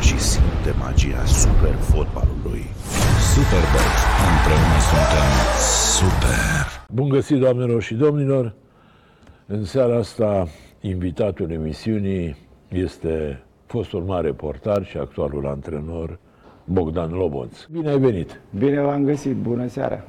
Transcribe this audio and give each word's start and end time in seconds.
joacă 0.00 0.06
și 0.06 0.18
simte 0.18 0.78
magia 0.78 1.24
super 1.24 1.74
fotbalului. 1.74 2.64
Superbox. 3.32 3.86
Împreună 4.30 4.78
suntem 4.90 5.30
super. 5.98 6.64
Bun 6.92 7.08
găsit, 7.08 7.38
doamnelor 7.38 7.82
și 7.82 7.94
domnilor! 7.94 8.54
În 9.46 9.64
seara 9.64 9.96
asta, 9.96 10.48
invitatul 10.80 11.50
emisiunii 11.50 12.36
este 12.68 13.42
fostul 13.66 14.02
mare 14.02 14.30
portar 14.32 14.84
și 14.84 14.96
actualul 14.96 15.46
antrenor 15.46 16.18
Bogdan 16.64 17.12
Loboț. 17.12 17.64
Bine 17.70 17.88
ai 17.88 17.98
venit! 17.98 18.40
Bine 18.58 18.80
v-am 18.80 19.04
găsit, 19.04 19.34
bună 19.34 19.68
seara! 19.68 20.04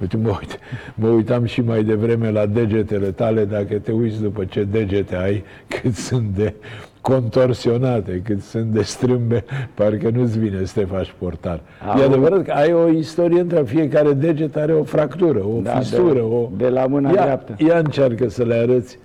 Uite, 0.00 0.16
mă, 0.16 0.28
uit, 0.40 0.58
mă 0.94 1.08
uitam 1.08 1.44
și 1.44 1.60
mai 1.60 1.84
devreme 1.84 2.30
la 2.30 2.46
degetele 2.46 3.10
tale, 3.10 3.44
dacă 3.44 3.78
te 3.78 3.92
uiți 3.92 4.20
după 4.20 4.44
ce 4.44 4.64
degete 4.64 5.16
ai, 5.16 5.44
cât 5.66 5.94
sunt 5.94 6.28
de 6.28 6.54
contorsionate, 7.00 8.22
cât 8.24 8.42
sunt 8.42 8.64
de 8.64 8.82
strâmbe, 8.82 9.44
parcă 9.74 10.10
nu-ți 10.14 10.38
vine 10.38 10.64
să 10.64 10.78
te 10.80 10.84
faci 10.86 11.14
portar. 11.18 11.60
Au. 11.94 12.00
E 12.00 12.04
adevărat 12.04 12.42
că 12.42 12.50
ai 12.50 12.72
o 12.72 12.88
istorie 12.88 13.40
între 13.40 13.62
fiecare 13.62 14.12
deget 14.12 14.56
are 14.56 14.72
o 14.72 14.82
fractură, 14.82 15.38
o 15.38 15.60
Da, 15.62 15.70
fisură, 15.70 16.12
de- 16.12 16.20
o... 16.20 16.48
de 16.56 16.68
la 16.68 16.86
mâna 16.86 17.10
ia, 17.10 17.22
dreaptă. 17.22 17.54
Ia 17.58 17.78
încearcă 17.78 18.28
să 18.28 18.42
le 18.44 18.54
arăți. 18.54 18.98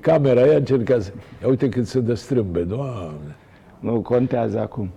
Camera, 0.00 0.40
ia 0.40 0.56
încerca 0.56 0.98
să... 0.98 1.10
Ia 1.42 1.48
uite 1.48 1.68
cât 1.68 1.86
sunt 1.86 2.04
de 2.04 2.14
strâmbe, 2.14 2.60
doamne. 2.60 3.36
Nu 3.78 4.00
contează 4.00 4.60
acum. 4.60 4.90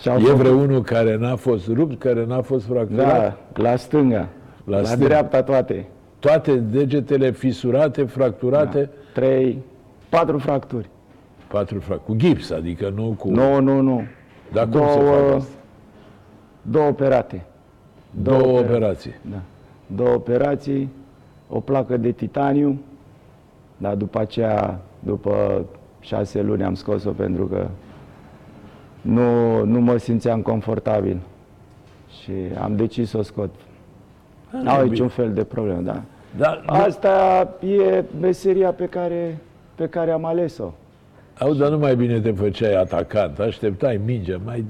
Și-au 0.00 0.18
E 0.18 0.20
făcut- 0.20 0.36
vreunul 0.40 0.82
care 0.82 1.16
n-a 1.16 1.36
fost 1.36 1.68
rupt, 1.72 1.98
care 1.98 2.24
n-a 2.28 2.40
fost 2.40 2.64
fracturat? 2.66 3.06
Da, 3.52 3.62
la 3.62 3.76
stânga. 3.76 4.16
La 4.16 4.26
La, 4.64 4.76
la 4.76 4.84
stânga. 4.84 5.04
dreapta 5.06 5.42
toate. 5.42 5.86
Toate 6.18 6.52
degetele 6.52 7.30
fisurate, 7.30 8.02
fracturate, 8.04 8.78
Da. 8.80 9.20
Trei, 9.20 9.58
patru 10.08 10.38
fracturi. 10.38 10.88
Patru 11.48 11.80
fracturi. 11.80 12.06
Cu 12.06 12.14
gips, 12.26 12.50
adică 12.50 12.88
nu 12.88 13.14
cu... 13.18 13.28
Nu, 13.30 13.60
nu, 13.60 13.80
nu. 13.80 14.02
Dar 14.52 14.68
cum 14.68 14.80
se 14.80 14.98
fac 14.98 15.34
asta? 15.36 15.52
două 16.62 16.88
operate. 16.88 17.44
Două 18.10 18.58
opera- 18.58 18.58
operații. 18.58 19.14
Da. 19.30 19.40
Două 19.86 20.14
operații, 20.14 20.88
o 21.48 21.60
placă 21.60 21.96
de 21.96 22.10
titaniu, 22.10 22.80
dar 23.76 23.94
după 23.94 24.18
aceea, 24.18 24.80
după 24.98 25.64
șase 26.00 26.42
luni 26.42 26.64
am 26.64 26.74
scos-o 26.74 27.10
pentru 27.10 27.46
că 27.46 27.66
nu, 29.00 29.64
nu 29.64 29.80
mă 29.80 29.96
simțeam 29.96 30.42
confortabil 30.42 31.20
și 32.22 32.32
am 32.60 32.76
decis 32.76 33.08
să 33.10 33.18
o 33.18 33.22
scot. 33.22 33.50
Nu 34.50 34.70
au 34.70 34.76
bine. 34.76 34.90
niciun 34.90 35.08
fel 35.08 35.32
de 35.32 35.44
problemă, 35.44 35.80
da. 35.80 36.02
Dar, 36.36 36.62
Asta 36.66 37.48
e 37.66 38.04
meseria 38.20 38.72
pe 38.72 38.86
care, 38.86 39.38
pe 39.74 39.86
care 39.86 40.10
am 40.10 40.24
ales-o. 40.24 40.70
Au, 41.38 41.54
dar 41.54 41.70
nu 41.70 41.78
mai 41.78 41.96
bine 41.96 42.20
te 42.20 42.32
făceai 42.32 42.74
atacant, 42.74 43.38
așteptai 43.38 44.00
mingea, 44.06 44.40
mai 44.44 44.64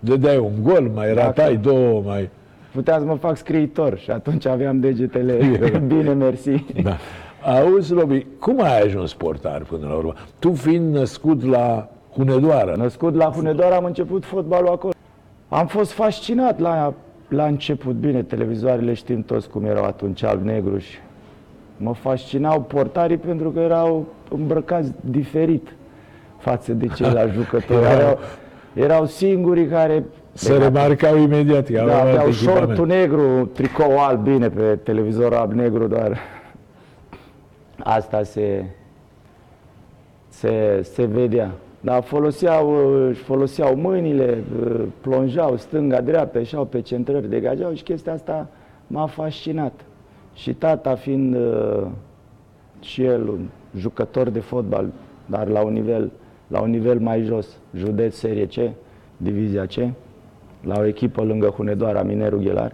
dădeai 0.00 0.36
un 0.38 0.62
gol, 0.62 0.90
mai 0.94 1.06
Dacă- 1.14 1.20
ratai 1.26 1.56
două, 1.56 2.02
mai... 2.06 2.30
Puteam 2.72 3.00
să 3.00 3.06
mă 3.06 3.14
fac 3.14 3.36
scriitor 3.36 3.98
și 3.98 4.10
atunci 4.10 4.46
aveam 4.46 4.80
degetele 4.80 5.38
bine, 5.86 6.12
mersi. 6.12 6.64
Da. 6.82 6.96
Auzi, 7.60 7.92
Robi, 7.94 8.26
cum 8.38 8.62
ai 8.62 8.80
ajuns 8.80 9.14
portar 9.14 9.62
până 9.62 9.86
la 9.86 9.94
urmă? 9.94 10.12
Tu 10.38 10.52
fiind 10.52 10.94
născut 10.94 11.44
la 11.44 11.88
Hunedoara, 12.12 12.74
Născut 12.74 13.14
la 13.14 13.24
Hunedoara, 13.24 13.76
am 13.76 13.84
început 13.84 14.24
fotbalul 14.24 14.68
acolo. 14.68 14.92
Am 15.48 15.66
fost 15.66 15.92
fascinat 15.92 16.58
la, 16.58 16.94
la 17.28 17.44
început. 17.44 17.94
Bine, 17.94 18.22
televizoarele 18.22 18.94
știm 18.94 19.22
toți 19.22 19.50
cum 19.50 19.64
erau 19.64 19.84
atunci, 19.84 20.22
alb-negru 20.22 20.78
și 20.78 20.96
mă 21.76 21.94
fascinau 21.94 22.60
portarii 22.62 23.16
pentru 23.16 23.50
că 23.50 23.60
erau 23.60 24.06
îmbrăcați 24.30 24.92
diferit 25.00 25.74
față 26.38 26.72
de 26.72 26.86
ceilalți 26.86 27.34
jucători. 27.42 27.84
Erau- 27.84 27.98
Erau, 27.98 28.18
erau 28.74 29.06
singurii 29.06 29.66
care 29.66 30.04
se 30.32 30.56
remarcau 30.56 31.16
imediat 31.16 31.66
că 31.66 31.72
da, 31.72 31.82
aveau 31.82 31.98
alt 32.00 32.08
aveau 32.08 32.28
echipament. 32.28 32.66
șortul 32.66 32.86
negru, 32.86 33.46
tricou 33.54 33.98
alb, 33.98 34.22
bine, 34.22 34.48
pe 34.48 34.78
televizor 34.82 35.34
alb-negru 35.34 35.86
doar. 35.86 36.18
Asta 37.78 38.22
se, 38.22 38.64
se, 40.28 40.80
se 40.82 41.04
vedea. 41.04 41.50
Dar 41.80 42.02
foloseau, 42.02 42.76
își 43.08 43.22
foloseau 43.22 43.76
mâinile, 43.76 44.44
plonjau 45.00 45.56
stânga, 45.56 46.00
dreapta, 46.00 46.38
ieșeau 46.38 46.64
pe 46.64 46.80
centrări, 46.80 47.28
degajau 47.28 47.72
și 47.74 47.82
chestia 47.82 48.12
asta 48.12 48.48
m-a 48.86 49.06
fascinat. 49.06 49.72
Și 50.34 50.54
tata 50.54 50.94
fiind 50.94 51.34
uh, 51.34 51.86
și 52.80 53.02
el 53.04 53.28
un 53.28 53.48
jucător 53.76 54.28
de 54.28 54.40
fotbal, 54.40 54.86
dar 55.26 55.46
la 55.48 55.60
un 55.60 55.72
nivel, 55.72 56.10
la 56.48 56.60
un 56.60 56.70
nivel 56.70 56.98
mai 56.98 57.22
jos, 57.22 57.46
județ 57.76 58.14
serie 58.16 58.46
C, 58.46 58.70
divizia 59.16 59.66
C, 59.66 59.74
la 60.66 60.74
o 60.78 60.86
echipă 60.86 61.22
lângă 61.22 61.46
Hunedoara, 61.46 62.02
Minerul 62.02 62.40
Ghelar. 62.40 62.72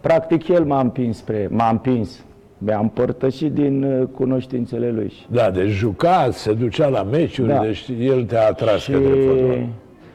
Practic 0.00 0.48
el 0.48 0.64
m-a 0.64 0.80
împins 0.80 1.16
spre, 1.16 1.48
m-a 1.50 1.68
împins, 1.68 2.24
mi-a 2.58 2.78
împărtășit 2.78 3.52
din 3.52 3.82
uh, 3.84 4.06
cunoștințele 4.14 4.90
lui. 4.90 5.08
Și, 5.08 5.22
Da, 5.30 5.50
deci 5.50 5.68
juca, 5.68 6.28
se 6.30 6.52
ducea 6.52 6.88
la 6.88 7.02
meciuri, 7.02 7.48
Da. 7.48 7.60
deci 7.60 7.88
el 8.00 8.24
te-a 8.24 8.46
atras 8.46 8.80
și 8.80 8.90
către 8.90 9.08
fotbal. 9.26 9.66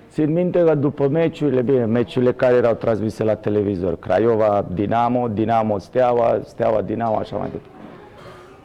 țin 0.10 0.32
minte 0.34 0.64
că 0.64 0.76
după 0.76 1.08
meciurile, 1.08 1.62
bine, 1.62 1.86
meciurile 1.86 2.32
care 2.32 2.56
erau 2.56 2.74
transmise 2.74 3.24
la 3.24 3.36
televizor, 3.36 4.00
Craiova, 4.00 4.66
Dinamo, 4.74 5.28
Dinamo, 5.28 5.78
Steaua, 5.78 6.40
Steaua, 6.44 6.82
Dinamo, 6.82 7.16
așa 7.16 7.36
mai 7.38 7.48
departe. 7.52 7.72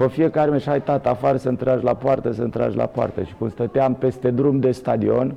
Pe 0.03 0.09
fiecare 0.09 0.51
meci, 0.51 0.65
hai 0.65 0.83
tata 0.83 1.11
afară 1.11 1.37
să 1.37 1.49
întragi 1.49 1.85
la 1.85 1.95
poartă, 1.95 2.33
să 2.33 2.43
întragi 2.43 2.77
la 2.77 2.87
poartă. 2.87 3.23
Și 3.23 3.35
cum 3.39 3.49
stăteam 3.49 3.95
peste 3.95 4.31
drum 4.31 4.61
de 4.61 4.71
stadion, 4.71 5.35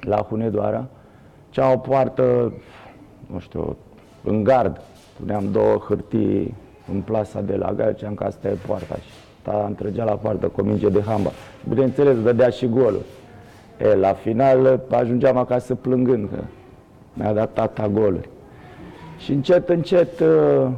la 0.00 0.16
Hunedoara, 0.16 0.84
cea 1.50 1.72
o 1.72 1.76
poartă, 1.76 2.52
nu 3.26 3.38
știu, 3.38 3.76
în 4.24 4.42
gard. 4.44 4.80
Puneam 5.20 5.48
două 5.52 5.76
hârtii 5.88 6.54
în 6.92 7.00
plasa 7.00 7.40
de 7.40 7.56
la 7.56 7.72
gard, 7.72 7.96
ziceam 7.96 8.14
că 8.14 8.24
asta 8.24 8.48
e 8.48 8.56
poarta. 8.66 8.94
Și 8.94 9.10
tata 9.42 9.64
îmi 9.66 9.74
trăgea 9.74 10.04
la 10.04 10.14
poartă 10.14 10.46
cu 10.46 10.60
o 10.60 10.64
minge 10.64 10.88
de 10.88 11.02
hamba. 11.06 11.30
Bineînțeles, 11.68 12.22
dădea 12.22 12.48
și 12.48 12.66
golul. 12.66 13.02
E, 13.78 13.94
la 13.94 14.12
final 14.12 14.80
ajungeam 14.90 15.36
acasă 15.36 15.74
plângând 15.74 16.28
că 16.34 16.42
mi-a 17.12 17.32
dat 17.32 17.52
tata 17.52 17.88
goluri. 17.88 18.28
Și 19.18 19.32
încet, 19.32 19.68
încet 19.68 20.20
uh, 20.20 20.68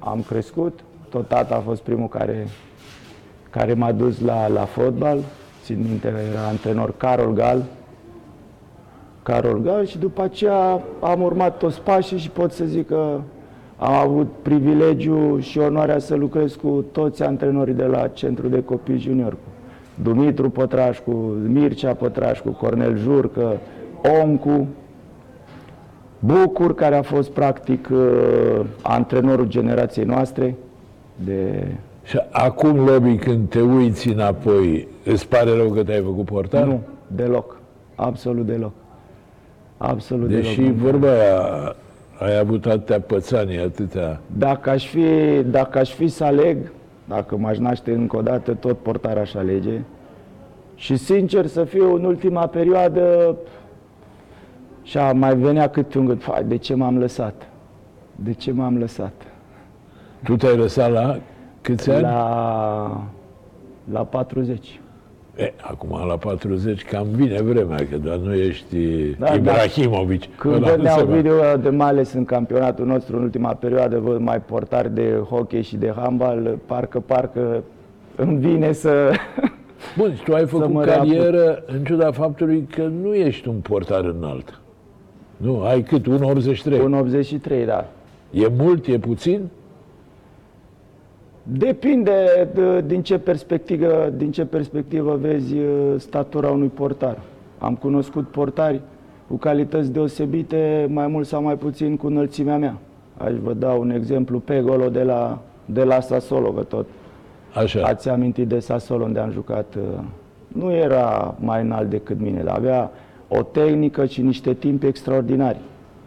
am 0.00 0.24
crescut. 0.28 0.80
Tot 1.08 1.28
tata 1.28 1.54
a 1.54 1.60
fost 1.60 1.82
primul 1.82 2.08
care, 2.08 2.46
care 3.50 3.74
m-a 3.74 3.92
dus 3.92 4.20
la, 4.20 4.48
la 4.48 4.64
fotbal. 4.64 5.18
Țin 5.62 5.84
minte 5.88 6.08
că 6.08 6.18
era 6.30 6.46
antrenor 6.46 6.96
Carol 6.96 7.32
Gal. 7.32 7.62
Carol 9.22 9.58
Gal 9.58 9.86
și 9.86 9.98
după 9.98 10.22
aceea 10.22 10.82
am 11.00 11.22
urmat 11.22 11.58
toți 11.58 11.80
pașii 11.80 12.18
și 12.18 12.30
pot 12.30 12.52
să 12.52 12.64
zic 12.64 12.86
că 12.86 13.20
am 13.76 13.92
avut 13.92 14.28
privilegiu 14.42 15.38
și 15.38 15.58
onoarea 15.58 15.98
să 15.98 16.14
lucrez 16.14 16.54
cu 16.54 16.84
toți 16.92 17.22
antrenorii 17.22 17.74
de 17.74 17.84
la 17.84 18.08
Centrul 18.08 18.50
de 18.50 18.62
Copii 18.62 18.98
Junior. 18.98 19.32
Cu 19.32 19.38
Dumitru 20.02 20.50
Pătrașcu, 20.50 21.10
Mircea 21.46 21.94
Pătrașcu, 21.94 22.50
Cornel 22.50 22.96
Jurcă, 22.96 23.56
Oncu, 24.22 24.66
Bucur, 26.20 26.74
care 26.74 26.96
a 26.96 27.02
fost 27.02 27.30
practic 27.30 27.88
uh, 27.92 28.60
antrenorul 28.82 29.46
generației 29.46 30.04
noastre 30.04 30.54
de 31.24 31.66
Și 32.04 32.20
acum, 32.30 32.84
Lobi, 32.84 33.16
când 33.16 33.48
te 33.48 33.60
uiți 33.60 34.08
înapoi, 34.08 34.88
îți 35.04 35.28
pare 35.28 35.50
rău 35.56 35.68
că 35.68 35.82
te-ai 35.82 36.02
făcut 36.02 36.24
portar? 36.24 36.64
Nu, 36.64 36.80
deloc. 37.06 37.58
Absolut 37.94 38.46
deloc. 38.46 38.72
Absolut 39.76 40.28
Deși 40.28 40.60
deloc. 40.60 40.74
vorba 40.74 41.08
aia, 41.08 41.74
ai 42.18 42.38
avut 42.38 42.66
atâtea 42.66 43.00
pățanii, 43.00 43.58
atâtea... 43.58 44.20
Dacă 44.36 44.70
aș, 44.70 44.86
fi, 44.86 45.04
dacă 45.46 45.78
aș 45.78 45.92
fi 45.92 46.08
să 46.08 46.24
aleg, 46.24 46.56
dacă 47.08 47.36
m-aș 47.36 47.58
naște 47.58 47.92
încă 47.92 48.16
o 48.16 48.20
dată, 48.22 48.52
tot 48.52 48.78
portar 48.78 49.16
aș 49.16 49.34
alege. 49.34 49.80
Și 50.74 50.96
sincer 50.96 51.46
să 51.46 51.64
fiu, 51.64 51.94
în 51.94 52.04
ultima 52.04 52.46
perioadă, 52.46 53.36
și 54.90 54.98
a 54.98 55.12
mai 55.12 55.36
venea 55.36 55.68
câte 55.68 55.98
un 55.98 56.04
gând, 56.04 56.22
"Fai, 56.22 56.44
de 56.44 56.56
ce 56.56 56.74
m-am 56.74 56.98
lăsat? 56.98 57.48
De 58.14 58.32
ce 58.32 58.52
m-am 58.52 58.78
lăsat? 58.78 59.12
Tu 60.24 60.36
te-ai 60.36 60.56
lăsat 60.56 60.90
la 60.92 61.18
câți 61.60 61.90
ani? 61.90 62.02
La, 62.02 63.00
la 63.92 64.04
40. 64.04 64.80
E, 65.36 65.52
acum 65.60 66.06
la 66.08 66.16
40 66.16 66.84
cam 66.84 67.06
vine 67.10 67.42
vremea, 67.42 67.76
că 67.90 67.96
doar 67.96 68.16
nu 68.16 68.34
ești 68.34 68.76
Da, 69.18 69.34
Ibrahimovic. 69.34 70.36
Când 70.36 70.54
Ăla 70.54 70.66
nu 70.70 70.74
vedeau 70.76 70.98
se 70.98 71.04
va- 71.04 71.14
video 71.14 71.56
de 71.56 71.68
mai 71.68 71.88
ales 71.88 72.12
în 72.12 72.24
campionatul 72.24 72.86
nostru, 72.86 73.16
în 73.16 73.22
ultima 73.22 73.54
perioadă, 73.54 73.98
văd 73.98 74.20
mai 74.20 74.40
portari 74.40 74.94
de 74.94 75.22
hockey 75.28 75.62
și 75.62 75.76
de 75.76 75.92
handbal, 75.96 76.58
parcă, 76.66 77.00
parcă 77.00 77.62
îmi 78.16 78.38
vine 78.38 78.72
să... 78.72 79.10
Bun, 79.96 80.14
și 80.14 80.22
tu 80.22 80.34
ai 80.34 80.46
făcut 80.54 80.70
mă 80.70 80.82
carieră 80.82 81.62
în 81.66 81.84
ciuda 81.84 82.12
faptului 82.12 82.66
că 82.74 82.82
nu 83.02 83.14
ești 83.14 83.48
un 83.48 83.56
portar 83.56 84.04
înalt. 84.04 84.60
Nu, 85.40 85.62
ai 85.62 85.82
cât? 85.82 86.06
1,83. 86.08 86.08
1,83, 87.60 87.64
da. 87.66 87.86
E 88.30 88.46
mult, 88.58 88.86
e 88.86 88.98
puțin? 88.98 89.48
Depinde 91.42 92.48
de, 92.54 92.80
din, 92.86 93.02
ce 93.02 93.18
perspectivă, 93.18 94.12
din 94.16 94.30
ce 94.30 94.44
perspectivă 94.44 95.16
vezi 95.20 95.54
uh, 95.54 95.94
statura 95.96 96.50
unui 96.50 96.68
portar. 96.68 97.18
Am 97.58 97.74
cunoscut 97.74 98.28
portari 98.28 98.80
cu 99.28 99.36
calități 99.36 99.92
deosebite, 99.92 100.86
mai 100.90 101.06
mult 101.06 101.26
sau 101.26 101.42
mai 101.42 101.56
puțin 101.56 101.96
cu 101.96 102.06
înălțimea 102.06 102.56
mea. 102.58 102.76
Aș 103.16 103.32
vă 103.42 103.52
da 103.52 103.68
un 103.72 103.90
exemplu, 103.90 104.38
Pegolo 104.38 104.88
de 104.88 105.02
la, 105.02 105.38
de 105.64 105.82
la 105.84 106.00
Sassuolo, 106.00 106.50
că 106.50 106.62
tot 106.62 106.86
Așa. 107.54 107.82
ați 107.82 108.08
amintit 108.08 108.48
de 108.48 108.58
Sassuolo 108.58 109.04
unde 109.04 109.18
am 109.18 109.30
jucat. 109.30 109.74
uh, 109.74 109.98
Nu 110.48 110.72
era 110.72 111.34
mai 111.38 111.62
înalt 111.62 111.90
decât 111.90 112.20
mine, 112.20 112.42
dar 112.42 112.56
avea 112.56 112.90
o 113.32 113.42
tehnică 113.42 114.06
și 114.06 114.20
niște 114.22 114.54
timp 114.54 114.82
extraordinari. 114.82 115.58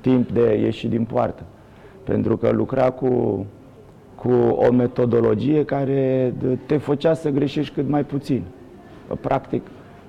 Timp 0.01 0.31
de 0.31 0.59
ieșit 0.61 0.89
din 0.89 1.03
poartă. 1.03 1.43
Pentru 2.03 2.37
că 2.37 2.49
lucra 2.49 2.89
cu, 2.89 3.45
cu 4.15 4.31
o 4.51 4.71
metodologie 4.71 5.65
care 5.65 6.33
te 6.65 6.77
făcea 6.77 7.13
să 7.13 7.29
greșești 7.29 7.73
cât 7.73 7.89
mai 7.89 8.03
puțin. 8.03 8.43
Practic, 9.21 9.61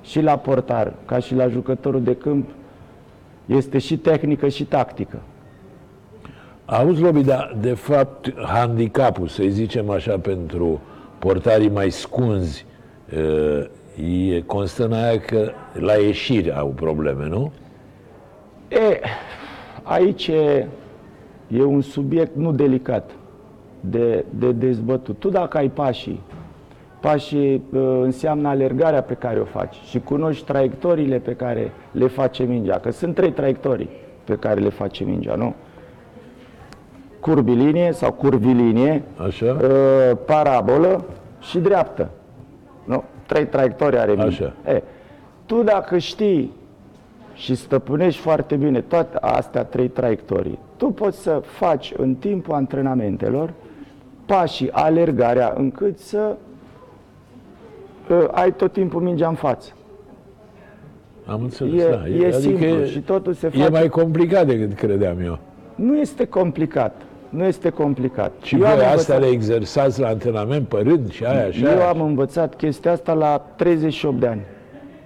și 0.03 0.21
la 0.21 0.37
portar, 0.37 0.93
ca 1.05 1.19
și 1.19 1.35
la 1.35 1.49
jucătorul 1.49 2.03
de 2.03 2.17
câmp, 2.17 2.49
este 3.47 3.79
și 3.79 3.99
tehnică 3.99 4.49
și 4.49 4.65
tactică. 4.65 5.23
Auzi, 6.65 7.03
Lobi, 7.03 7.23
dar 7.23 7.57
de 7.61 7.75
fapt 7.75 8.33
handicapul, 8.43 9.29
să 9.29 9.43
zicem 9.49 9.91
așa, 9.91 10.19
pentru 10.19 10.81
portarii 11.19 11.71
mai 11.71 11.91
scunzi, 11.91 12.67
e, 14.03 14.41
constă 14.41 14.85
în 14.85 14.93
aia 14.93 15.21
că 15.21 15.51
la 15.73 15.93
ieșiri 15.93 16.53
au 16.53 16.69
probleme, 16.69 17.29
nu? 17.29 17.53
E, 18.69 19.01
aici 19.83 20.27
e, 20.27 20.67
e 21.49 21.63
un 21.63 21.81
subiect 21.81 22.37
nu 22.37 22.53
delicat 22.53 23.11
de, 23.81 24.25
de 24.31 24.53
dezbătut. 24.53 25.19
Tu 25.19 25.29
dacă 25.29 25.57
ai 25.57 25.69
pașii, 25.69 26.21
pașii 27.01 27.55
uh, 27.73 27.81
înseamnă 28.03 28.49
alergarea 28.49 29.03
pe 29.03 29.15
care 29.15 29.41
o 29.41 29.45
faci 29.45 29.75
și 29.89 30.01
cunoști 30.01 30.45
traiectoriile 30.45 31.19
pe 31.19 31.35
care 31.35 31.73
le 31.93 32.07
face 32.07 32.43
mingea, 32.43 32.79
că 32.79 32.91
sunt 32.91 33.15
trei 33.15 33.33
traiectorii 33.33 33.89
pe 34.25 34.35
care 34.35 34.61
le 34.61 34.69
face 34.69 35.05
mingea, 35.05 35.35
nu? 35.35 35.55
Curbilinie 37.21 37.93
sau 37.93 38.13
curvilinie, 38.13 39.03
Așa? 39.27 39.57
uh, 39.63 40.17
parabolă 40.27 41.05
și 41.41 41.59
dreaptă. 41.59 42.11
Nu? 42.85 43.05
Trei 43.35 43.47
traiectorii 43.47 43.99
are 43.99 44.13
mingea. 44.13 44.53
E, 44.67 44.83
tu 45.47 45.63
dacă 45.63 45.99
știi 45.99 46.53
și 47.35 47.55
stăpânești 47.55 48.21
foarte 48.21 48.57
bine 48.57 48.81
toate 48.81 49.19
astea 49.21 49.65
trei 49.65 49.89
traiectorii, 49.89 50.59
tu 50.77 50.87
poți 50.87 51.19
să 51.19 51.41
faci 51.45 51.93
în 51.97 52.15
timpul 52.15 52.55
antrenamentelor 52.55 53.53
pașii, 54.27 54.71
alergarea, 54.71 55.53
încât 55.57 55.99
să 55.99 56.37
uh, 58.11 58.25
ai 58.31 58.53
tot 58.53 58.73
timpul 58.73 59.03
mingea 59.03 59.29
în 59.29 59.35
față. 59.35 59.73
Am 61.27 61.43
înțeles, 61.43 61.83
E, 61.83 61.89
da. 61.91 62.27
e 62.27 62.31
simplu 62.31 62.85
și 62.85 62.99
totul 63.01 63.33
se 63.33 63.49
face... 63.49 63.63
E 63.63 63.69
mai 63.69 63.89
complicat 63.89 64.47
decât 64.47 64.75
credeam 64.75 65.21
eu. 65.21 65.39
Nu 65.75 65.97
este 65.99 66.27
complicat. 66.27 67.03
Nu 67.35 67.45
este 67.45 67.71
complicat. 67.71 68.33
Și 68.43 68.55
Eu 68.55 68.61
voi 68.61 68.69
am 68.69 68.75
astea 68.75 68.91
învățat- 68.91 69.21
le 69.21 69.27
exersați 69.27 70.01
la 70.01 70.09
antrenament 70.09 70.69
pe 70.69 70.77
rând 70.83 71.11
și 71.11 71.25
aia 71.25 71.51
și 71.51 71.65
Eu 71.65 71.71
aia. 71.71 71.89
am 71.89 72.01
învățat 72.01 72.55
chestia 72.55 72.93
asta 72.93 73.13
la 73.13 73.39
38 73.57 74.21
de 74.21 74.27
ani. 74.27 74.41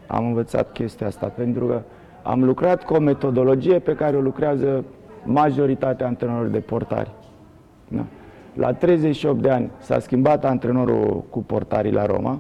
Am 0.07 0.27
învățat 0.27 0.73
chestia 0.73 1.07
asta 1.07 1.27
pentru 1.27 1.67
că 1.67 1.81
am 2.23 2.45
lucrat 2.45 2.85
cu 2.85 2.95
o 2.95 2.99
metodologie 2.99 3.79
pe 3.79 3.93
care 3.93 4.17
o 4.17 4.21
lucrează 4.21 4.85
majoritatea 5.25 6.07
antrenorilor 6.07 6.51
de 6.51 6.59
portari. 6.59 7.11
Da. 7.89 8.05
La 8.55 8.73
38 8.73 9.43
de 9.43 9.51
ani 9.51 9.71
s-a 9.79 9.99
schimbat 9.99 10.45
antrenorul 10.45 11.25
cu 11.31 11.43
portarii 11.43 11.93
la 11.93 12.07
Roma. 12.07 12.39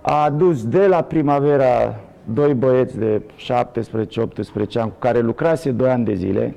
A 0.00 0.24
adus 0.24 0.66
de 0.66 0.86
la 0.86 1.02
primavera 1.02 1.94
doi 2.24 2.54
băieți 2.54 2.98
de 2.98 3.22
17-18 3.36 4.78
ani 4.80 4.90
cu 4.90 4.96
care 4.98 5.18
lucrase 5.20 5.70
2 5.70 5.88
ani 5.90 6.04
de 6.04 6.14
zile. 6.14 6.54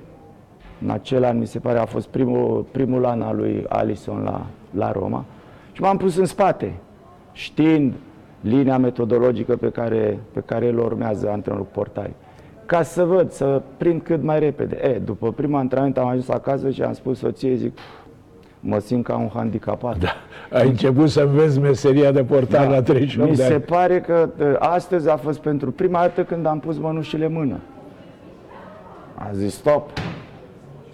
În 0.83 0.89
acel 0.89 1.23
an, 1.23 1.37
mi 1.37 1.45
se 1.47 1.59
pare, 1.59 1.79
a 1.79 1.85
fost 1.85 2.07
primul, 2.07 2.65
primul 2.71 3.05
an 3.05 3.21
al 3.21 3.35
lui 3.35 3.65
Alison 3.69 4.21
la, 4.23 4.45
la 4.75 4.91
Roma. 4.91 5.25
Și 5.71 5.81
m-am 5.81 5.97
pus 5.97 6.15
în 6.17 6.25
spate, 6.25 6.73
știind 7.31 7.93
linia 8.41 8.77
metodologică 8.77 9.55
pe 9.55 9.69
care, 9.69 10.19
pe 10.31 10.39
care 10.45 10.67
îl 10.69 10.79
urmează 10.79 11.29
antrenorul 11.29 11.67
portari. 11.71 12.11
Ca 12.65 12.81
să 12.81 13.03
văd, 13.03 13.31
să 13.31 13.61
prind 13.77 14.01
cât 14.01 14.23
mai 14.23 14.39
repede. 14.39 14.79
E, 14.83 14.99
după 15.05 15.31
prima 15.31 15.59
antrenament 15.59 15.97
am 15.97 16.07
ajuns 16.07 16.29
acasă 16.29 16.69
și 16.69 16.81
am 16.81 16.93
spus 16.93 17.17
soției, 17.17 17.55
zic, 17.55 17.73
"Pf, 17.73 17.81
mă 18.59 18.79
simt 18.79 19.03
ca 19.03 19.15
un 19.17 19.29
handicapat. 19.33 19.97
Da. 19.97 20.09
Ai 20.57 20.67
început 20.67 21.09
să 21.09 21.21
înveți 21.21 21.59
meseria 21.59 22.11
de 22.11 22.23
portar 22.23 22.67
la 22.69 22.81
38 22.81 23.29
Mi 23.29 23.35
de 23.35 23.41
se 23.43 23.53
ani. 23.53 23.61
pare 23.61 24.01
că 24.01 24.29
uh, 24.39 24.45
astăzi 24.59 25.09
a 25.09 25.15
fost 25.15 25.39
pentru 25.39 25.71
prima 25.71 25.99
dată 25.99 26.23
când 26.23 26.45
am 26.45 26.59
pus 26.59 26.77
mănușile 26.77 27.25
în 27.25 27.33
mână. 27.33 27.55
A 29.15 29.29
zis 29.33 29.53
stop, 29.55 29.89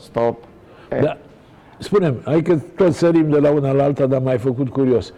stop. 0.04 0.38
E, 0.92 1.00
Da. 1.02 1.18
Spune-mi, 1.78 2.18
hai 2.24 2.42
că 2.42 2.58
tot 2.76 2.94
sărim 2.94 3.30
de 3.30 3.38
la 3.38 3.52
una 3.52 3.72
la 3.72 3.84
alta, 3.84 4.06
dar 4.06 4.22
m-ai 4.22 4.38
făcut 4.38 4.70
curios. 4.70 5.14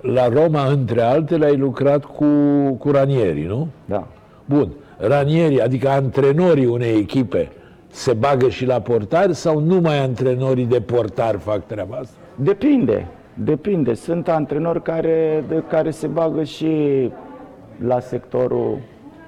La 0.00 0.28
Roma, 0.28 0.66
între 0.66 1.00
altele, 1.00 1.44
ai 1.46 1.56
lucrat 1.56 2.04
cu, 2.04 2.24
cu 2.78 2.90
ranierii, 2.90 3.46
nu? 3.46 3.68
da. 3.84 4.06
Bun. 4.44 4.68
Ranierii, 4.96 5.62
adică 5.62 5.88
antrenorii 5.88 6.66
unei 6.66 6.96
echipe, 6.96 7.48
se 7.88 8.12
bagă 8.12 8.48
și 8.48 8.66
la 8.66 8.80
portari 8.80 9.34
sau 9.34 9.58
numai 9.58 9.98
antrenorii 9.98 10.64
de 10.64 10.80
portar 10.80 11.38
fac 11.38 11.66
treaba 11.66 11.96
asta? 11.96 12.14
Depinde, 12.34 13.06
depinde. 13.34 13.94
Sunt 13.94 14.28
antrenori 14.28 14.82
care, 14.82 15.44
de, 15.48 15.62
care 15.68 15.90
se 15.90 16.06
bagă 16.06 16.42
și 16.42 16.68
la 17.86 18.00
sectorul, 18.00 18.78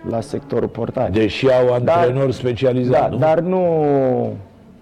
la 0.09 0.21
sectorul 0.21 0.69
portar. 0.69 1.11
Deși 1.11 1.51
au 1.51 1.73
antrenori 1.73 2.27
da, 2.27 2.33
specializați, 2.33 3.11
nu? 3.11 3.19
dar 3.19 3.41
nu, 3.41 3.85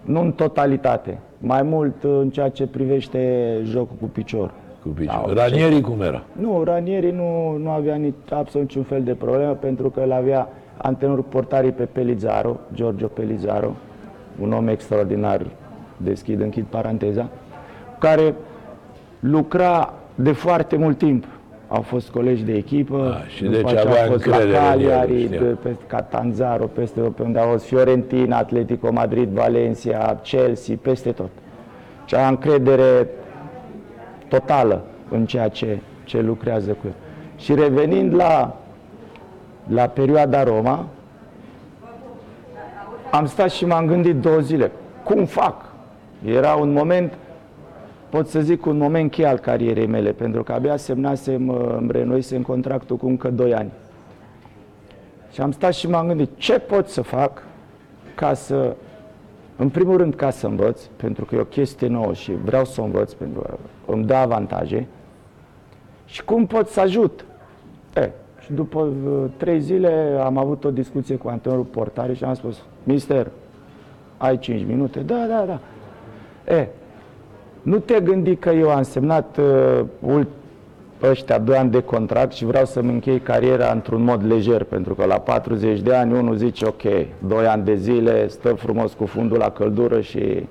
nu 0.01 0.21
în 0.21 0.33
totalitate. 0.33 1.19
Mai 1.39 1.63
mult 1.63 1.95
în 2.03 2.31
ceea 2.31 2.49
ce 2.49 2.67
privește 2.67 3.53
jocul 3.65 3.97
cu 4.01 4.07
picior. 4.07 4.51
Cu 4.83 4.89
picior. 4.89 5.15
Sau 5.15 5.33
Ranierii 5.35 5.81
cum 5.81 6.01
era? 6.01 6.23
Nu, 6.33 6.63
Ranieri 6.65 7.13
nu, 7.13 7.57
nu 7.57 7.71
avea 7.71 7.95
nici, 7.95 8.15
absolut 8.31 8.67
niciun 8.67 8.83
fel 8.83 9.03
de 9.03 9.15
problemă 9.15 9.53
pentru 9.53 9.91
că 9.91 10.01
îl 10.01 10.13
avea 10.13 10.49
antrenorul 10.77 11.25
portarii 11.29 11.73
pe 11.73 11.85
Pelizaro, 11.85 12.57
Giorgio 12.75 13.07
Pelizaro, 13.07 13.73
un 14.41 14.53
om 14.53 14.69
extraordinar, 14.69 15.47
deschid, 15.97 16.41
închid 16.41 16.65
paranteza, 16.65 17.29
care 17.99 18.35
lucra 19.21 19.95
de 20.15 20.33
foarte 20.33 20.77
mult 20.77 20.99
timp. 20.99 21.25
Au 21.73 21.81
fost 21.83 22.11
colegi 22.11 22.43
de 22.43 22.53
echipă, 22.53 23.17
Ah, 23.23 23.29
și 23.31 23.43
după 23.43 23.57
deci 23.57 23.65
aceea 23.67 23.81
avea 23.83 24.03
au 24.05 24.11
fost 24.13 24.27
la 24.27 24.37
încredere 24.37 24.59
în 24.59 24.65
el, 24.65 24.71
Cagliari, 24.71 25.25
știa. 25.25 25.39
de, 25.39 25.45
pe 25.63 25.77
Catanzaro, 25.87 26.65
peste 26.67 27.01
pe 27.01 27.23
unde 27.23 27.39
au 27.39 27.49
fost 27.51 27.65
Fiorentina, 27.65 28.39
Atletico 28.39 28.93
Madrid, 28.93 29.29
Valencia, 29.29 30.19
Chelsea, 30.23 30.75
peste 30.83 31.13
tot. 31.13 31.31
Și 32.05 32.15
a 32.15 32.29
încredere 32.29 33.07
totală 34.29 34.83
în 35.11 35.27
ceea 35.27 35.49
ce, 35.49 35.79
ce 36.05 36.21
lucrează 36.21 36.71
cu 36.71 36.79
el. 36.87 36.93
Și 37.37 37.55
revenind 37.55 38.15
la, 38.15 38.57
la 39.69 39.87
perioada 39.87 40.43
Roma, 40.43 40.87
am 43.11 43.27
stat 43.27 43.51
și 43.51 43.67
m-am 43.67 43.87
gândit 43.87 44.17
două 44.17 44.39
zile. 44.39 44.71
Cum 45.05 45.25
fac? 45.25 45.65
Era 46.25 46.55
un 46.55 46.73
moment, 46.73 47.13
pot 48.11 48.29
să 48.29 48.41
zic, 48.41 48.67
un 48.67 48.77
moment 48.77 49.11
cheie 49.11 49.27
al 49.27 49.39
carierei 49.39 49.87
mele, 49.87 50.13
pentru 50.13 50.43
că 50.43 50.53
abia 50.53 50.77
semnasem, 50.77 51.49
uh, 51.49 51.75
îmi 51.77 51.93
renoisem 51.93 52.43
contractul 52.43 52.97
cu 52.97 53.07
încă 53.07 53.31
doi 53.31 53.55
ani. 53.55 53.71
Și 55.33 55.41
am 55.41 55.53
stat 55.53 55.75
și 55.75 55.89
m-am 55.89 56.07
gândit, 56.07 56.31
ce 56.37 56.59
pot 56.59 56.89
să 56.89 57.03
fac 57.03 57.43
ca 58.15 58.35
să, 58.35 58.77
în 59.57 59.69
primul 59.69 59.97
rând, 59.97 60.15
ca 60.15 60.31
să 60.31 60.47
învăț, 60.47 60.83
pentru 60.97 61.25
că 61.25 61.35
e 61.35 61.39
o 61.39 61.45
chestie 61.45 61.89
nouă 61.89 62.13
și 62.13 62.33
vreau 62.45 62.65
să 62.65 62.81
o 62.81 62.85
învăț, 62.85 63.13
pentru 63.13 63.41
că 63.41 63.59
îmi 63.87 64.05
dă 64.05 64.15
avantaje, 64.15 64.87
și 66.07 66.25
cum 66.25 66.47
pot 66.47 66.69
să 66.69 66.81
ajut. 66.81 67.25
E, 67.95 68.11
și 68.41 68.53
după 68.53 68.81
uh, 68.81 69.25
trei 69.37 69.61
zile 69.61 70.21
am 70.25 70.37
avut 70.37 70.65
o 70.65 70.71
discuție 70.71 71.17
cu 71.17 71.29
antrenorul 71.29 71.65
portare 71.65 72.15
și 72.15 72.25
am 72.25 72.35
spus, 72.35 72.63
mister, 72.83 73.27
ai 74.17 74.39
5 74.39 74.67
minute? 74.67 75.01
Da, 75.01 75.27
da, 75.29 75.45
da. 75.45 75.61
E, 76.55 76.69
nu 77.71 77.79
te 77.79 78.01
gândi 78.01 78.37
că 78.37 78.51
eu 78.51 78.71
am 78.71 78.83
semnat 78.83 79.37
uh, 79.37 79.85
ult- 80.01 80.29
ăștia 81.03 81.39
doi 81.39 81.57
ani 81.57 81.71
de 81.71 81.83
contract 81.83 82.33
și 82.33 82.45
vreau 82.45 82.65
să-mi 82.65 82.93
închei 82.93 83.21
cariera 83.21 83.73
într-un 83.73 84.03
mod 84.03 84.27
lejer, 84.27 84.65
pentru 84.65 84.95
că 84.95 85.05
la 85.05 85.19
40 85.19 85.81
de 85.81 85.95
ani 85.95 86.19
unul 86.19 86.37
zice, 86.37 86.67
ok, 86.67 86.83
doi 87.27 87.47
ani 87.47 87.65
de 87.65 87.75
zile, 87.75 88.29
stă 88.29 88.49
frumos 88.49 88.93
cu 88.93 89.07
fundul 89.07 89.39
la 89.39 89.51
căldură 89.51 90.01
și, 90.01 90.47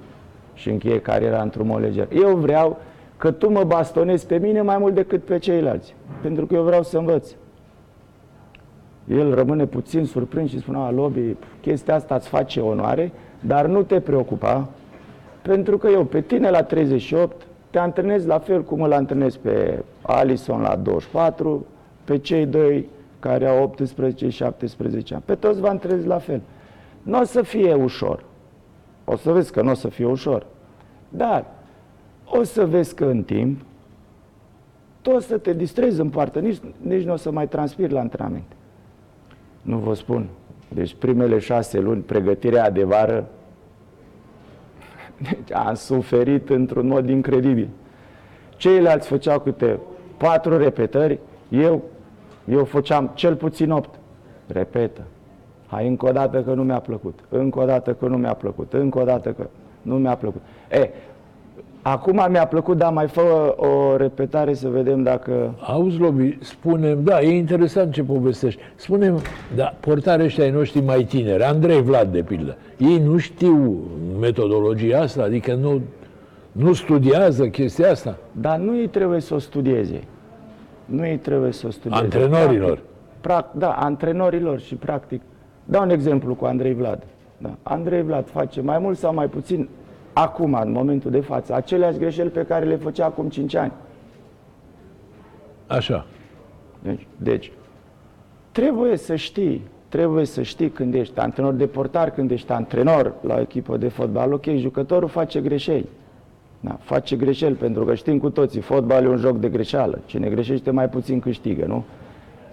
și 0.53 0.69
încheie 0.69 0.99
cariera 0.99 1.41
într-un 1.41 1.67
mod 1.67 1.81
lejer. 1.81 2.07
Eu 2.11 2.35
vreau 2.35 2.77
că 3.17 3.31
tu 3.31 3.51
mă 3.51 3.63
bastonezi 3.63 4.25
pe 4.25 4.37
mine 4.37 4.61
mai 4.61 4.77
mult 4.77 4.93
decât 4.93 5.23
pe 5.23 5.37
ceilalți, 5.37 5.95
pentru 6.21 6.45
că 6.45 6.53
eu 6.53 6.63
vreau 6.63 6.83
să 6.83 6.97
învăț. 6.97 7.29
El 9.07 9.35
rămâne 9.35 9.65
puțin 9.65 10.05
surprins 10.05 10.49
și 10.49 10.59
spune, 10.59 10.77
a, 10.77 10.91
Lobi, 10.91 11.35
chestia 11.61 11.95
asta 11.95 12.15
îți 12.15 12.27
face 12.27 12.59
onoare, 12.59 13.11
dar 13.39 13.65
nu 13.65 13.83
te 13.83 13.99
preocupa, 13.99 14.69
pentru 15.41 15.77
că 15.77 15.87
eu 15.87 16.03
pe 16.03 16.21
tine 16.21 16.49
la 16.49 16.63
38 16.63 17.47
te 17.69 17.79
antrenezi 17.79 18.27
la 18.27 18.39
fel 18.39 18.63
cum 18.63 18.81
îl 18.81 18.93
antrenezi 18.93 19.39
pe 19.39 19.83
Alison 20.01 20.61
la 20.61 20.75
24, 20.75 21.65
pe 22.03 22.17
cei 22.17 22.45
doi 22.45 22.89
care 23.19 23.47
au 23.47 23.63
18 23.63 24.29
17 24.29 25.13
ani. 25.13 25.23
Pe 25.25 25.35
toți 25.35 25.59
vă 25.59 25.67
antrenezi 25.67 26.07
la 26.07 26.17
fel. 26.17 26.41
Nu 27.01 27.19
o 27.19 27.23
să 27.23 27.41
fie 27.41 27.73
ușor. 27.73 28.23
O 29.05 29.15
să 29.15 29.31
vezi 29.31 29.51
că 29.51 29.61
nu 29.61 29.69
o 29.71 29.73
să 29.73 29.87
fie 29.87 30.05
ușor. 30.05 30.45
Dar 31.09 31.45
o 32.25 32.43
să 32.43 32.65
vezi 32.65 32.95
că 32.95 33.05
în 33.05 33.23
timp 33.23 33.61
tu 35.01 35.11
o 35.11 35.19
să 35.19 35.37
te 35.37 35.53
distrezi 35.53 35.99
în 35.99 36.09
poartă, 36.09 36.39
nici, 36.39 36.59
nici 36.81 37.03
nu 37.03 37.13
o 37.13 37.15
să 37.15 37.31
mai 37.31 37.47
transpiri 37.47 37.93
la 37.93 37.99
antrenament. 37.99 38.51
Nu 39.61 39.77
vă 39.77 39.93
spun. 39.93 40.27
Deci 40.73 40.93
primele 40.93 41.39
șase 41.39 41.79
luni, 41.79 42.01
pregătirea 42.01 42.71
de 42.71 42.83
vară, 42.83 43.27
deci 45.21 45.53
am 45.53 45.73
suferit 45.73 46.49
într-un 46.49 46.87
mod 46.87 47.09
incredibil. 47.09 47.67
Ceilalți 48.57 49.07
făceau 49.07 49.39
câte 49.39 49.79
patru 50.17 50.57
repetări, 50.57 51.19
eu, 51.49 51.83
eu 52.49 52.65
făceam 52.65 53.11
cel 53.13 53.35
puțin 53.35 53.71
opt. 53.71 53.99
Repetă. 54.47 55.01
Hai 55.67 55.87
încă 55.87 56.05
o 56.07 56.11
dată 56.11 56.41
că 56.41 56.53
nu 56.53 56.63
mi-a 56.63 56.79
plăcut. 56.79 57.19
Încă 57.29 57.59
o 57.59 57.65
dată 57.65 57.93
că 57.93 58.07
nu 58.07 58.17
mi-a 58.17 58.33
plăcut. 58.33 58.73
Încă 58.73 58.99
o 58.99 59.03
dată 59.03 59.31
că 59.31 59.47
nu 59.81 59.97
mi-a 59.97 60.15
plăcut. 60.15 60.41
E, 60.71 60.89
Acum 61.81 62.25
mi-a 62.29 62.47
plăcut, 62.47 62.77
dar 62.77 62.91
mai 62.91 63.07
fă 63.07 63.55
o 63.57 63.95
repetare 63.95 64.53
să 64.53 64.67
vedem 64.67 65.03
dacă... 65.03 65.53
Auzi, 65.59 65.97
Lobi, 65.97 66.37
spunem, 66.41 67.03
da, 67.03 67.21
e 67.21 67.37
interesant 67.37 67.93
ce 67.93 68.03
povestești. 68.03 68.61
Spunem, 68.75 69.19
da, 69.55 69.75
portare 69.79 70.23
ăștia 70.23 70.43
ai 70.43 70.51
noștri 70.51 70.81
mai 70.81 71.03
tineri, 71.03 71.43
Andrei 71.43 71.81
Vlad, 71.81 72.11
de 72.11 72.21
pildă, 72.21 72.57
ei 72.77 72.97
nu 72.97 73.17
știu 73.17 73.83
metodologia 74.19 74.99
asta, 74.99 75.23
adică 75.23 75.53
nu, 75.53 75.81
nu 76.51 76.73
studiază 76.73 77.47
chestia 77.47 77.91
asta? 77.91 78.17
Dar 78.31 78.57
nu 78.57 78.71
îi 78.71 78.87
trebuie 78.87 79.19
să 79.19 79.33
o 79.33 79.39
studieze. 79.39 80.03
Nu 80.85 81.01
îi 81.01 81.17
trebuie 81.17 81.51
să 81.51 81.67
o 81.67 81.69
studieze. 81.71 82.03
Antrenorilor. 82.03 82.67
Practic, 82.67 83.21
practic, 83.21 83.59
da, 83.59 83.71
antrenorilor 83.71 84.59
și 84.59 84.75
practic. 84.75 85.21
Dau 85.65 85.83
un 85.83 85.89
exemplu 85.89 86.33
cu 86.35 86.45
Andrei 86.45 86.73
Vlad. 86.73 87.03
Da. 87.37 87.49
Andrei 87.63 88.01
Vlad 88.01 88.29
face 88.29 88.61
mai 88.61 88.79
mult 88.79 88.97
sau 88.97 89.13
mai 89.13 89.27
puțin 89.27 89.69
acum, 90.21 90.53
în 90.53 90.71
momentul 90.71 91.11
de 91.11 91.19
față, 91.19 91.53
aceleași 91.53 91.97
greșeli 91.97 92.29
pe 92.29 92.45
care 92.45 92.65
le 92.65 92.75
făcea 92.75 93.05
acum 93.05 93.29
5 93.29 93.55
ani. 93.55 93.71
Așa. 95.67 96.05
Deci, 96.81 97.07
deci, 97.17 97.51
trebuie 98.51 98.97
să 98.97 99.15
știi, 99.15 99.61
trebuie 99.89 100.25
să 100.25 100.41
știi 100.41 100.69
când 100.69 100.93
ești 100.93 101.19
antrenor 101.19 101.53
de 101.53 101.67
portar, 101.67 102.09
când 102.09 102.31
ești 102.31 102.51
antrenor 102.51 103.13
la 103.21 103.35
o 103.35 103.39
echipă 103.39 103.77
de 103.77 103.87
fotbal, 103.87 104.33
ok, 104.33 104.45
jucătorul 104.55 105.09
face 105.09 105.39
greșeli. 105.39 105.89
Da, 106.59 106.77
face 106.81 107.15
greșeli, 107.15 107.55
pentru 107.55 107.85
că 107.85 107.95
știm 107.95 108.19
cu 108.19 108.29
toții, 108.29 108.61
fotbal 108.61 109.03
e 109.03 109.07
un 109.07 109.17
joc 109.17 109.37
de 109.37 109.49
greșeală. 109.49 109.99
Cine 110.05 110.29
greșește 110.29 110.71
mai 110.71 110.89
puțin 110.89 111.19
câștigă, 111.19 111.65
nu? 111.65 111.83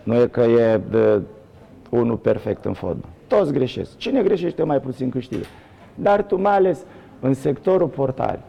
Nu 0.02 0.14
e 0.14 0.26
că 0.26 0.40
e 0.40 0.80
de 0.90 1.20
unul 1.90 2.16
perfect 2.16 2.64
în 2.64 2.72
fotbal. 2.72 3.10
Toți 3.26 3.52
greșesc. 3.52 3.96
Cine 3.96 4.22
greșește 4.22 4.62
mai 4.62 4.80
puțin 4.80 5.10
câștigă. 5.10 5.44
Dar 5.94 6.22
tu 6.22 6.40
mai 6.40 6.54
ales 6.54 6.84
în 7.20 7.34
sectorul 7.34 7.88
portare, 7.88 8.40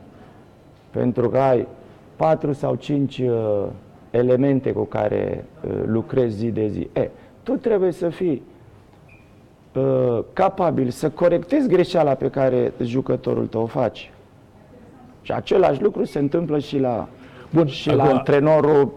pentru 0.90 1.30
că 1.30 1.38
ai 1.38 1.68
patru 2.16 2.54
sau 2.54 2.76
cinci 2.76 3.18
uh, 3.18 3.66
elemente 4.10 4.72
cu 4.72 4.84
care 4.84 5.46
uh, 5.68 5.72
lucrezi 5.86 6.36
zi 6.38 6.52
de 6.52 6.68
zi, 6.68 6.90
e, 6.94 7.10
tu 7.44 7.52
trebuie 7.52 7.92
să 7.92 8.10
fii 8.10 8.42
uh, 9.76 10.24
capabil 10.34 10.90
să 10.90 11.10
corectezi 11.10 11.68
greșeala 11.68 12.14
pe 12.14 12.30
care 12.30 12.74
jucătorul 12.82 13.48
tău 13.48 13.62
o 13.62 13.66
face. 13.66 14.10
Și 15.22 15.32
același 15.32 15.82
lucru 15.82 16.04
se 16.04 16.20
întâmplă 16.20 16.60
și 16.60 16.80
la, 16.80 17.08
Bun, 17.50 17.68
și 17.68 17.90
acum, 17.90 18.04
la 18.04 18.10
antrenorul, 18.10 18.94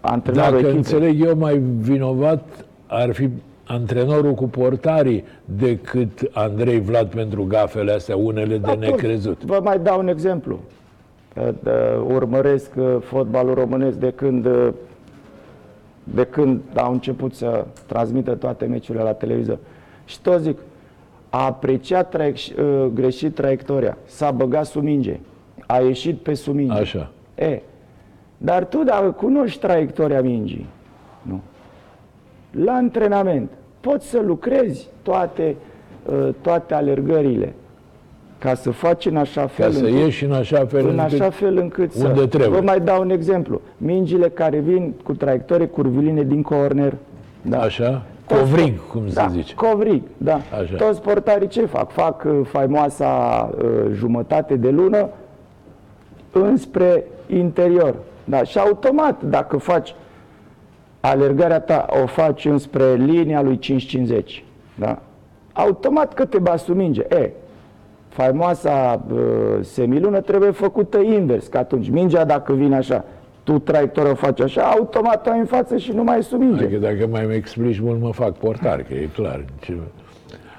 antrenorul 0.00 0.50
Dacă 0.50 0.56
echipei. 0.56 0.76
înțeleg 0.76 1.24
eu, 1.24 1.36
mai 1.36 1.58
vinovat 1.58 2.64
ar 2.86 3.12
fi 3.12 3.28
antrenorul 3.66 4.34
cu 4.34 4.44
portarii 4.44 5.24
decât 5.44 6.30
Andrei 6.32 6.80
Vlad 6.80 7.08
pentru 7.08 7.44
gafele 7.44 7.92
astea, 7.92 8.16
unele 8.16 8.58
de 8.58 8.70
Atunci, 8.70 8.88
necrezut. 8.88 9.44
Vă 9.44 9.60
mai 9.62 9.78
dau 9.78 9.98
un 9.98 10.08
exemplu. 10.08 10.60
Urmăresc 12.06 12.70
uh, 12.76 12.96
fotbalul 13.00 13.54
românesc 13.54 13.96
de 13.96 14.10
când, 14.10 14.46
uh, 14.46 14.68
de 16.04 16.24
când 16.24 16.60
au 16.74 16.92
început 16.92 17.34
să 17.34 17.64
transmită 17.86 18.34
toate 18.34 18.64
meciurile 18.64 19.04
la 19.04 19.12
televizor. 19.12 19.58
Și 20.04 20.20
tot 20.20 20.40
zic, 20.40 20.58
a 21.30 21.44
apreciat 21.44 22.16
traiec- 22.16 22.58
uh, 22.58 22.86
greșit 22.94 23.34
traiectoria, 23.34 23.98
s-a 24.04 24.30
băgat 24.30 24.66
sub 24.66 24.82
minge, 24.82 25.20
a 25.66 25.78
ieșit 25.78 26.18
pe 26.18 26.34
sub 26.34 26.54
minge. 26.54 26.78
Așa. 26.78 27.10
E, 27.34 27.60
dar 28.38 28.64
tu 28.64 28.82
dacă 28.82 29.10
cunoști 29.10 29.60
traiectoria 29.60 30.22
mingii, 30.22 30.66
nu, 30.66 30.81
la 32.52 32.72
antrenament, 32.72 33.50
poți 33.80 34.08
să 34.08 34.20
lucrezi 34.26 34.88
toate, 35.02 35.56
uh, 36.06 36.28
toate 36.40 36.74
alergările 36.74 37.52
ca 38.38 38.54
să 38.54 38.70
faci 38.70 39.06
în 39.06 39.16
așa 39.16 39.46
fel 39.46 39.66
Ca 39.66 39.72
să 39.72 39.84
încât, 39.84 40.00
ieși 40.00 40.24
în 40.24 40.32
așa 40.32 40.66
fel 40.66 40.88
în 40.88 40.98
încât... 40.98 41.20
așa 41.20 41.30
fel 41.30 41.56
încât 41.56 41.94
unde 41.94 42.20
să... 42.20 42.26
trebuie. 42.26 42.58
Vă 42.58 42.64
mai 42.64 42.80
dau 42.80 43.00
un 43.00 43.10
exemplu. 43.10 43.60
Mingile 43.76 44.28
care 44.28 44.58
vin 44.58 44.94
cu 45.02 45.12
traiectorie 45.12 45.66
curviline 45.66 46.22
din 46.22 46.42
corner. 46.42 46.94
Da. 47.42 47.60
Așa? 47.60 48.02
Toți 48.26 48.40
Covrig, 48.40 48.74
sport- 48.74 48.90
cum 48.90 49.08
se 49.08 49.14
da, 49.14 49.28
zice. 49.30 49.54
Covrig, 49.54 50.02
da. 50.16 50.34
Așa. 50.34 50.76
Toți 50.76 51.00
portarii 51.00 51.48
ce 51.48 51.66
fac? 51.66 51.90
Fac 51.90 52.24
uh, 52.24 52.40
faimoasa 52.44 53.50
uh, 53.58 53.68
jumătate 53.92 54.54
de 54.54 54.70
lună 54.70 55.08
înspre 56.32 57.04
interior. 57.26 57.94
Da, 58.24 58.42
și 58.42 58.58
automat, 58.58 59.22
dacă 59.22 59.56
faci 59.56 59.94
alergarea 61.02 61.60
ta, 61.60 61.86
o 62.02 62.06
faci 62.06 62.44
înspre 62.44 62.94
linia 62.94 63.42
lui 63.42 63.58
550. 63.58 64.44
Da? 64.74 65.02
Automat 65.52 66.14
că 66.14 66.24
te 66.24 66.38
bați 66.38 66.64
sub 66.64 66.76
minge. 66.76 67.02
E, 67.08 67.30
faimoasa 68.08 69.04
uh, 69.12 69.18
semilună 69.60 70.20
trebuie 70.20 70.50
făcută 70.50 70.98
invers, 70.98 71.46
că 71.46 71.58
atunci 71.58 71.90
mingea 71.90 72.24
dacă 72.24 72.52
vine 72.52 72.76
așa, 72.76 73.04
tu 73.42 73.58
traiectoria 73.58 74.10
o 74.10 74.14
faci 74.14 74.40
așa, 74.40 74.62
automat 74.62 75.26
o 75.26 75.30
ai 75.30 75.38
în 75.38 75.44
față 75.44 75.76
și 75.76 75.92
nu 75.92 76.02
mai 76.02 76.18
e 76.18 76.22
sub 76.22 76.40
minge. 76.40 76.64
Adică 76.64 76.78
dacă 76.78 77.06
mai 77.10 77.24
îmi 77.24 77.34
explici 77.34 77.80
mult, 77.80 78.00
mă 78.00 78.12
fac 78.12 78.36
portar, 78.36 78.82
că 78.82 78.94
e 78.94 79.08
clar. 79.14 79.44
Ce... 79.60 79.76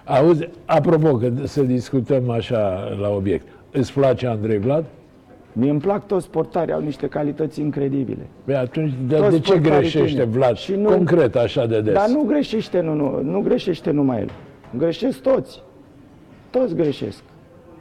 Auzi, 0.05 0.49
apropo, 0.65 1.15
că 1.15 1.31
să 1.43 1.61
discutăm 1.61 2.29
așa 2.29 2.89
la 3.01 3.09
obiect. 3.09 3.47
Îți 3.71 3.93
place 3.93 4.27
Andrei 4.27 4.57
Vlad? 4.57 4.85
Mie 5.53 5.69
îmi 5.69 5.79
plac 5.79 6.07
toți 6.07 6.29
portarii, 6.29 6.73
au 6.73 6.81
niște 6.81 7.07
calități 7.07 7.61
incredibile. 7.61 8.27
Băi, 8.45 8.55
atunci, 8.55 8.93
de, 9.07 9.15
Toți 9.15 9.29
de 9.29 9.39
ce 9.39 9.51
portarii 9.51 9.79
greșește 9.79 10.07
tineri. 10.07 10.29
Vlad? 10.29 10.55
Și 10.55 10.75
nu- 10.75 10.89
Concret, 10.89 11.35
așa 11.35 11.65
de 11.65 11.81
des. 11.81 11.93
Dar 11.93 12.07
nu 12.07 12.23
greșește, 12.23 12.79
nu, 12.81 12.93
nu, 12.93 13.21
nu 13.23 13.41
greșește 13.41 13.91
numai 13.91 14.19
el. 14.19 14.29
Greșesc 14.77 15.21
toți. 15.21 15.61
Toți 16.49 16.75
greșesc. 16.75 17.23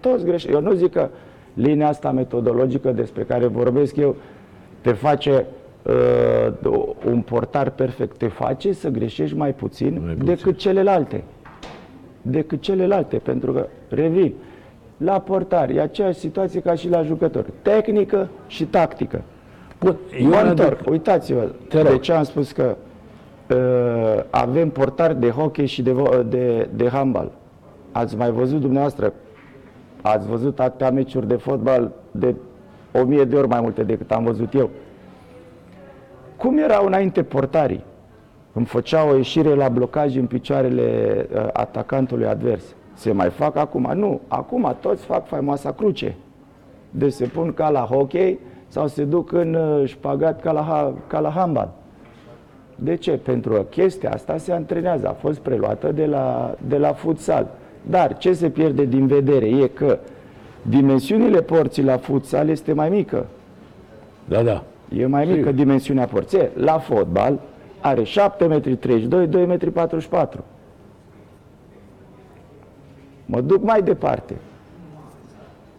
Toți 0.00 0.24
greșesc. 0.24 0.54
Eu 0.54 0.60
nu 0.60 0.72
zic 0.72 0.92
că 0.92 1.08
linia 1.54 1.88
asta 1.88 2.10
metodologică 2.10 2.90
despre 2.92 3.22
care 3.22 3.46
vorbesc 3.46 3.96
eu 3.96 4.16
te 4.80 4.92
face 4.92 5.46
uh, 5.82 6.82
un 7.06 7.20
portar 7.20 7.70
perfect. 7.70 8.16
Te 8.16 8.26
face 8.28 8.72
să 8.72 8.88
greșești 8.88 9.36
mai 9.36 9.54
puțin, 9.54 10.00
Mai 10.04 10.14
puțin. 10.14 10.34
decât 10.34 10.56
celelalte. 10.56 11.24
Decât 12.22 12.60
celelalte. 12.60 13.16
Pentru 13.16 13.52
că, 13.52 13.66
revin, 13.88 14.32
la 15.04 15.20
portar 15.20 15.70
e 15.70 15.80
aceeași 15.80 16.18
situație 16.18 16.60
ca 16.60 16.74
și 16.74 16.88
la 16.88 17.02
jucător. 17.02 17.44
Tehnică 17.62 18.28
și 18.46 18.64
tactică. 18.64 19.22
Bun, 19.80 19.96
eu 20.20 20.28
Mă 20.28 20.34
aduc- 20.36 20.48
întorc, 20.48 20.90
uitați-vă 20.90 21.48
Te 21.68 21.80
rog. 21.82 21.90
de 21.90 21.98
ce 21.98 22.12
am 22.12 22.22
spus 22.22 22.52
că 22.52 22.76
uh, 23.50 24.22
avem 24.30 24.68
portari 24.70 25.20
de 25.20 25.30
hockey 25.30 25.66
și 25.66 25.82
de, 25.82 25.92
vo- 25.92 26.28
de, 26.28 26.68
de 26.74 26.88
handbal. 26.88 27.30
Ați 27.92 28.16
mai 28.16 28.30
văzut 28.30 28.60
dumneavoastră, 28.60 29.12
ați 30.02 30.28
văzut 30.28 30.60
atâtea 30.60 30.90
meciuri 30.90 31.28
de 31.28 31.34
fotbal 31.36 31.92
de 32.10 32.34
o 32.92 33.04
mie 33.04 33.24
de 33.24 33.36
ori 33.36 33.48
mai 33.48 33.60
multe 33.60 33.82
decât 33.82 34.10
am 34.10 34.24
văzut 34.24 34.54
eu. 34.54 34.70
Cum 36.36 36.58
erau 36.58 36.86
înainte 36.86 37.22
portarii? 37.22 37.84
Îmi 38.52 38.66
făceau 38.66 39.08
o 39.10 39.16
ieșire 39.16 39.54
la 39.54 39.68
blocaj 39.68 40.16
în 40.16 40.26
picioarele 40.26 41.16
uh, 41.34 41.46
atacantului 41.52 42.26
advers. 42.26 42.64
Se 42.94 43.12
mai 43.12 43.28
fac 43.30 43.56
acum? 43.56 43.90
Nu. 43.94 44.20
Acum 44.28 44.76
toți 44.80 45.04
fac 45.04 45.26
faimoasa 45.26 45.72
cruce. 45.72 46.14
Deci 46.90 47.12
se 47.12 47.24
pun 47.26 47.52
ca 47.52 47.68
la 47.70 47.80
hockey 47.80 48.38
sau 48.68 48.86
se 48.86 49.04
duc 49.04 49.32
în 49.32 49.54
uh, 49.54 49.88
șpagat 49.88 50.40
ca 50.40 50.52
la, 50.52 50.62
ha- 50.62 50.94
ca 51.06 51.20
la 51.20 51.30
handbal. 51.30 51.70
De 52.74 52.94
ce? 52.94 53.10
Pentru 53.12 53.52
că 53.52 53.60
chestia 53.60 54.10
asta 54.10 54.36
se 54.36 54.52
antrenează, 54.52 55.08
a 55.08 55.12
fost 55.12 55.38
preluată 55.38 55.92
de 55.92 56.06
la, 56.06 56.54
de 56.68 56.78
la 56.78 56.92
futsal. 56.92 57.46
Dar 57.90 58.16
ce 58.16 58.32
se 58.32 58.50
pierde 58.50 58.84
din 58.84 59.06
vedere 59.06 59.46
e 59.46 59.66
că 59.66 59.98
dimensiunile 60.68 61.42
porții 61.42 61.82
la 61.82 61.96
futsal 61.96 62.48
este 62.48 62.72
mai 62.72 62.88
mică. 62.88 63.26
Da, 64.28 64.42
da. 64.42 64.62
E 64.96 65.06
mai 65.06 65.24
mică 65.24 65.36
Sigur. 65.38 65.52
dimensiunea 65.52 66.06
porții. 66.06 66.38
E, 66.38 66.50
La 66.54 66.78
fotbal 66.78 67.38
are 67.80 68.02
7 68.02 68.44
metri 68.46 68.76
32, 68.76 69.26
2 69.26 69.46
metri 69.46 69.70
44. 69.70 70.44
Mă 73.26 73.40
duc 73.40 73.62
mai 73.62 73.82
departe. 73.82 74.34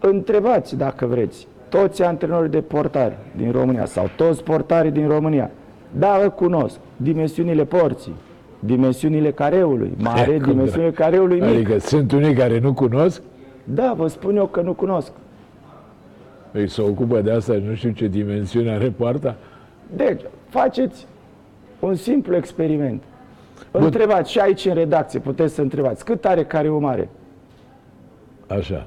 Întrebați 0.00 0.76
dacă 0.76 1.06
vreți. 1.06 1.46
toți 1.68 2.02
antrenorii 2.02 2.50
de 2.50 2.60
portari 2.60 3.14
din 3.36 3.50
România 3.52 3.84
sau 3.84 4.10
toți 4.16 4.42
portarii 4.42 4.90
din 4.90 5.08
România, 5.08 5.50
da, 5.98 6.30
cunosc 6.34 6.76
dimensiunile 6.96 7.64
porții, 7.64 8.14
dimensiunile 8.58 9.30
careului 9.32 9.92
mare, 9.98 10.32
E, 10.32 10.38
cum 10.40 10.52
dimensiunile 10.52 10.90
dracu. 10.90 11.10
careului 11.10 11.40
mic. 11.40 11.48
Adică 11.48 11.78
sunt 11.78 12.12
unii 12.12 12.34
care 12.34 12.58
nu 12.58 12.72
cunosc, 12.74 13.22
Da, 13.64 13.94
vă 13.96 14.06
spun 14.06 14.36
eu 14.36 14.46
că 14.46 14.60
nu 14.60 14.72
cunosc. 14.72 15.12
îi 16.52 16.68
se 16.68 16.82
ocupă 16.82 17.20
de 17.20 17.30
asta, 17.30 17.52
nu 17.66 17.74
știu 17.74 17.90
ce 17.90 18.06
dimensiune 18.06 18.70
are 18.70 18.90
poarta. 18.96 19.34
Deci, 19.96 20.20
faceți 20.48 21.06
un 21.80 21.94
simplu 21.94 22.36
experiment. 22.36 23.02
Întrebați 23.70 24.30
și 24.30 24.38
aici 24.38 24.64
în 24.64 24.74
redacție, 24.74 25.18
puteți 25.18 25.54
să 25.54 25.60
întrebați, 25.60 26.04
cât 26.04 26.24
are 26.24 26.44
careul 26.44 26.80
mare? 26.80 27.08
Așa. 28.56 28.86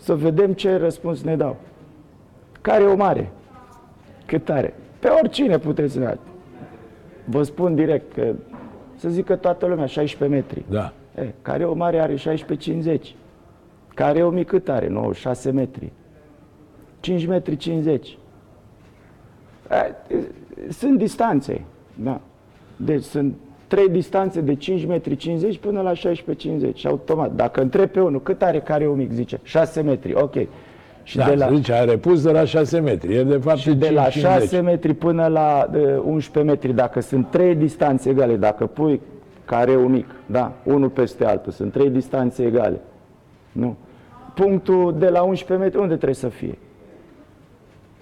Să 0.00 0.14
vedem 0.14 0.52
ce 0.52 0.76
răspuns 0.76 1.22
ne 1.22 1.36
dau. 1.36 1.56
Careul 2.60 2.96
mare? 2.96 3.30
Cât 4.26 4.48
are? 4.48 4.74
Pe 4.98 5.08
oricine 5.08 5.58
puteți 5.58 5.92
să 5.92 5.98
ne 5.98 6.04
dați. 6.04 6.20
Vă 7.24 7.42
spun 7.42 7.74
direct 7.74 8.12
că, 8.12 8.34
să 8.96 9.08
zică 9.08 9.36
toată 9.36 9.66
lumea, 9.66 9.86
16 9.86 10.38
metri. 10.38 10.64
Da. 10.68 10.92
E, 11.14 11.32
careul 11.42 11.74
mare 11.74 12.00
are 12.00 12.14
16,50. 12.14 13.00
Careul 13.94 14.32
mic 14.32 14.46
cât 14.46 14.68
are? 14.68 14.88
96 14.88 15.50
metri. 15.50 15.92
5 17.00 17.26
metri 17.26 17.56
50. 17.56 18.18
E, 19.70 20.16
sunt 20.68 20.98
distanțe. 20.98 21.64
Da. 21.94 22.20
Deci 22.76 23.02
sunt 23.02 23.34
trei 23.66 23.88
distanțe 23.88 24.40
de 24.40 24.54
5 24.54 24.86
metri 24.86 25.16
50 25.16 25.58
până 25.58 25.80
la 25.80 25.92
16,50. 25.92 26.74
Și 26.74 26.86
automat, 26.86 27.32
dacă 27.32 27.60
întreb 27.60 27.88
pe 27.88 28.00
unul 28.00 28.22
cât 28.22 28.42
are 28.42 28.60
careul 28.60 28.96
mic, 28.96 29.12
zice 29.12 29.40
6 29.42 29.80
metri, 29.80 30.14
ok. 30.14 30.34
Și 31.02 31.16
Da, 31.16 31.24
de 31.24 31.34
la, 31.34 31.50
zice, 31.54 31.72
are 31.72 31.96
pus 31.96 32.22
de 32.22 32.30
la 32.30 32.44
6 32.44 32.78
metri. 32.78 33.14
E 33.14 33.22
de 33.22 33.36
fapt 33.36 33.58
și 33.58 33.74
de 33.74 33.90
la 33.90 34.08
5,50. 34.08 34.10
6 34.10 34.60
metri 34.60 34.94
până 34.94 35.26
la 35.26 35.70
uh, 35.74 36.02
11 36.04 36.52
metri, 36.52 36.72
dacă 36.72 37.00
sunt 37.00 37.30
trei 37.30 37.54
distanțe 37.54 38.10
egale, 38.10 38.36
dacă 38.36 38.66
pui 38.66 39.00
careul 39.44 39.88
mic, 39.88 40.06
da, 40.26 40.52
unul 40.62 40.88
peste 40.88 41.24
altul, 41.24 41.52
sunt 41.52 41.72
trei 41.72 41.90
distanțe 41.90 42.44
egale. 42.44 42.80
Nu. 43.52 43.76
Punctul 44.34 44.94
de 44.98 45.08
la 45.08 45.22
11 45.22 45.64
metri, 45.64 45.80
unde 45.80 45.94
trebuie 45.94 46.14
să 46.14 46.28
fie? 46.28 46.58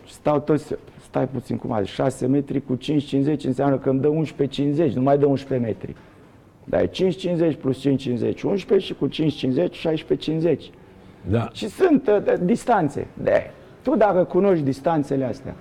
Stau 0.09 0.41
toți, 0.41 0.75
stai 1.15 1.29
puțin 1.29 1.57
cum 1.57 1.73
azi, 1.73 1.91
6 1.91 2.27
metri 2.27 2.63
cu 2.65 2.77
5,50 2.77 3.41
înseamnă 3.45 3.79
că 3.79 3.91
îmi 3.91 4.01
dă 4.01 4.23
11,50, 4.89 4.93
nu 4.93 5.03
mai 5.03 5.19
dă 5.19 5.27
11 5.27 5.67
metri. 5.67 5.95
Da, 6.65 6.83
e 6.83 6.91
5,50 7.53 7.61
plus 7.61 7.87
5,50, 7.89 8.43
11 8.43 8.79
și 8.79 8.95
cu 8.95 9.09
5,50, 9.09 9.19
16,50. 10.55 10.57
Da. 11.29 11.49
Și 11.53 11.69
sunt 11.69 12.09
uh, 12.09 12.23
de- 12.25 12.41
distanțe. 12.43 13.07
De. 13.23 13.51
Tu 13.83 13.97
dacă 13.97 14.25
cunoști 14.25 14.65
distanțele 14.65 15.25
astea, 15.25 15.55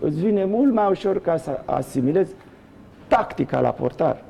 îți 0.00 0.20
vine 0.20 0.44
mult 0.44 0.72
mai 0.72 0.86
ușor 0.90 1.20
ca 1.20 1.36
să 1.36 1.60
asimilezi 1.64 2.32
tactica 3.06 3.60
la 3.60 3.70
portar. 3.70 4.22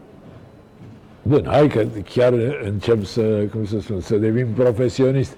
Bun, 1.23 1.45
hai 1.47 1.69
că 1.69 1.85
chiar 2.15 2.33
încep 2.65 3.05
să, 3.05 3.45
cum 3.53 3.65
să 3.65 3.81
spun, 3.81 4.01
să 4.01 4.17
devin 4.17 4.47
profesionist. 4.55 5.37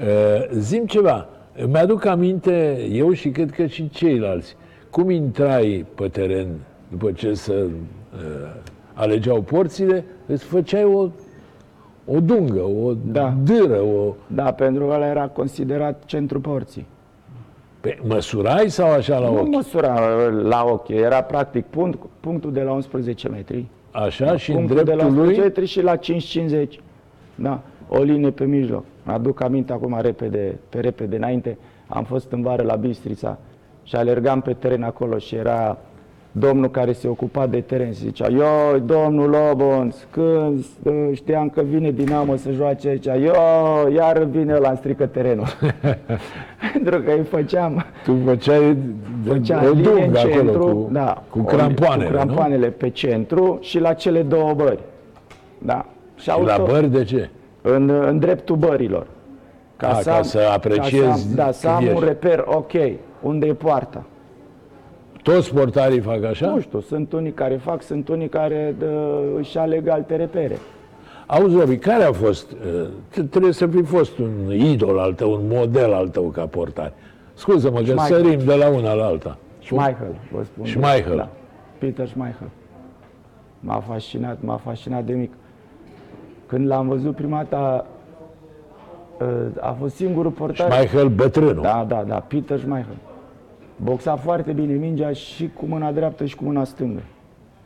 Uh, 0.00 0.58
Zim 0.58 0.86
ceva. 0.86 1.14
Îmi 1.14 1.28
aduc 1.74 2.04
aminte, 2.04 2.86
eu 2.92 3.12
și 3.12 3.28
cred 3.30 3.50
că 3.50 3.66
și 3.66 3.88
ceilalți, 3.90 4.56
cum 4.90 5.10
intrai 5.10 5.86
pe 5.94 6.08
teren 6.08 6.48
după 6.88 7.12
ce 7.12 7.34
să 7.34 7.52
uh, 7.52 7.70
alegeau 8.94 9.40
porțile, 9.40 10.04
îți 10.26 10.44
făceai 10.44 10.84
o, 10.84 11.08
o 12.04 12.20
dungă, 12.20 12.60
o 12.60 12.92
Da. 13.04 13.34
dâră, 13.44 13.80
o... 13.80 14.14
Da, 14.26 14.52
pentru 14.52 14.86
că 14.86 14.92
ăla 14.92 15.06
era 15.08 15.28
considerat 15.28 16.02
centru 16.04 16.40
porții. 16.40 16.86
Pe, 17.80 17.98
măsurai 18.06 18.70
sau 18.70 18.90
așa 18.90 19.18
la 19.18 19.30
Nu 19.30 19.38
ochi? 19.40 19.48
măsura 19.54 19.94
uh, 19.94 20.42
la 20.42 20.64
ochi, 20.64 20.88
era 20.88 21.22
practic 21.22 21.64
punct, 21.64 21.98
punctul 22.20 22.52
de 22.52 22.60
la 22.62 22.72
11 22.72 23.28
metri. 23.28 23.66
Așa 23.90 24.36
și 24.36 24.50
în 24.50 24.56
punctul 24.56 24.76
de 24.84 24.90
la 24.92 24.96
dreptul 24.96 25.06
11 25.18 25.34
lui? 25.40 25.46
metri 25.48 25.66
și 25.66 25.80
la 25.82 25.96
5,50. 25.96 26.80
Da, 27.34 27.60
o 27.88 28.02
linie 28.02 28.30
pe 28.30 28.44
mijloc. 28.44 28.84
Aduc 29.04 29.42
aminte 29.42 29.72
acum 29.72 29.98
repede, 30.00 30.58
pe 30.68 30.80
repede 30.80 31.16
înainte. 31.16 31.58
Am 31.88 32.04
fost 32.04 32.32
în 32.32 32.42
vară 32.42 32.62
la 32.62 32.74
Bistrița 32.74 33.38
și 33.82 33.96
alergam 33.96 34.40
pe 34.40 34.52
teren 34.52 34.82
acolo 34.82 35.18
și 35.18 35.34
era 35.34 35.78
domnul 36.34 36.70
care 36.70 36.92
se 36.92 37.08
ocupa 37.08 37.46
de 37.46 37.60
teren 37.60 37.86
și 37.92 37.98
zicea 37.98 38.26
Eu, 38.28 38.78
domnul 38.78 39.30
Lobons, 39.30 40.06
când 40.10 40.64
uh, 40.82 40.92
știam 41.12 41.48
că 41.48 41.62
vine 41.62 41.90
Dinamo 41.90 42.36
să 42.36 42.50
joace 42.50 42.88
aici, 42.88 43.06
eu, 43.06 43.34
iar 43.94 44.22
vine 44.22 44.54
ăla, 44.54 44.68
îmi 44.68 44.76
strică 44.78 45.06
terenul. 45.06 45.46
Pentru 46.72 47.00
că 47.00 47.10
îi 47.10 47.22
făceam, 47.24 47.84
Tu 48.04 48.16
făceai 48.24 48.76
făceam 49.26 49.64
o 49.64 49.68
linie 49.70 49.90
în 49.90 49.96
dungă 50.00 50.18
acolo 50.18 50.32
centru, 50.34 50.64
cu, 50.66 50.88
da, 50.92 51.22
cu 51.30 51.38
o- 51.38 51.42
crampoanele, 51.44 52.08
cu 52.08 52.14
crampoanele 52.14 52.66
pe 52.68 52.88
centru 52.88 53.58
și 53.60 53.78
la 53.78 53.92
cele 53.92 54.22
două 54.22 54.52
bări. 54.54 54.78
Da. 55.58 55.86
Și, 56.16 56.28
nu? 56.30 56.34
Și 56.38 56.44
la 56.46 56.54
auto- 56.58 56.66
bări 56.70 56.90
de 56.90 57.04
ce? 57.04 57.30
În, 57.62 57.88
în 57.90 58.18
dreptul 58.18 58.56
bărilor. 58.56 59.06
A, 59.76 59.98
ca 60.04 60.22
să 60.22 60.38
apreciezi 60.52 60.98
ca 61.00 61.14
să, 61.14 61.26
am- 61.28 61.34
da, 61.34 61.50
să 61.50 61.66
când 61.66 61.76
am 61.78 61.84
un 61.84 61.90
ești. 61.92 62.04
reper, 62.04 62.42
ok, 62.46 62.72
unde 63.22 63.46
e 63.46 63.54
poarta. 63.54 64.04
Toți 65.22 65.54
portarii 65.54 66.00
fac 66.00 66.24
așa? 66.24 66.46
Nu 66.46 66.60
știu, 66.60 66.80
sunt 66.80 67.12
unii 67.12 67.32
care 67.32 67.54
fac, 67.56 67.82
sunt 67.82 68.08
unii 68.08 68.28
care 68.28 68.74
dă, 68.78 69.18
își 69.38 69.58
aleg 69.58 69.88
alte 69.88 70.16
repere. 70.16 70.58
Auzi, 71.26 71.56
Robi, 71.56 71.76
care 71.76 72.02
a 72.02 72.12
fost, 72.12 72.50
uh, 72.52 72.86
t- 73.10 73.28
trebuie 73.30 73.52
să 73.52 73.66
fi 73.66 73.82
fost 73.82 74.18
un 74.18 74.52
idol 74.54 74.98
al 74.98 75.12
tău, 75.12 75.32
un 75.32 75.40
model 75.50 75.92
al 75.92 76.08
tău 76.08 76.22
ca 76.22 76.46
portar. 76.46 76.92
Scuză-mă 77.34 77.78
că 77.78 77.84
Schmeichel. 77.84 78.16
sărim 78.24 78.38
de 78.46 78.54
la 78.54 78.68
una 78.68 78.92
la 78.92 79.04
alta. 79.04 79.36
Schmeichel, 79.64 80.14
vă 80.32 80.42
spun. 80.44 80.64
Schmeichel. 80.66 81.16
Da. 81.16 81.28
Peter 81.78 82.06
Schmeichel. 82.06 82.48
M-a 83.60 83.80
fascinat, 83.88 84.36
m-a 84.40 84.56
fascinat 84.56 85.04
de 85.04 85.12
mic. 85.12 85.32
Când 86.52 86.66
l-am 86.66 86.88
văzut 86.88 87.14
prima 87.14 87.46
dată, 87.48 87.84
uh, 89.20 89.26
a 89.60 89.76
fost 89.80 89.94
singurul 89.94 90.30
portar. 90.30 90.80
Michael 90.80 91.08
bătrânul. 91.08 91.62
Da, 91.62 91.84
da, 91.88 92.04
da, 92.08 92.14
Peter 92.14 92.58
Schmeichel. 92.58 92.94
Boxa 93.76 94.16
foarte 94.16 94.52
bine 94.52 94.72
mingea 94.72 95.12
și 95.12 95.50
cu 95.58 95.66
mâna 95.66 95.92
dreaptă 95.92 96.24
și 96.24 96.36
cu 96.36 96.44
mâna 96.44 96.64
stângă. 96.64 97.00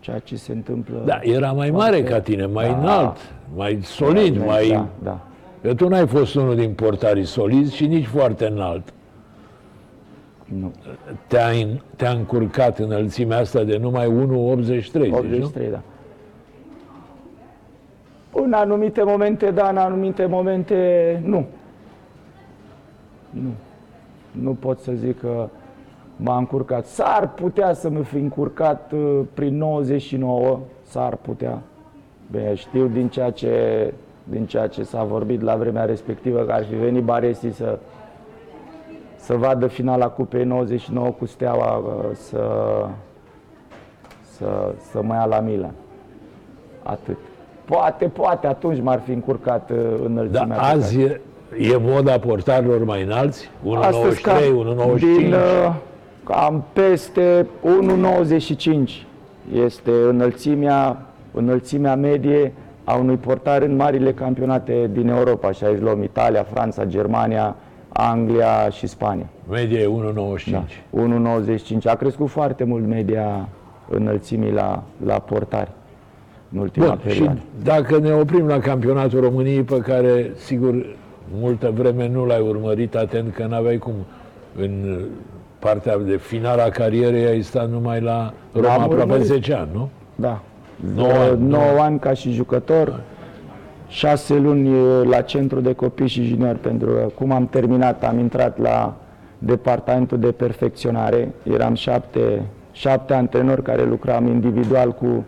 Ceea 0.00 0.18
ce 0.18 0.36
se 0.36 0.52
întâmplă... 0.52 1.02
Da, 1.04 1.18
era 1.22 1.52
mai 1.52 1.70
mare 1.70 2.02
ca 2.02 2.20
tine, 2.20 2.46
mai 2.46 2.68
Da. 2.68 2.76
înalt, 2.78 3.16
mai 3.56 3.78
solid, 3.82 4.38
da, 4.38 4.44
mai... 4.44 4.68
Da, 4.68 4.86
da. 5.02 5.20
Că 5.62 5.74
tu 5.74 5.88
n-ai 5.88 6.06
fost 6.06 6.34
unul 6.34 6.54
din 6.54 6.72
portarii 6.72 7.24
solizi 7.24 7.74
și 7.76 7.86
nici 7.86 8.06
foarte 8.06 8.46
înalt. 8.46 8.92
Nu. 10.44 10.72
Te-a, 11.26 11.48
în- 11.48 11.80
te-a 11.96 12.10
încurcat 12.10 12.78
înălțimea 12.78 13.38
asta 13.38 13.62
de 13.62 13.76
numai 13.80 14.06
1,83, 14.06 14.80
zici, 14.82 14.94
nu? 14.94 15.16
83, 15.16 15.70
da. 15.70 15.80
În 18.42 18.52
anumite 18.52 19.02
momente, 19.02 19.50
da, 19.50 19.68
în 19.68 19.76
anumite 19.76 20.26
momente, 20.26 21.20
nu. 21.24 21.46
Nu. 23.30 23.50
Nu 24.30 24.54
pot 24.54 24.78
să 24.78 24.92
zic 24.92 25.20
că 25.20 25.48
m-a 26.16 26.36
încurcat. 26.36 26.86
S-ar 26.86 27.32
putea 27.34 27.72
să 27.72 27.90
mă 27.90 28.02
fi 28.02 28.16
încurcat 28.16 28.92
uh, 28.92 29.20
prin 29.34 29.56
99, 29.56 30.58
s-ar 30.82 31.16
putea. 31.16 31.62
Bine, 32.30 32.54
știu 32.54 32.86
din 32.86 33.08
ceea 33.08 33.30
ce, 33.30 33.92
din 34.24 34.46
ceea 34.46 34.66
ce 34.66 34.82
s-a 34.82 35.04
vorbit 35.04 35.40
la 35.40 35.56
vremea 35.56 35.84
respectivă 35.84 36.42
că 36.42 36.52
ar 36.52 36.64
fi 36.64 36.74
venit 36.74 37.02
Baresi 37.02 37.50
să, 37.50 37.78
să 39.16 39.34
vadă 39.34 39.66
finala 39.66 40.08
Cupei 40.08 40.44
99 40.44 41.10
cu 41.10 41.26
Steaua, 41.26 41.76
uh, 41.76 42.10
să, 42.12 42.50
să, 44.22 44.74
să 44.90 45.02
mă 45.02 45.14
ia 45.14 45.24
la 45.24 45.40
Milan. 45.40 45.74
Atât. 46.82 47.18
Poate, 47.66 48.04
poate 48.08 48.46
atunci 48.46 48.80
m-ar 48.82 49.00
fi 49.04 49.10
încurcat 49.10 49.70
uh, 49.70 49.76
Da, 49.98 50.04
înălțimea. 50.04 50.56
pe 50.56 50.62
azi 50.62 51.00
e, 51.00 51.20
e 51.60 51.76
moda 51.80 52.18
portarilor 52.18 52.84
mai 52.84 53.02
înalți? 53.02 53.50
1,93, 53.64 53.78
Astăzi 53.82 54.20
cam 54.20 54.36
1,95? 54.96 54.98
din, 54.98 55.32
uh, 55.32 55.74
cam 56.24 56.64
peste 56.72 57.46
1,95 58.94 59.06
este 59.54 59.90
înălțimea, 60.08 60.96
înălțimea 61.32 61.96
medie 61.96 62.52
a 62.84 62.94
unui 62.94 63.16
portar 63.16 63.62
în 63.62 63.76
marile 63.76 64.12
campionate 64.12 64.90
din 64.92 65.08
Europa. 65.08 65.52
Și 65.52 65.64
aici 65.64 65.80
luăm 65.80 66.02
Italia, 66.02 66.42
Franța, 66.42 66.84
Germania, 66.84 67.56
Anglia 67.92 68.68
și 68.70 68.86
Spania. 68.86 69.26
Media 69.50 69.78
e 69.80 69.88
1,95. 70.44 70.50
Da. 70.50 70.64
1,95. 71.80 71.84
A 71.84 71.94
crescut 71.94 72.28
foarte 72.28 72.64
mult 72.64 72.86
media 72.86 73.48
înălțimii 73.90 74.52
la, 74.52 74.82
la 75.04 75.18
portari 75.18 75.70
în 76.56 76.62
ultima 76.62 76.86
Bun, 76.86 76.98
și 76.98 77.06
perioadă. 77.06 77.38
dacă 77.62 77.98
ne 77.98 78.12
oprim 78.12 78.46
la 78.46 78.58
campionatul 78.58 79.20
României, 79.20 79.62
pe 79.62 79.76
care, 79.78 80.30
sigur, 80.34 80.86
multă 81.40 81.72
vreme 81.74 82.08
nu 82.08 82.24
l-ai 82.24 82.40
urmărit 82.40 82.94
atent, 82.94 83.34
că 83.34 83.46
n-aveai 83.48 83.76
cum 83.76 83.94
în 84.58 84.98
partea 85.58 85.98
de 85.98 86.16
finala 86.16 86.62
carierei 86.62 87.24
ai 87.26 87.42
stat 87.42 87.70
numai 87.70 88.00
la 88.00 88.32
Roma 88.52 88.74
Am 88.74 88.80
aproape 88.80 89.02
urmărit. 89.02 89.26
10 89.26 89.54
ani, 89.54 89.68
nu? 89.72 89.88
Da. 90.14 90.40
Nouă 90.94 91.08
9 91.08 91.18
ani, 91.18 91.48
nouă. 91.48 91.80
ani 91.80 91.98
ca 91.98 92.12
și 92.12 92.30
jucător, 92.30 93.00
6 93.88 94.34
luni 94.38 94.68
e, 94.68 95.04
la 95.08 95.20
centru 95.20 95.60
de 95.60 95.72
copii 95.72 96.08
și 96.08 96.24
juniori, 96.24 96.58
pentru 96.58 96.88
că 96.88 97.06
cum 97.14 97.30
am 97.32 97.46
terminat, 97.46 98.04
am 98.04 98.18
intrat 98.18 98.58
la 98.58 98.94
departamentul 99.38 100.18
de 100.18 100.32
perfecționare. 100.32 101.32
Eram 101.42 101.74
șapte, 101.74 102.42
șapte 102.72 103.14
antrenori 103.14 103.62
care 103.62 103.84
lucram 103.84 104.26
individual 104.26 104.92
cu 104.92 105.24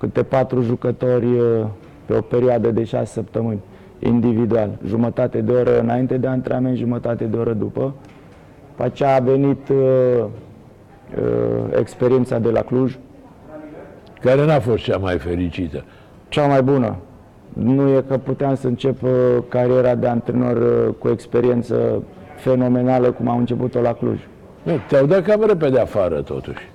câte 0.00 0.22
patru 0.22 0.60
jucători 0.60 1.26
uh, 1.26 1.66
pe 2.06 2.16
o 2.16 2.20
perioadă 2.20 2.70
de 2.70 2.84
șase 2.84 3.12
săptămâni, 3.12 3.60
individual. 3.98 4.70
Jumătate 4.86 5.40
de 5.40 5.52
oră 5.52 5.80
înainte 5.80 6.16
de 6.16 6.26
antrenament, 6.26 6.76
jumătate 6.76 7.24
de 7.24 7.36
oră 7.36 7.52
după. 7.52 7.94
După 8.68 8.82
aceea 8.82 9.14
a 9.14 9.18
venit 9.20 9.68
uh, 9.68 9.76
uh, 10.18 11.78
experiența 11.78 12.38
de 12.38 12.50
la 12.50 12.60
Cluj, 12.60 12.98
Care 14.20 14.44
n-a 14.44 14.60
fost 14.60 14.82
cea 14.82 14.96
mai 14.96 15.18
fericită. 15.18 15.84
cea 16.28 16.46
mai 16.46 16.62
bună. 16.62 16.96
Nu 17.52 17.88
e 17.88 18.04
că 18.08 18.18
puteam 18.18 18.54
să 18.54 18.66
încep 18.66 19.02
uh, 19.02 19.10
cariera 19.48 19.94
de 19.94 20.06
antrenor 20.06 20.56
uh, 20.56 20.94
cu 20.98 21.08
experiență 21.08 22.02
fenomenală 22.36 23.10
cum 23.10 23.28
am 23.28 23.38
început-o 23.38 23.80
la 23.80 23.92
Cluj. 23.92 24.18
Nu, 24.62 24.72
Te-au 24.88 25.06
dat 25.06 25.22
cam 25.22 25.44
repede 25.46 25.78
afară, 25.78 26.22
totuși. 26.22 26.70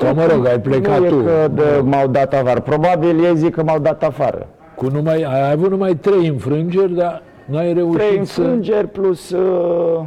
Sau, 0.00 0.14
mă 0.14 0.26
rog, 0.34 0.46
ai 0.46 0.60
plecat 0.60 1.00
nu 1.00 1.08
tu. 1.08 1.14
e 1.20 1.24
că 1.24 1.48
de, 1.54 1.62
m-au 1.84 2.06
dat 2.08 2.34
afară. 2.34 2.60
Probabil 2.60 3.24
ei 3.24 3.36
zic 3.36 3.54
că 3.54 3.62
m-au 3.62 3.78
dat 3.78 4.02
afară. 4.02 4.46
Cu 4.76 4.86
numai, 4.86 5.22
ai 5.22 5.50
avut 5.52 5.70
numai 5.70 5.94
trei 5.94 6.26
înfrângeri, 6.26 6.94
dar 6.94 7.22
n-ai 7.44 7.72
reușit 7.72 7.96
Trei 7.98 8.26
să... 8.26 8.40
înfrângeri 8.40 8.86
plus... 8.88 9.30
Uh, 9.30 10.00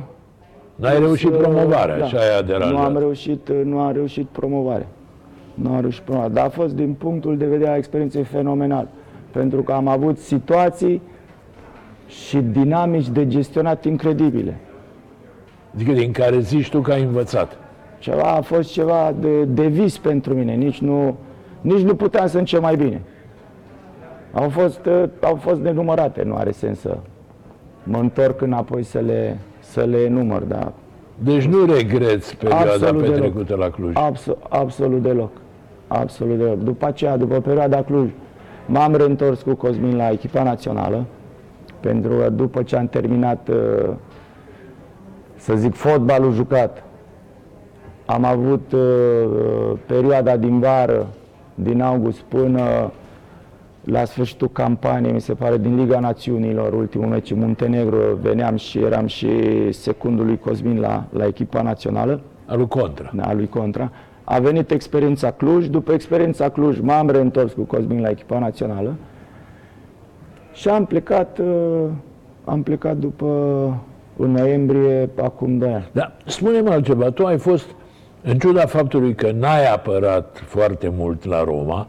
N-ai 0.75 0.91
plus, 0.95 1.06
reușit 1.06 1.29
uh, 1.32 1.38
promovarea, 1.38 1.97
da. 1.97 2.06
și 2.06 2.15
aia 2.15 2.38
a 2.38 2.41
Nu 2.41 2.53
am 2.56 2.60
deranjat. 2.60 2.97
reușit, 2.99 3.47
uh, 3.47 3.56
nu 3.63 3.79
am 3.79 3.93
reușit 3.93 4.27
promovare. 4.32 4.88
Nu 5.53 5.73
am 5.73 5.82
reușit 5.82 6.01
promovare. 6.03 6.34
Dar 6.34 6.45
a 6.45 6.49
fost 6.49 6.73
din 6.75 6.93
punctul 6.93 7.38
de 7.38 7.45
vedere 7.45 7.69
a 7.71 7.75
experienței 7.75 8.23
fenomenal. 8.23 8.88
Pentru 9.32 9.62
că 9.62 9.71
am 9.71 9.88
avut 9.88 10.17
situații 10.17 11.01
și 12.08 12.38
dinamici 12.38 13.10
de 13.10 13.27
gestionat 13.27 13.86
incredibile. 13.86 14.58
Adică 15.75 15.91
din 15.91 16.12
care 16.12 16.39
zici 16.39 16.69
tu 16.69 16.79
că 16.82 16.91
ai 16.91 17.01
învățat. 17.03 17.58
Ceva 18.03 18.23
a 18.23 18.41
fost 18.41 18.71
ceva 18.71 19.13
de, 19.19 19.43
de 19.43 19.67
vis 19.67 19.97
pentru 19.97 20.33
mine, 20.33 20.53
nici 20.53 20.79
nu, 20.81 21.15
nici 21.61 21.81
nu 21.81 21.95
puteam 21.95 22.27
să 22.27 22.37
încep 22.37 22.61
mai 22.61 22.75
bine. 22.75 23.01
Au 24.33 24.49
fost, 24.49 24.85
uh, 24.85 25.03
au 25.21 25.35
fost 25.35 25.61
nenumărate, 25.61 26.23
nu 26.23 26.35
are 26.35 26.51
sens 26.51 26.79
să 26.79 26.97
mă 27.83 27.97
întorc 27.97 28.41
înapoi 28.41 28.83
să 28.83 28.99
le, 28.99 29.37
să 29.59 29.81
le 29.81 29.97
enumăr, 29.97 30.41
dar 30.41 30.71
Deci 31.17 31.45
nu 31.45 31.65
regreți 31.65 32.37
perioada 32.37 32.71
Absolut 32.71 33.01
deloc. 33.01 33.13
petrecută 33.13 33.55
la 33.55 33.69
Cluj. 33.69 33.93
abso- 33.95 34.37
absolut 34.49 35.01
deloc. 35.01 35.31
Absolut 35.87 36.37
deloc. 36.37 36.57
După 36.57 36.85
aceea, 36.85 37.17
după 37.17 37.39
perioada 37.39 37.83
Cluj, 37.83 38.09
m-am 38.65 38.95
reîntors 38.95 39.41
cu 39.41 39.53
Cosmin 39.55 39.95
la 39.95 40.09
echipa 40.09 40.43
națională, 40.43 41.05
pentru 41.79 42.11
că 42.17 42.29
după 42.29 42.63
ce 42.63 42.75
am 42.75 42.87
terminat, 42.87 43.49
uh, 43.49 43.89
să 45.35 45.55
zic, 45.55 45.73
fotbalul 45.73 46.31
jucat, 46.33 46.83
am 48.13 48.26
avut 48.26 48.71
uh, 48.71 48.80
uh, 49.26 49.78
perioada 49.86 50.38
din 50.38 50.60
vară, 50.60 51.08
din 51.56 51.82
august 51.82 52.19
până 52.19 52.91
la 53.84 54.06
sfârșitul 54.06 54.49
campaniei, 54.49 55.13
mi 55.13 55.21
se 55.21 55.34
pare, 55.34 55.58
din 55.58 55.76
Liga 55.76 55.99
Națiunilor, 55.99 56.73
ultimul 56.73 57.08
meci 57.08 57.32
în 57.32 57.39
Muntenegru, 57.39 57.97
veneam 58.21 58.56
și 58.56 58.80
eram 58.80 59.06
și 59.06 59.30
secundul 59.71 60.26
lui 60.26 60.39
Cosmin 60.39 60.80
la, 60.80 61.04
la 61.10 61.26
echipa 61.26 61.62
națională 61.62 62.21
A 62.45 62.56
lui 62.56 62.67
Contra. 62.67 63.12
a 63.21 63.34
lui 63.34 63.47
Contra. 63.47 63.91
A 64.23 64.39
venit 64.39 64.71
experiența 64.71 65.32
Cluj, 65.32 65.67
după 65.67 65.91
experiența 65.91 66.49
Cluj 66.49 66.80
m-am 66.80 67.10
reîntors 67.10 67.54
cu 67.54 67.62
Cosmin 67.62 68.02
la 68.02 68.10
echipa 68.10 68.39
națională 68.39 68.95
și 70.54 70.69
am 70.69 70.86
plecat, 70.86 71.38
uh, 71.38 71.86
am 72.45 72.63
plecat 72.63 72.97
după 72.97 73.26
în 74.17 74.32
noiembrie, 74.32 75.10
acum 75.21 75.58
2 75.58 75.73
ani. 75.73 75.89
Dar 75.91 76.13
spune-mi 76.26 76.69
altceva, 76.69 77.10
tu 77.10 77.26
ai 77.26 77.38
fost, 77.38 77.65
în 78.23 78.39
ciuda 78.39 78.65
faptului 78.65 79.15
că 79.15 79.31
n-ai 79.31 79.71
apărat 79.73 80.43
foarte 80.45 80.91
mult 80.97 81.25
la 81.25 81.43
Roma, 81.43 81.88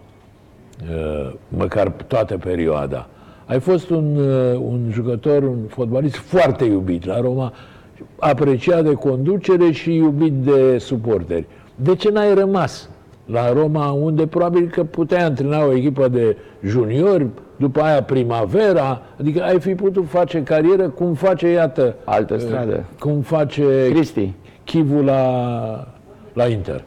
uh, 0.91 1.33
măcar 1.49 1.89
toată 2.07 2.37
perioada, 2.37 3.07
ai 3.47 3.61
fost 3.61 3.91
un, 3.91 4.17
uh, 4.17 4.59
un 4.59 4.81
jucător, 4.91 5.43
un 5.43 5.59
fotbalist 5.69 6.17
foarte 6.17 6.65
iubit 6.65 7.05
la 7.07 7.21
Roma, 7.21 7.53
apreciat 8.19 8.85
de 8.85 8.93
conducere 8.93 9.71
și 9.71 9.95
iubit 9.95 10.33
de 10.33 10.79
suporteri. 10.79 11.47
De 11.75 11.95
ce 11.95 12.11
n-ai 12.11 12.35
rămas 12.35 12.89
la 13.27 13.53
Roma, 13.53 13.91
unde 13.91 14.27
probabil 14.27 14.69
că 14.69 14.85
puteai 14.85 15.23
antrena 15.25 15.65
o 15.65 15.73
echipă 15.73 16.09
de 16.09 16.37
juniori, 16.65 17.27
după 17.57 17.81
aia 17.81 18.03
primavera, 18.03 19.03
adică 19.21 19.43
ai 19.43 19.61
fi 19.61 19.75
putut 19.75 20.09
face 20.09 20.43
carieră 20.43 20.89
cum 20.89 21.15
face, 21.15 21.49
iată, 21.49 21.95
Altă 22.05 22.39
stradă. 22.39 22.85
cum 22.99 23.21
face 23.21 23.65
Cristi. 23.91 24.33
Chivul 24.65 25.05
la, 25.05 25.94
la 26.35 26.47
Inter. 26.47 26.85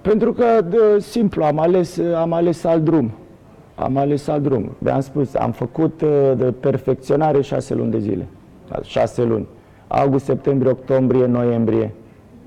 Pentru 0.00 0.32
că, 0.32 0.60
de, 0.68 0.76
simplu, 0.98 1.44
am 1.44 1.58
ales, 1.58 2.00
am 2.16 2.32
ales 2.32 2.64
alt 2.64 2.84
drum. 2.84 3.10
Am 3.74 3.96
ales 3.96 4.26
alt 4.26 4.42
drum. 4.42 4.76
V-am 4.78 5.00
spus, 5.00 5.34
am 5.34 5.52
făcut 5.52 6.00
uh, 6.00 6.32
de 6.36 6.52
perfecționare 6.60 7.40
șase 7.40 7.74
luni 7.74 7.90
de 7.90 7.98
zile. 7.98 8.26
Da, 8.68 8.78
Șase 8.82 9.22
luni. 9.22 9.46
August, 9.86 10.24
septembrie, 10.24 10.70
octombrie, 10.70 11.26
noiembrie. 11.26 11.94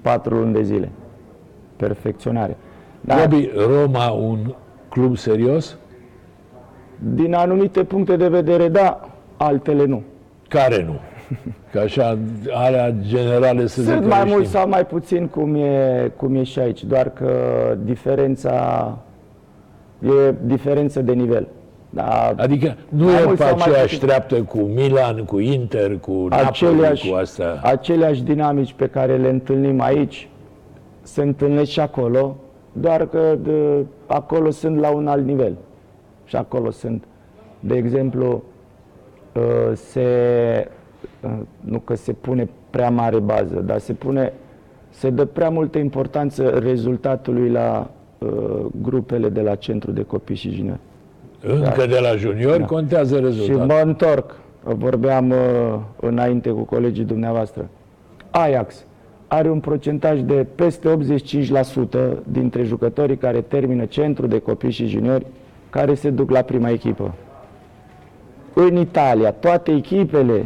Patru 0.01 0.36
luni 0.36 0.53
de 0.53 0.63
zile. 0.63 0.91
Perfecționare. 1.75 2.57
Da, 3.01 3.15
Gabi, 3.15 3.49
Roma 3.67 4.10
un 4.10 4.53
club 4.89 5.17
serios? 5.17 5.77
din 6.99 7.33
anumite 7.33 7.83
puncte 7.83 8.15
de 8.15 8.27
vedere, 8.27 8.67
da, 8.69 9.10
altele 9.38 9.86
nu. 9.86 10.03
Care 10.47 10.83
nu? 10.83 10.99
Că 11.71 11.79
așa, 11.79 12.17
alea 12.53 12.91
generale 13.01 13.67
să 13.67 13.81
zic 13.81 13.91
Sunt 13.91 14.01
că 14.03 14.07
mai 14.07 14.23
le 14.23 14.29
mult 14.29 14.45
știm. 14.45 14.59
sau 14.59 14.67
mai 14.69 14.85
puțin 14.85 15.27
cum 15.27 15.55
e, 15.55 16.11
cum 16.15 16.35
e 16.35 16.43
și 16.43 16.59
aici, 16.59 16.83
doar 16.83 17.09
că 17.09 17.31
diferența 17.83 18.97
e 20.01 20.33
diferență 20.45 21.01
de 21.01 21.11
nivel. 21.13 21.47
Da, 21.89 22.33
Adică 22.37 22.75
nu 22.89 23.05
Mai 23.05 23.21
e 23.21 23.25
mult 23.25 23.37
pe 23.37 23.43
sau 23.43 23.55
mai 23.57 23.65
aceeași 23.67 23.93
puțin. 23.93 24.07
treaptă 24.07 24.35
cu 24.43 24.57
Milan, 24.57 25.23
cu 25.25 25.39
Inter, 25.39 25.97
cu 25.99 26.11
Napoli, 26.11 26.47
aceleași, 26.47 27.09
cu 27.09 27.15
astea. 27.15 27.59
aceleași 27.63 28.23
dinamici 28.23 28.73
pe 28.73 28.87
care 28.87 29.17
le 29.17 29.29
întâlnim 29.29 29.81
aici 29.81 30.29
se 31.01 31.21
întâlnesc 31.21 31.69
și 31.71 31.79
acolo, 31.79 32.35
doar 32.71 33.07
că 33.07 33.35
de, 33.43 33.85
acolo 34.05 34.49
sunt 34.49 34.79
la 34.79 34.89
un 34.89 35.07
alt 35.07 35.25
nivel. 35.25 35.55
Și 36.25 36.35
acolo 36.35 36.71
sunt, 36.71 37.03
de 37.59 37.75
exemplu, 37.75 38.43
uh, 39.33 39.41
se, 39.73 40.01
uh, 40.69 40.75
nu 41.60 41.80
că 41.80 41.95
se 41.95 42.12
pune 42.13 42.49
prea 42.69 42.89
mare 42.89 43.19
bază, 43.19 43.63
dar 43.65 43.80
se 43.80 43.93
pune, 43.93 44.34
se 44.89 45.10
dă 45.10 45.25
prea 45.25 45.49
multă 45.49 45.77
importanță 45.77 46.49
rezultatului 46.49 47.49
la 47.49 47.89
uh, 48.17 48.65
grupele 48.82 49.30
de 49.30 49.41
la 49.41 49.56
centru 49.56 49.91
de 49.91 50.03
copii 50.03 50.36
și 50.36 50.51
juniori. 50.51 50.80
Încă 51.41 51.86
de 51.86 51.99
la 51.99 52.15
juniori 52.15 52.65
contează 52.65 53.15
Și 53.15 53.21
rezultatul. 53.21 53.65
mă 53.65 53.82
întorc, 53.84 54.36
vorbeam 54.63 55.30
uh, 55.30 55.38
înainte 55.99 56.49
cu 56.49 56.62
colegii 56.62 57.03
dumneavoastră. 57.03 57.69
Ajax 58.30 58.86
are 59.27 59.49
un 59.49 59.60
procentaj 59.60 60.19
de 60.19 60.45
peste 60.56 60.97
85% 62.17 62.23
dintre 62.23 62.63
jucătorii 62.63 63.17
care 63.17 63.41
termină 63.41 63.86
centru 63.86 64.27
de 64.27 64.39
copii 64.39 64.71
și 64.71 64.88
juniori 64.88 65.25
care 65.69 65.93
se 65.93 66.10
duc 66.10 66.30
la 66.30 66.41
prima 66.41 66.69
echipă. 66.69 67.13
În 68.53 68.75
Italia, 68.75 69.32
toate 69.32 69.71
echipele 69.71 70.45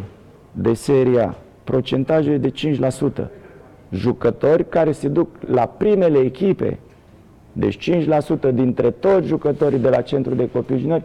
de 0.51 0.73
seria, 0.73 1.35
procentajul 1.63 2.33
e 2.33 2.37
de 2.37 2.51
5%. 3.23 3.27
Jucători 3.91 4.69
care 4.69 4.91
se 4.91 5.07
duc 5.07 5.29
la 5.47 5.65
primele 5.65 6.17
echipe, 6.17 6.79
deci 7.53 7.91
5% 7.91 8.53
dintre 8.53 8.91
toți 8.91 9.27
jucătorii 9.27 9.79
de 9.79 9.89
la 9.89 10.01
centru 10.01 10.35
de 10.35 10.49
copii 10.49 10.75
și 10.75 10.81
juniori 10.81 11.03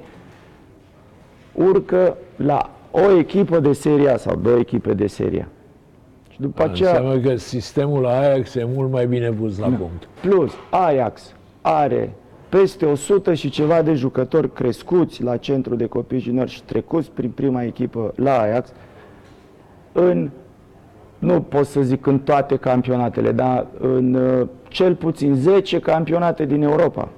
urcă 1.53 2.17
la 2.37 2.71
o 2.91 3.19
echipă 3.19 3.61
de 3.61 3.73
seria 3.73 4.17
sau 4.17 4.37
două 4.37 4.59
echipe 4.59 4.95
de 4.95 5.07
seria. 5.07 5.49
Și 6.31 6.41
după 6.41 6.63
aceea, 6.63 6.91
Înseamnă 6.91 7.19
că 7.19 7.37
sistemul 7.37 8.07
Ajax 8.07 8.55
e 8.55 8.69
mult 8.75 8.91
mai 8.91 9.07
bine 9.07 9.31
pus 9.31 9.59
la 9.59 9.67
punct. 9.67 10.09
plus, 10.21 10.53
Ajax 10.71 11.35
are 11.61 12.13
peste 12.49 12.85
100 12.85 13.35
și 13.35 13.51
ceva 13.51 13.83
de 13.83 13.95
jucători 13.95 14.53
crescuți 14.53 15.23
la 15.23 15.37
centru 15.37 15.75
de 15.75 15.87
copii 15.87 16.19
juniori 16.19 16.51
și 16.51 16.63
trecuți 16.63 17.11
prin 17.11 17.31
prima 17.31 17.63
echipă 17.63 18.13
la 18.17 18.39
Ajax 18.41 18.73
în, 19.97 20.31
nu 21.19 21.41
pot 21.41 21.67
să 21.67 21.81
zic 21.81 22.07
în 22.07 22.19
toate 22.19 22.57
campionatele, 22.57 23.33
dar 23.33 23.67
în 23.81 24.15
uh, 24.15 24.47
cel 24.69 24.95
puțin 24.95 25.35
10 25.35 25.79
campionate 25.81 26.45
din 26.45 26.63
Europa. 26.63 27.09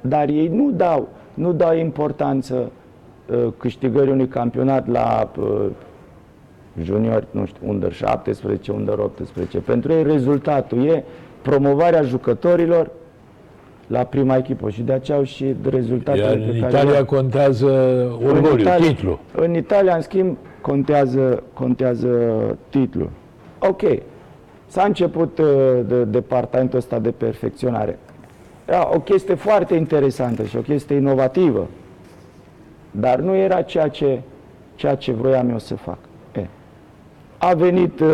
Dar 0.00 0.28
ei 0.28 0.48
nu 0.48 0.70
dau, 0.70 1.08
nu 1.34 1.52
dau 1.52 1.76
importanță 1.76 2.70
uh, 3.30 3.46
câștigării 3.56 4.12
unui 4.12 4.28
campionat 4.28 4.88
la 4.88 5.30
uh, 5.38 5.66
juniori, 6.82 7.26
nu 7.30 7.44
știu, 7.44 7.68
under 7.68 7.92
17, 7.92 8.72
under 8.72 8.98
18. 8.98 9.58
Pentru 9.58 9.92
ei 9.92 10.02
rezultatul 10.02 10.84
e 10.86 11.04
promovarea 11.42 12.02
jucătorilor 12.02 12.90
la 13.90 14.04
prima 14.04 14.36
echipă 14.36 14.70
și 14.70 14.82
de 14.82 14.92
aceea 14.92 15.16
au 15.18 15.24
și 15.24 15.54
rezultatele 15.70 16.24
Iar 16.24 16.32
pe 16.36 16.38
în 16.44 16.60
care 16.60 16.72
Italia 16.72 16.90
le-au. 16.90 17.04
contează 17.04 17.68
În 18.20 18.26
orgoliu, 18.26 18.58
Italia- 18.64 18.86
titlu. 18.86 19.18
În 19.34 19.54
Italia, 19.54 19.94
în 19.94 20.00
schimb, 20.00 20.36
contează, 20.60 21.42
contează 21.52 22.08
titlul. 22.68 23.10
Ok. 23.58 23.82
S-a 24.66 24.82
început 24.82 25.38
uh, 25.38 25.46
de, 25.86 26.04
departamentul 26.04 26.78
ăsta 26.78 26.98
de 26.98 27.10
perfecționare. 27.10 27.98
Era 28.64 28.90
o 28.94 29.00
chestie 29.00 29.34
foarte 29.34 29.74
interesantă 29.74 30.42
și 30.42 30.56
o 30.56 30.60
chestie 30.60 30.96
inovativă. 30.96 31.66
Dar 32.90 33.18
nu 33.18 33.34
era 33.34 33.62
ceea 33.62 33.88
ce, 33.88 34.20
ceea 34.74 34.94
ce 34.94 35.12
vroiam 35.12 35.50
eu 35.50 35.58
să 35.58 35.74
fac. 35.74 35.98
E. 36.36 36.46
A 37.38 37.54
venit 37.54 38.00
uh, 38.00 38.08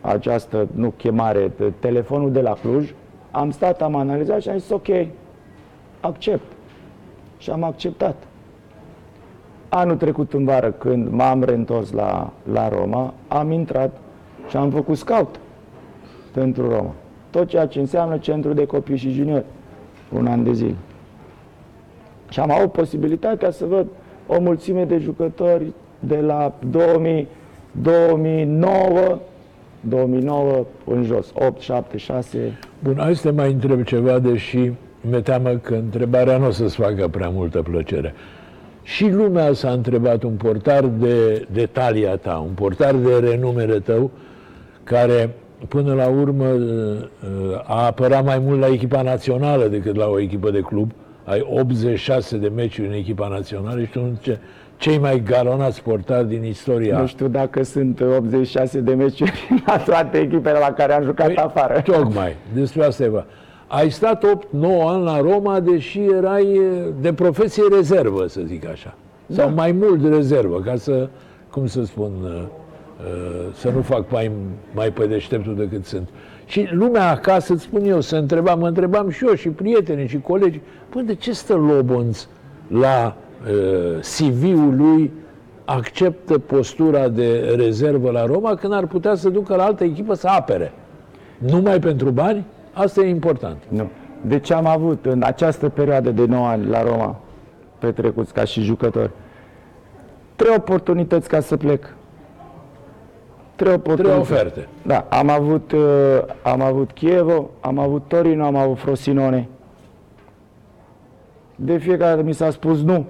această, 0.00 0.68
nu 0.74 0.90
chemare, 0.96 1.48
t- 1.48 1.72
telefonul 1.78 2.32
de 2.32 2.40
la 2.40 2.52
Cluj, 2.52 2.94
am 3.36 3.50
stat, 3.50 3.82
am 3.82 3.94
analizat 3.94 4.40
și 4.40 4.48
am 4.48 4.58
zis 4.58 4.70
ok, 4.70 4.86
accept. 6.00 6.52
Și 7.38 7.50
am 7.50 7.62
acceptat. 7.62 8.16
Anul 9.68 9.96
trecut 9.96 10.32
în 10.32 10.44
vară, 10.44 10.70
când 10.70 11.08
m-am 11.08 11.42
reîntors 11.42 11.92
la, 11.92 12.32
la 12.52 12.68
Roma, 12.68 13.14
am 13.28 13.50
intrat 13.50 13.96
și 14.48 14.56
am 14.56 14.70
făcut 14.70 14.96
scout 14.96 15.40
pentru 16.32 16.68
Roma. 16.68 16.94
Tot 17.30 17.48
ceea 17.48 17.66
ce 17.66 17.80
înseamnă 17.80 18.18
centru 18.18 18.52
de 18.52 18.66
copii 18.66 18.96
și 18.96 19.10
juniori. 19.10 19.44
Un 20.12 20.26
an 20.26 20.44
de 20.44 20.52
zile. 20.52 20.76
Și 22.28 22.40
am 22.40 22.50
avut 22.50 22.72
posibilitatea 22.72 23.50
să 23.50 23.64
văd 23.64 23.86
o 24.26 24.40
mulțime 24.40 24.84
de 24.84 24.98
jucători 24.98 25.72
de 25.98 26.20
la 26.20 26.54
2000, 26.70 27.28
2009, 27.70 29.18
2009 29.88 30.64
în 30.84 31.04
jos, 31.04 31.32
8, 31.34 31.60
7, 31.60 31.96
6. 31.96 32.58
Bun, 32.82 32.96
hai 32.98 33.16
să 33.16 33.22
te 33.22 33.34
mai 33.34 33.52
întreb 33.52 33.82
ceva, 33.82 34.18
deși 34.18 34.70
mi-e 35.00 35.20
teamă 35.20 35.50
că 35.50 35.74
întrebarea 35.74 36.36
nu 36.36 36.46
o 36.46 36.50
să-ți 36.50 36.76
facă 36.76 37.08
prea 37.08 37.28
multă 37.28 37.62
plăcere. 37.62 38.14
Și 38.82 39.10
lumea 39.10 39.52
s-a 39.52 39.70
întrebat 39.70 40.22
un 40.22 40.32
portar 40.32 40.84
de, 40.84 41.46
de 41.52 41.66
talia 41.66 42.16
ta, 42.16 42.44
un 42.46 42.52
portar 42.54 42.94
de 42.94 43.28
renumere 43.30 43.78
tău, 43.78 44.10
care 44.84 45.34
până 45.68 45.94
la 45.94 46.06
urmă 46.06 46.46
a 47.64 47.84
apărat 47.86 48.24
mai 48.24 48.38
mult 48.38 48.60
la 48.60 48.66
echipa 48.66 49.02
națională 49.02 49.66
decât 49.66 49.96
la 49.96 50.06
o 50.06 50.20
echipă 50.20 50.50
de 50.50 50.60
club. 50.60 50.90
Ai 51.24 51.46
86 51.50 52.36
de 52.36 52.48
meciuri 52.48 52.88
în 52.88 52.94
echipa 52.94 53.28
națională 53.28 53.80
și 53.80 53.90
tu 53.90 53.98
unul 53.98 54.12
dintre 54.12 54.40
cei 54.76 54.98
mai 54.98 55.22
galonați 55.22 55.82
portari 55.82 56.28
din 56.28 56.44
istoria 56.44 56.98
Nu 56.98 57.06
știu 57.06 57.28
dacă 57.28 57.62
sunt 57.62 58.00
86 58.00 58.80
de 58.80 58.94
meciuri 58.94 59.48
la 59.66 59.76
toate 59.78 60.18
echipele 60.18 60.58
la 60.58 60.72
care 60.72 60.92
am 60.92 61.02
jucat 61.02 61.26
Păi, 61.26 61.36
afară. 61.36 61.80
Tocmai, 61.80 62.36
despre 62.54 62.84
asta 62.84 63.02
e 63.04 63.08
vorba. 63.08 63.26
Ai 63.66 63.90
stat 63.90 64.24
8-9 64.24 64.26
ani 64.86 65.04
la 65.04 65.20
Roma, 65.20 65.60
deși 65.60 66.00
erai 66.00 66.44
e, 66.54 66.92
de 67.00 67.12
profesie 67.12 67.62
rezervă, 67.72 68.26
să 68.26 68.40
zic 68.44 68.66
așa. 68.68 68.94
Sau 69.28 69.46
Da. 69.46 69.52
mai 69.54 69.72
mult 69.72 70.12
rezervă, 70.14 70.60
ca 70.60 70.76
să, 70.76 71.08
cum 71.50 71.66
să 71.66 71.84
spun, 71.84 72.12
uh, 72.22 72.30
uh, 72.32 73.52
să 73.54 73.70
nu 73.74 73.80
fac 73.80 74.10
mai, 74.10 74.30
mai 74.74 74.90
pe 74.90 75.06
deșteptul 75.06 75.56
decât 75.56 75.84
sunt. 75.84 76.08
Și 76.46 76.68
lumea 76.70 77.10
acasă, 77.10 77.52
îți 77.52 77.62
spun 77.62 77.84
eu, 77.84 78.00
se 78.00 78.16
întreba, 78.16 78.54
mă 78.54 78.66
întrebam 78.66 79.10
și 79.10 79.26
eu, 79.26 79.34
și 79.34 79.48
prietenii, 79.48 80.06
și 80.06 80.20
colegi, 80.20 80.60
păi 80.88 81.02
de 81.02 81.14
ce 81.14 81.32
stă 81.32 81.54
Lobonț 81.54 82.26
la 82.68 83.16
uh, 83.16 83.24
CV-ul 84.00 84.76
lui 84.76 85.12
acceptă 85.64 86.38
postura 86.38 87.08
de 87.08 87.54
rezervă 87.56 88.10
la 88.10 88.26
Roma 88.26 88.54
când 88.54 88.72
ar 88.72 88.86
putea 88.86 89.14
să 89.14 89.28
ducă 89.28 89.56
la 89.56 89.64
altă 89.64 89.84
echipă 89.84 90.14
să 90.14 90.26
apere? 90.28 90.72
Numai 91.38 91.78
pentru 91.78 92.10
bani? 92.10 92.44
Asta 92.72 93.00
e 93.00 93.08
important. 93.08 93.56
Nu. 93.68 93.90
Deci 94.20 94.50
am 94.50 94.66
avut 94.66 95.06
în 95.06 95.22
această 95.22 95.68
perioadă 95.68 96.10
de 96.10 96.24
9 96.24 96.46
ani 96.46 96.66
la 96.66 96.82
Roma, 96.82 97.20
petrecuți 97.78 98.32
ca 98.32 98.44
și 98.44 98.60
jucător, 98.62 99.10
trei 100.36 100.54
oportunități 100.56 101.28
ca 101.28 101.40
să 101.40 101.56
plec. 101.56 101.80
Trei 101.82 101.94
Trei 103.56 103.74
oportunități. 103.74 104.20
oferte. 104.32 104.68
Da, 104.82 105.06
am 105.08 105.28
avut, 105.30 105.72
uh, 105.72 105.80
am 106.42 106.60
avut 106.60 106.90
Chievo, 106.92 107.50
am 107.60 107.78
avut 107.78 108.02
Torino, 108.06 108.44
am 108.44 108.56
avut 108.56 108.78
Frosinone. 108.78 109.48
De 111.54 111.76
fiecare 111.78 112.10
dată 112.10 112.22
mi 112.22 112.32
s-a 112.34 112.50
spus 112.50 112.82
nu. 112.82 113.06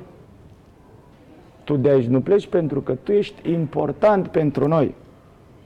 Tu 1.67 1.77
de 1.77 1.89
aici 1.89 2.07
nu 2.07 2.21
pleci 2.21 2.47
pentru 2.47 2.81
că 2.81 2.95
tu 2.95 3.13
ești 3.13 3.51
important 3.51 4.29
pentru 4.29 4.69
noi. 4.69 4.95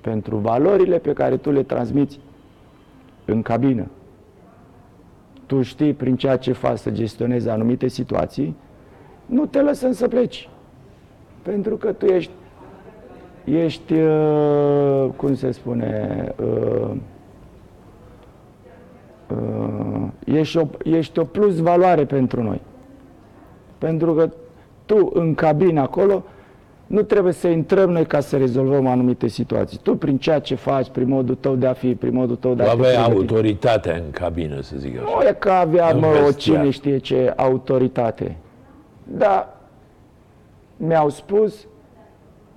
Pentru 0.01 0.37
valorile 0.37 0.99
pe 0.99 1.13
care 1.13 1.37
tu 1.37 1.51
le 1.51 1.63
transmiți 1.63 2.21
în 3.25 3.43
cabină. 3.43 3.87
Tu 5.47 5.63
știi 5.63 5.93
prin 5.93 6.17
ceea 6.17 6.37
ce 6.37 6.53
faci 6.53 6.79
să 6.79 6.91
gestionezi 6.91 7.49
anumite 7.49 7.89
situații, 7.89 8.57
nu 9.27 9.47
te 9.47 9.61
lăsăm 9.61 9.93
să 9.93 10.09
pleci. 10.09 10.49
Pentru 11.43 11.77
că 11.77 11.93
tu 11.93 12.07
ești 12.07 12.33
ești, 13.45 13.93
uh, 13.95 15.09
cum 15.17 15.35
se 15.35 15.51
spune, 15.51 16.35
uh, 16.41 16.91
uh, 19.29 20.07
ești, 20.25 20.57
o, 20.57 20.67
ești 20.85 21.19
o 21.19 21.25
plus 21.25 21.59
valoare 21.59 22.05
pentru 22.05 22.43
noi. 22.43 22.61
Pentru 23.79 24.15
că 24.15 24.31
tu 24.95 25.11
în 25.15 25.35
cabină 25.35 25.81
acolo 25.81 26.23
nu 26.87 27.03
trebuie 27.03 27.33
să 27.33 27.49
intrăm 27.49 27.91
noi 27.91 28.07
ca 28.07 28.21
să 28.21 28.37
rezolvăm 28.37 28.87
anumite 28.87 29.27
situații. 29.29 29.79
Tu 29.83 29.97
prin 29.97 30.19
ceea 30.19 30.39
ce 30.39 30.55
faci, 30.55 30.89
prin 30.89 31.09
modul 31.09 31.35
tău 31.35 31.55
de 31.55 31.67
a 31.67 31.73
fi, 31.73 31.95
prin 31.95 32.15
modul 32.15 32.37
tău 32.37 32.55
de 32.55 32.63
Tu 32.63 32.69
a 32.69 32.73
te 32.73 32.79
aveai 32.79 32.95
pregăti. 32.95 33.17
autoritatea 33.19 33.95
în 33.95 34.11
cabină, 34.11 34.61
să 34.61 34.75
zic 34.79 34.95
Nu 34.99 35.15
așa. 35.17 35.29
e 35.29 35.33
că 35.33 35.51
aveam 35.51 35.91
În 35.95 35.99
mă, 36.01 36.07
o 36.07 36.11
vestiar. 36.11 36.35
cine 36.59 36.71
știe 36.71 36.99
ce 36.99 37.33
autoritate. 37.37 38.37
Dar 39.05 39.57
mi-au 40.77 41.09
spus 41.09 41.67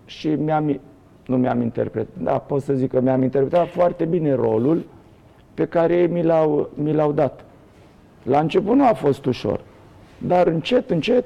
și 0.06 0.28
mi-am, 0.28 0.80
nu 1.26 1.38
mi-am 1.38 1.62
interpretat, 1.62 2.24
da, 2.24 2.32
pot 2.38 2.62
să 2.62 2.74
zic 2.74 2.92
că 2.92 3.02
mi-am 3.02 3.24
interpretat 3.24 3.68
foarte 3.68 4.06
bine 4.06 4.34
rolul 4.34 4.84
pe 5.54 5.66
care 5.66 5.96
ei 5.96 6.08
mi 6.08 6.24
l-au, 6.24 6.70
mi 6.74 6.94
l-au 6.94 7.12
dat. 7.12 7.46
La 8.24 8.40
început 8.40 8.76
nu 8.76 8.88
a 8.88 8.94
fost 8.94 9.26
ușor, 9.26 9.60
dar 10.18 10.48
încet, 10.48 10.90
încet 10.90 11.26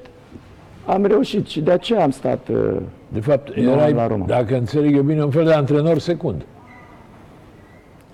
am 0.88 1.04
reușit 1.04 1.46
și 1.46 1.60
de 1.60 1.70
aceea 1.70 2.02
am 2.02 2.10
stat 2.10 2.48
uh, 2.48 2.76
De 3.08 3.20
fapt, 3.20 3.54
Nu, 3.56 3.70
erai, 3.70 3.92
la 3.92 4.06
Roma. 4.06 4.24
dacă 4.26 4.56
înțeleg 4.56 4.94
eu 4.96 5.02
bine, 5.02 5.24
un 5.24 5.30
fel 5.30 5.44
de 5.44 5.52
antrenor 5.52 5.98
secund. 5.98 6.42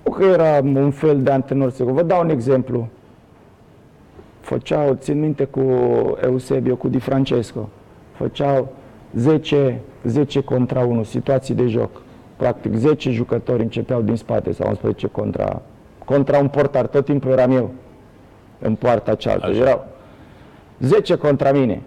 Nu 0.05 0.11
că 0.13 0.25
era 0.25 0.61
un 0.65 0.91
fel 0.91 1.23
de 1.23 1.31
antrenor 1.31 1.71
secund. 1.71 1.95
Vă 1.95 2.03
dau 2.03 2.21
un 2.23 2.31
exemplu. 2.31 2.89
Făceau, 4.41 4.95
țin 4.95 5.21
minte 5.21 5.45
cu 5.45 5.61
Eusebio, 6.23 6.77
cu 6.77 6.89
Di 6.89 6.99
Francesco. 6.99 7.69
Făceau 8.13 8.73
10, 9.15 9.81
10 10.05 10.41
contra 10.41 10.81
1, 10.81 11.03
situații 11.03 11.55
de 11.55 11.67
joc. 11.67 11.91
Practic 12.37 12.75
10 12.75 13.11
jucători 13.11 13.63
începeau 13.63 14.03
din 14.03 14.17
spate 14.17 14.53
sau 14.53 14.69
11 14.69 15.07
contra, 15.07 15.63
contra 16.05 16.39
un 16.39 16.49
portar. 16.49 16.87
Tot 16.87 17.05
timpul 17.05 17.31
eram 17.31 17.51
eu 17.53 17.71
în 18.59 18.75
poarta 18.75 19.15
cealaltă. 19.15 19.47
Așa. 19.47 19.61
Erau 19.61 19.87
10 20.81 21.15
contra 21.17 21.53
mine. 21.53 21.81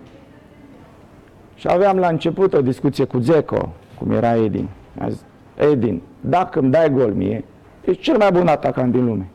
Și 1.58 1.68
aveam 1.70 1.98
la 1.98 2.08
început 2.08 2.54
o 2.54 2.62
discuție 2.62 3.06
cu 3.06 3.18
Zeco, 3.18 3.70
cum 4.00 4.12
era 4.12 4.36
Edin. 4.36 4.68
A 5.00 5.10
zis, 5.10 5.24
Edin, 5.72 6.02
dacă 6.22 6.60
îmi 6.60 6.72
dai 6.72 6.90
gol 6.92 7.14
mie, 7.14 7.44
ești 7.86 8.02
cel 8.02 8.18
mai 8.18 8.32
bun 8.32 8.48
atacant 8.48 8.92
din 8.92 9.06
lume. 9.06 9.30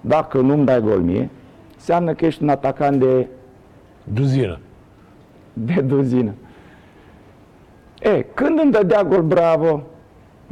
Dacă 0.00 0.38
nu-mi 0.38 0.64
dai 0.64 0.80
gol 0.80 1.00
mie, 1.00 1.30
înseamnă 1.74 2.12
că 2.14 2.24
ești 2.26 2.42
un 2.42 2.48
atacant 2.48 2.98
de, 3.00 3.26
Duzină. 4.04 4.58
de 5.52 5.80
duzină. 5.80 6.32
E, 8.00 8.22
când 8.34 8.58
îmi 8.62 8.72
dădea 8.72 9.02
gol, 9.02 9.22
bravo, 9.22 9.82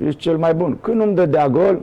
ești 0.04 0.20
cel 0.20 0.36
mai 0.36 0.54
bun. 0.54 0.78
Când 0.80 0.96
nu-mi 0.96 1.14
dădea 1.14 1.48
gol, 1.48 1.80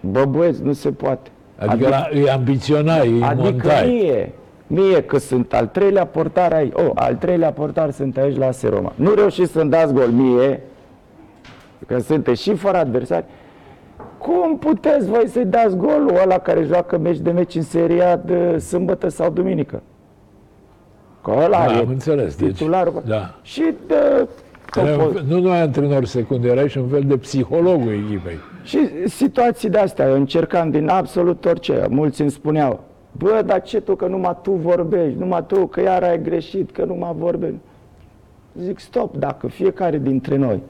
bă 0.00 0.24
băieți, 0.24 0.62
nu 0.62 0.72
se 0.72 0.92
poate. 0.92 1.30
Adică, 1.58 1.88
la, 1.88 2.08
îi 2.10 2.30
ambiționai, 2.30 3.08
îi 3.10 3.22
Adică 3.22 3.42
montai. 3.50 3.86
mie, 3.86 4.32
mie 4.66 5.02
că 5.02 5.18
sunt 5.18 5.52
al 5.52 5.66
treilea 5.66 6.06
portar 6.06 6.52
aici, 6.52 6.72
oh, 6.74 6.90
al 6.94 7.14
treilea 7.14 7.52
portar 7.52 7.90
sunt 7.90 8.16
aici 8.16 8.36
la 8.36 8.46
AS 8.46 8.62
Roma. 8.62 8.92
Nu 8.94 9.14
reușiți 9.14 9.52
să-mi 9.52 9.70
dați 9.70 9.92
gol 9.92 10.06
mie, 10.08 10.60
că 11.86 11.98
sunteți 11.98 12.42
și 12.42 12.54
fără 12.54 12.76
adversari. 12.76 13.24
Cum 14.18 14.58
puteți 14.58 15.06
voi 15.08 15.28
să-i 15.28 15.44
dați 15.44 15.76
golul 15.76 16.12
ăla 16.22 16.38
care 16.38 16.62
joacă 16.62 16.98
meci 16.98 17.18
de 17.18 17.30
meci 17.30 17.54
în 17.54 17.62
seria 17.62 18.16
de 18.16 18.58
sâmbătă 18.58 19.08
sau 19.08 19.30
duminică? 19.30 19.82
Că 21.22 21.30
ăla 21.44 21.66
Da, 21.66 21.72
e 21.72 21.78
am 21.78 21.88
înțeles. 21.88 22.36
Deci, 22.36 22.52
titularul. 22.56 23.02
da. 23.06 23.34
Și 23.42 23.62
de, 23.86 24.28
Era 24.76 25.04
un 25.04 25.12
fel- 25.12 25.24
nu 25.28 25.40
numai 25.40 25.60
antrenor 25.60 26.04
secund, 26.04 26.44
erai 26.44 26.68
și 26.68 26.78
un 26.78 26.88
fel 26.88 27.02
de 27.06 27.16
psihologul 27.16 27.92
echipei. 27.92 28.38
Și 28.62 28.78
situații 29.04 29.68
de 29.68 29.78
astea, 29.78 30.08
eu 30.08 30.14
încercam 30.14 30.70
din 30.70 30.88
absolut 30.88 31.44
orice. 31.44 31.86
Mulți 31.90 32.20
îmi 32.20 32.30
spuneau, 32.30 32.80
bă, 33.18 33.42
dar 33.46 33.62
ce 33.62 33.80
tu, 33.80 33.96
că 33.96 34.06
numai 34.06 34.36
tu 34.42 34.52
vorbești, 34.52 35.18
numai 35.18 35.44
tu, 35.46 35.66
că 35.66 35.80
iar 35.80 36.02
ai 36.02 36.22
greșit, 36.22 36.70
că 36.70 36.84
numai 36.84 37.14
vorbești. 37.18 37.58
Zic, 38.58 38.78
stop, 38.78 39.16
dacă 39.16 39.46
fiecare 39.46 39.98
dintre 39.98 40.36
noi 40.36 40.62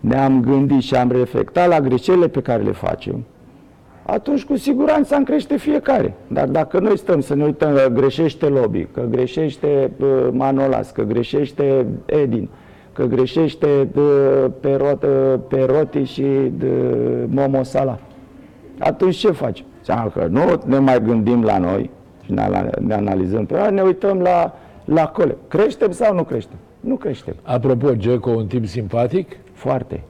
ne-am 0.00 0.40
gândit 0.40 0.80
și 0.80 0.94
am 0.94 1.10
reflectat 1.10 1.68
la 1.68 1.80
greșelile 1.80 2.28
pe 2.28 2.40
care 2.40 2.62
le 2.62 2.72
facem 2.72 3.24
atunci 4.06 4.44
cu 4.44 4.56
siguranță 4.56 5.14
am 5.14 5.24
crește 5.24 5.56
fiecare. 5.56 6.14
Dar 6.26 6.48
dacă 6.48 6.78
noi 6.78 6.98
stăm 6.98 7.20
să 7.20 7.34
ne 7.34 7.44
uităm 7.44 7.74
că 7.74 7.88
greșește 7.92 8.46
Lobby, 8.46 8.86
că 8.92 9.06
greșește 9.10 9.90
uh, 9.98 10.28
Manolas, 10.30 10.90
că 10.90 11.02
greșește 11.02 11.86
Edin, 12.06 12.48
că 12.92 13.04
greșește 13.04 13.88
uh, 13.94 14.46
Perot, 14.60 15.02
uh, 15.02 15.40
Peroti 15.48 16.02
și 16.02 16.22
uh, 16.22 17.24
Momo 17.26 17.62
Salah, 17.62 17.98
atunci 18.78 19.16
ce 19.16 19.30
facem? 19.30 19.64
Înseamnă 19.86 20.10
că 20.10 20.26
nu 20.26 20.62
ne 20.66 20.78
mai 20.78 21.02
gândim 21.02 21.42
la 21.42 21.58
noi 21.58 21.90
și 22.24 22.32
ne, 22.32 22.70
ne 22.80 22.94
analizăm 22.94 23.46
pe 23.46 23.56
noi, 23.58 23.72
ne 23.72 23.82
uităm 23.82 24.18
la, 24.20 24.54
la 24.84 25.06
cole. 25.06 25.36
Creștem 25.48 25.90
sau 25.90 26.14
nu 26.14 26.24
creștem? 26.24 26.56
Nu 26.80 26.96
creștem. 26.96 27.34
Apropo, 27.42 27.94
Geco, 27.94 28.30
un 28.30 28.46
tip 28.46 28.66
simpatic? 28.66 29.36
Foarte. 29.52 30.02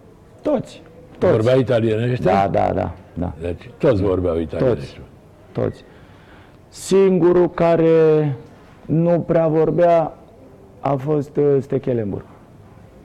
Toți. 0.42 0.82
Toți. 1.18 1.32
Vorbea 1.32 1.54
italienește? 1.54 2.24
Da, 2.24 2.48
da, 2.52 2.72
da. 2.74 2.92
da. 3.14 3.32
Deci 3.40 3.70
toți 3.78 4.02
vorbeau 4.02 4.38
italienește. 4.38 5.00
Toți. 5.52 5.68
Toți. 5.68 5.84
Singurul 6.68 7.50
care 7.50 8.36
nu 8.86 9.20
prea 9.20 9.46
vorbea 9.48 10.16
a 10.80 10.94
fost 10.94 11.36
uh, 11.36 11.56
Stechelenburg, 11.60 12.24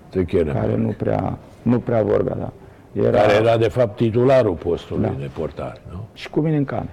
Techele. 0.10 0.52
care 0.52 0.76
nu 0.76 0.94
prea, 0.98 1.38
nu 1.62 1.80
prea 1.80 2.04
vorbea, 2.04 2.36
da. 2.36 2.52
Era, 2.94 3.18
care 3.18 3.34
era 3.34 3.58
de 3.58 3.68
fapt 3.68 3.96
titularul 3.96 4.54
postului 4.54 5.04
Da. 5.04 5.14
de 5.20 5.30
portar, 5.38 5.82
nu? 5.92 6.06
și 6.14 6.30
cu 6.30 6.40
mine 6.40 6.58
în 6.58 6.66
cameră. 6.66 6.90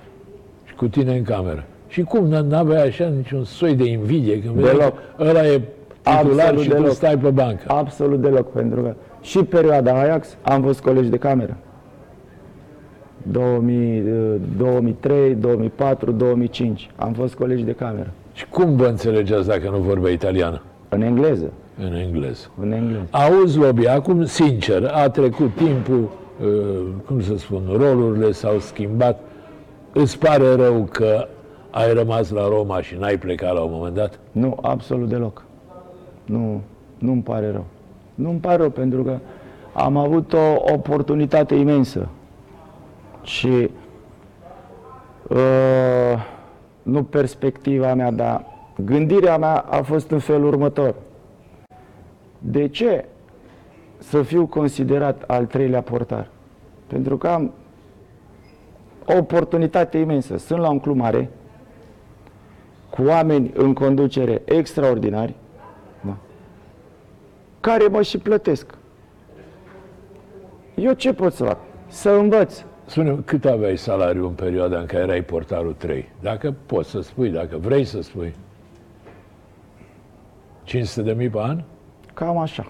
Și 0.65 0.75
cu 0.75 0.89
tine 0.89 1.17
în 1.17 1.23
cameră. 1.23 1.65
Și 1.89 2.03
cum, 2.03 2.27
n- 2.35 2.47
n-avea 2.49 2.83
așa 2.83 3.07
niciun 3.17 3.45
soi 3.45 3.75
de 3.75 3.85
invidie 3.85 4.41
când 4.43 4.55
vedeai 4.55 4.75
Deloc. 4.77 4.95
că 5.17 5.23
ăla 5.29 5.47
e 5.47 5.61
titular 6.03 6.47
Absolut 6.47 6.61
și 6.63 6.69
tu 6.69 6.75
deloc. 6.75 6.91
stai 6.91 7.19
pe 7.19 7.31
bancă. 7.31 7.63
Absolut 7.67 8.21
deloc, 8.21 8.53
pentru 8.53 8.83
că 8.83 8.95
și 9.21 9.39
perioada 9.45 9.99
Ajax 10.01 10.37
am 10.43 10.63
fost 10.63 10.81
colegi 10.81 11.09
de 11.09 11.17
cameră. 11.17 11.57
2000, 13.23 14.01
uh, 14.03 14.35
2003, 14.57 15.35
2004, 15.35 16.13
2005. 16.13 16.91
Am 16.97 17.13
fost 17.13 17.35
colegi 17.35 17.63
de 17.63 17.73
cameră. 17.73 18.11
Și 18.33 18.47
cum 18.49 18.77
vă 18.77 18.87
înțelegeați 18.87 19.49
dacă 19.49 19.69
nu 19.71 19.77
vorbea 19.79 20.11
italiană? 20.11 20.63
În 20.97 21.03
engleză. 21.03 21.53
În 21.79 21.95
engleză. 21.95 22.51
În 22.61 22.73
engleză. 22.73 23.07
Auzi, 23.11 23.59
Lobby, 23.59 23.87
acum, 23.87 24.25
sincer, 24.25 24.91
a 24.93 25.09
trecut 25.09 25.55
timpul, 25.55 26.11
uh, 26.41 26.49
cum 27.07 27.21
să 27.21 27.37
spun, 27.37 27.63
rolurile 27.77 28.33
s-au 28.33 28.59
schimbat. 28.59 29.21
Îți 29.93 30.19
pare 30.19 30.55
rău 30.55 30.89
că 30.93 31.29
ai 31.71 31.93
rămas 31.93 32.31
la 32.31 32.49
Roma 32.49 32.81
și 32.83 32.97
n-ai 32.99 33.19
plecat 33.19 33.55
la 33.55 33.61
un 33.61 33.71
moment 33.73 33.95
dat? 33.95 34.19
Nu, 34.33 34.59
absolut 34.63 35.09
deloc. 35.09 35.45
Nu, 36.25 36.61
nu-mi 36.99 37.23
pare 37.23 37.51
rău. 37.51 37.65
Nu-mi 38.15 38.39
pare 38.39 38.57
rău 38.57 38.71
pentru 38.71 39.03
că 39.03 39.19
am 39.73 39.97
avut 39.97 40.33
o 40.33 40.73
oportunitate 40.73 41.55
imensă. 41.55 42.09
Și 43.23 43.71
uh, 45.29 46.25
nu 46.83 47.03
perspectiva 47.03 47.95
mea, 47.95 48.11
dar 48.11 48.45
gândirea 48.85 49.39
mea 49.39 49.59
a 49.59 49.83
fost 49.83 50.11
în 50.11 50.19
felul 50.19 50.47
următor. 50.47 50.95
De 52.39 52.69
ce 52.69 53.05
să 53.99 54.23
fiu 54.23 54.47
considerat 54.47 55.23
al 55.27 55.47
treilea 55.47 55.81
portar? 55.81 56.29
Pentru 56.87 57.17
că 57.17 57.29
am 57.29 57.53
o 59.07 59.17
oportunitate 59.17 59.99
imensă. 59.99 60.37
Sunt 60.37 60.61
la 60.61 60.71
un 60.71 60.81
club 60.81 60.97
mare, 60.97 61.31
cu 62.91 63.03
oameni 63.03 63.53
în 63.55 63.75
conducere 63.75 64.43
extraordinari, 64.45 65.35
da, 66.01 66.17
care 67.61 67.87
mă 67.87 68.03
și 68.03 68.19
plătesc. 68.19 68.75
Eu 70.75 70.93
ce 70.93 71.13
pot 71.13 71.33
să 71.33 71.45
fac? 71.45 71.59
Să 71.89 72.11
învăț. 72.11 72.63
spune 72.87 73.19
cât 73.25 73.45
aveai 73.45 73.77
salariu 73.77 74.27
în 74.27 74.33
perioada 74.33 74.79
în 74.79 74.87
care 74.87 75.03
erai 75.03 75.23
portarul 75.23 75.75
3? 75.79 76.09
Dacă 76.21 76.55
poți 76.67 76.91
să 76.91 77.01
spui, 77.01 77.29
dacă 77.29 77.57
vrei 77.57 77.85
să 77.85 78.01
spui. 78.01 78.35
500 80.67 81.03
de 81.03 81.13
mii 81.13 81.29
pe 81.29 81.39
an? 81.41 81.63
Cam 82.15 82.39
așa. 82.39 82.67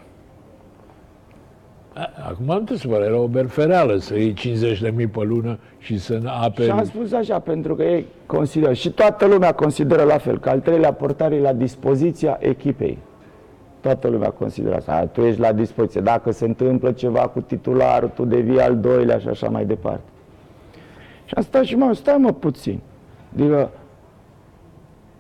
A, 1.95 2.09
Acum 2.29 2.45
nu 2.45 2.59
te 2.59 2.77
supăra, 2.77 3.05
era 3.05 3.19
o 3.19 3.27
berfereală 3.27 3.97
să 3.97 4.15
iei 4.17 4.33
50 4.33 4.81
de 4.81 4.93
mii 4.97 5.07
pe 5.07 5.23
lună 5.23 5.59
și 5.79 5.99
să 5.99 6.21
apeli. 6.43 6.69
Și 6.69 6.75
am 6.75 6.85
spus 6.85 7.13
așa, 7.13 7.39
pentru 7.39 7.75
că 7.75 7.83
ei 7.83 8.07
consideră, 8.27 8.73
și 8.73 8.91
toată 8.91 9.27
lumea 9.27 9.53
consideră 9.53 10.03
la 10.03 10.19
fel, 10.19 10.39
că 10.39 10.49
al 10.49 10.61
treilea 10.61 10.93
portar 10.93 11.33
e 11.33 11.41
la 11.41 11.53
dispoziția 11.53 12.37
echipei. 12.41 12.99
Toată 13.81 14.09
lumea 14.09 14.31
consideră 14.31 14.77
asta. 14.77 14.93
A, 14.93 15.07
Tu 15.07 15.21
ești 15.21 15.41
la 15.41 15.53
dispoziție. 15.53 16.01
Dacă 16.01 16.31
se 16.31 16.45
întâmplă 16.45 16.93
ceva 16.93 17.29
cu 17.29 17.41
titularul, 17.41 18.09
tu 18.15 18.25
devii 18.25 18.61
al 18.61 18.79
doilea 18.79 19.19
și 19.19 19.29
așa 19.29 19.49
mai 19.49 19.65
departe. 19.65 20.09
Și 21.25 21.35
am 21.37 21.43
stat 21.43 21.65
și 21.65 21.77
mă, 21.77 21.93
stai 21.95 22.17
mă 22.17 22.33
puțin. 22.33 22.81
Adică, 23.35 23.71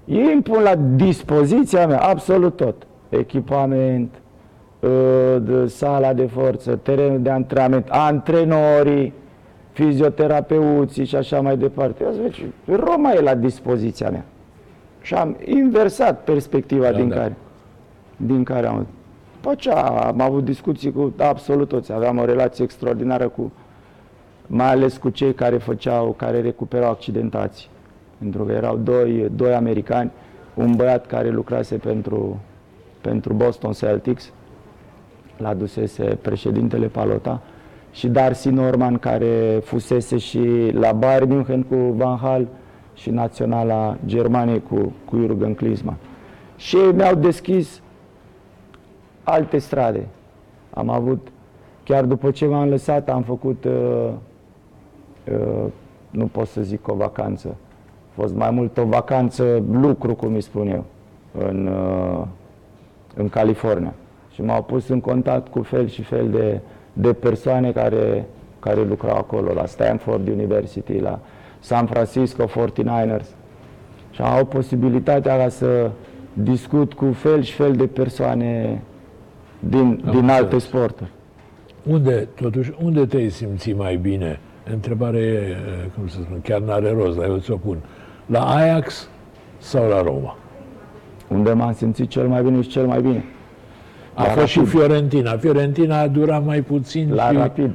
ei 0.07 0.33
îmi 0.33 0.43
pun 0.43 0.63
la 0.63 0.75
dispoziția 0.75 1.87
mea 1.87 2.01
absolut 2.01 2.57
tot. 2.57 2.87
Echipament, 3.09 4.15
ă, 4.83 5.39
de 5.39 5.67
sala 5.67 6.13
de 6.13 6.27
forță, 6.27 6.77
terenul 6.77 7.23
de 7.23 7.31
antrenament, 7.31 7.89
antrenorii, 7.91 9.13
fizioterapeuții 9.73 11.05
și 11.05 11.17
așa 11.17 11.41
mai 11.41 11.57
departe. 11.57 12.05
Eu 12.05 12.11
zic, 12.13 12.45
Roma 12.85 13.13
e 13.13 13.21
la 13.21 13.35
dispoziția 13.35 14.11
mea. 14.11 14.25
Și 15.01 15.15
am 15.15 15.37
inversat 15.45 16.25
perspectiva 16.25 16.91
Da, 16.91 16.97
din 16.97 17.09
da. 17.09 17.15
care 17.15 17.37
din 18.17 18.45
care 18.45 18.67
am 18.67 18.87
după 19.35 19.51
aceea 19.51 19.83
am 19.85 20.21
avut 20.21 20.45
discuții 20.45 20.93
cu 20.93 21.13
absolut 21.19 21.69
toți. 21.69 21.93
Aveam 21.93 22.19
o 22.19 22.25
relație 22.25 22.65
extraordinară 22.65 23.29
cu 23.29 23.53
mai 24.47 24.71
ales 24.71 24.97
cu 24.97 25.09
cei 25.09 25.35
care 25.35 25.57
făceau, 25.57 26.13
care 26.13 26.41
recuperau 26.41 26.91
accidentați. 26.91 27.71
Pentru 28.19 28.45
că 28.45 28.53
erau 28.53 28.77
doi, 28.77 29.29
doi 29.35 29.55
americani, 29.55 30.11
un 30.55 30.73
băiat 30.77 31.07
care 31.07 31.31
lucrase 31.31 31.77
pentru, 31.77 32.41
pentru 33.01 33.33
Boston 33.33 33.73
Celtics, 33.73 34.33
l-a 35.37 35.55
dusese 35.55 36.19
președintele 36.23 36.87
Palota, 36.87 37.43
și 37.97 38.09
Darcy 38.09 38.49
Norman, 38.49 38.99
care 38.99 39.61
fusese 39.63 40.19
și 40.19 40.71
la 40.73 40.93
Bayern 40.93 41.29
München 41.29 41.63
cu 41.63 41.75
Van 41.75 42.17
Hal 42.17 42.47
și 42.95 43.11
naționala 43.11 43.97
Germaniei 44.07 44.63
cu, 44.63 44.93
cu 45.05 45.17
Jürgen 45.17 45.57
Klinsmann. 45.57 45.97
Și 46.57 46.77
ei 46.77 46.93
mi-au 46.93 47.15
deschis 47.15 47.83
alte 49.23 49.59
strade. 49.59 50.07
Am 50.71 50.89
avut, 50.89 51.29
chiar 51.85 52.05
după 52.05 52.31
ce 52.31 52.47
m-am 52.47 52.69
lăsat, 52.69 53.09
am 53.09 53.23
făcut, 53.23 53.65
uh, 53.65 54.09
uh, 55.33 55.65
nu 56.11 56.27
pot 56.27 56.47
să 56.47 56.63
zic 56.63 56.89
o 56.89 56.95
vacanță, 56.95 57.49
a 57.49 57.66
fost 58.17 58.35
mai 58.35 58.51
mult 58.51 58.79
o 58.79 58.85
vacanță 58.85 59.63
lucru, 59.73 60.15
cum 60.15 60.35
îi 60.35 60.41
spun 60.41 60.69
eu, 60.69 60.85
în, 61.49 61.67
uh, 61.67 62.27
în 63.15 63.29
California. 63.29 63.95
Și 64.33 64.43
m-au 64.43 64.63
pus 64.63 64.89
în 64.89 65.01
contact 65.01 65.49
cu 65.49 65.63
fel 65.63 65.89
și 65.89 66.03
fel 66.03 66.29
de, 66.31 66.61
de 66.93 67.13
persoane 67.13 67.73
care, 67.73 68.27
care 68.59 68.85
lucrau 68.85 69.17
acolo, 69.17 69.53
la 69.53 69.67
Stanford 69.67 70.29
University, 70.29 70.99
la 70.99 71.19
San 71.61 71.87
Francisco 71.87 72.45
49ers. 72.45 73.27
Și 74.11 74.21
am 74.21 74.33
avut 74.33 74.49
posibilitatea 74.49 75.37
ca 75.37 75.49
să 75.49 75.91
discut 76.33 76.93
cu 76.93 77.13
fel 77.13 77.43
și 77.43 77.53
fel 77.53 77.73
de 77.73 77.87
persoane 77.87 78.83
din, 79.59 79.97
din 79.97 80.07
înțeles. 80.07 80.31
alte 80.31 80.59
sporturi. 80.59 81.11
Unde, 81.83 82.29
totuși, 82.35 82.73
unde 82.83 83.07
te-ai 83.07 83.29
simți 83.29 83.73
mai 83.73 83.97
bine? 83.97 84.41
Întrebare, 84.73 85.19
e, 85.19 85.57
cum 85.97 86.09
să 86.09 86.19
spun, 86.23 86.41
chiar 86.43 86.61
n-are 86.61 86.91
rost, 86.91 87.19
dar 87.19 87.29
eu 87.29 87.37
ți-o 87.37 87.57
pun. 87.57 87.79
La 88.27 88.41
Ajax 88.41 89.09
sau 89.59 89.89
la 89.89 90.03
Roma? 90.03 90.37
Unde 91.29 91.53
m-am 91.53 91.73
simțit 91.73 92.09
cel 92.09 92.27
mai 92.27 92.43
bine 92.43 92.63
și 92.63 92.69
cel 92.69 92.87
mai 92.87 93.01
bine. 93.01 93.25
A 94.15 94.23
La 94.23 94.29
fost 94.29 94.47
și 94.47 94.59
Rapid. 94.59 94.73
Fiorentina. 94.73 95.37
Fiorentina 95.37 96.01
a 96.01 96.07
durat 96.07 96.45
mai 96.45 96.61
puțin 96.61 97.15
La 97.15 97.29
și... 97.29 97.37
rapid. 97.37 97.71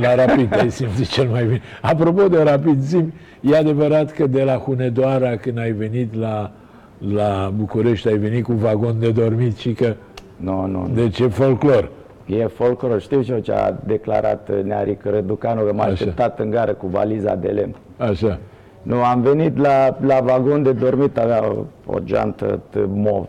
La 0.00 0.14
Rapid 0.14 0.50
te-ai 0.50 0.70
simțit 0.70 1.06
cel 1.06 1.28
mai 1.28 1.44
bine. 1.44 1.60
Apropo 1.82 2.28
de 2.28 2.42
Rapid, 2.42 2.80
zim, 2.80 3.12
e 3.40 3.56
adevărat 3.56 4.12
că 4.12 4.26
de 4.26 4.42
la 4.42 4.54
Hunedoara, 4.54 5.36
când 5.36 5.58
ai 5.58 5.72
venit 5.72 6.14
la, 6.14 6.50
la 7.14 7.52
București, 7.56 8.08
ai 8.08 8.16
venit 8.18 8.44
cu 8.44 8.52
vagon 8.52 8.94
de 8.98 9.10
dormit 9.10 9.56
și 9.56 9.72
că... 9.72 9.94
Nu, 10.36 10.66
nu, 10.66 10.86
nu. 10.86 10.94
Deci 10.94 11.18
e 11.18 11.28
folclor. 11.28 11.90
E 12.26 12.46
folclor. 12.46 13.00
Știu 13.00 13.22
și 13.22 13.30
eu 13.30 13.38
ce 13.38 13.52
a 13.52 13.72
declarat 13.84 14.48
uh, 14.48 14.62
Nearic 14.64 15.04
Răducanu, 15.04 15.60
că 15.60 15.72
m-a 15.72 15.82
Așa. 15.82 15.92
așteptat 15.92 16.38
în 16.38 16.50
gară 16.50 16.72
cu 16.72 16.86
valiza 16.86 17.34
de 17.34 17.48
lemn. 17.48 17.74
Așa. 17.96 18.38
Nu, 18.82 19.02
am 19.04 19.20
venit 19.20 19.58
la, 19.58 19.96
la 20.00 20.20
vagon 20.20 20.62
de 20.62 20.72
dormit, 20.72 21.18
avea 21.18 21.44
o, 21.46 21.64
o 21.94 21.98
geantă 22.04 22.60
t- 22.70 22.86
mov. 22.94 23.26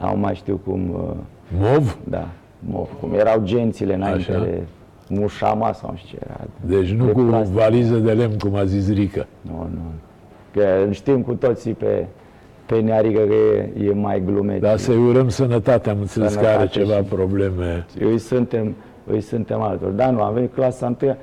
Nu 0.00 0.16
mai 0.16 0.34
știu 0.34 0.60
cum, 0.64 0.90
uh, 0.94 1.16
Mov? 1.58 1.96
da, 2.08 2.26
mov, 2.58 2.88
cum 3.00 3.14
erau 3.14 3.40
gențile 3.42 3.94
înainte 3.94 4.30
Așa. 4.32 4.40
de 4.44 4.60
mușama 5.08 5.72
sau 5.72 5.90
nu 5.90 5.96
știu 5.96 6.18
ce 6.18 6.24
era. 6.28 6.40
Deci 6.80 6.92
nu 6.92 7.04
De 7.06 7.12
cu 7.12 7.20
plastic. 7.20 7.54
valiză 7.54 7.94
de 7.96 8.12
lemn, 8.12 8.38
cum 8.38 8.54
a 8.54 8.64
zis 8.64 8.92
Rică. 8.92 9.26
Nu, 9.40 9.68
nu. 9.74 9.80
Că 10.52 10.90
știm 10.90 11.22
cu 11.22 11.32
toții 11.34 11.72
pe, 11.72 12.06
pe 12.66 12.80
Nearică 12.80 13.20
că 13.20 13.32
e, 13.32 13.84
e 13.86 13.92
mai 13.92 14.22
glumeț. 14.26 14.60
Dar 14.60 14.76
să-i 14.76 14.96
urăm 14.96 15.28
sănătate, 15.28 15.90
am 15.90 15.98
înțeles 16.00 16.32
că 16.34 16.38
are 16.38 16.46
Sănătate 16.48 16.78
ceva 16.78 16.94
și- 16.96 17.02
probleme. 17.14 17.86
Îi 18.00 18.18
suntem, 18.18 18.74
îi 19.06 19.20
suntem 19.20 19.60
altor. 19.60 19.88
Da, 19.90 20.10
nu, 20.10 20.22
am 20.22 20.34
venit 20.34 20.54
clasa 20.54 20.86
întâia. 20.86 21.16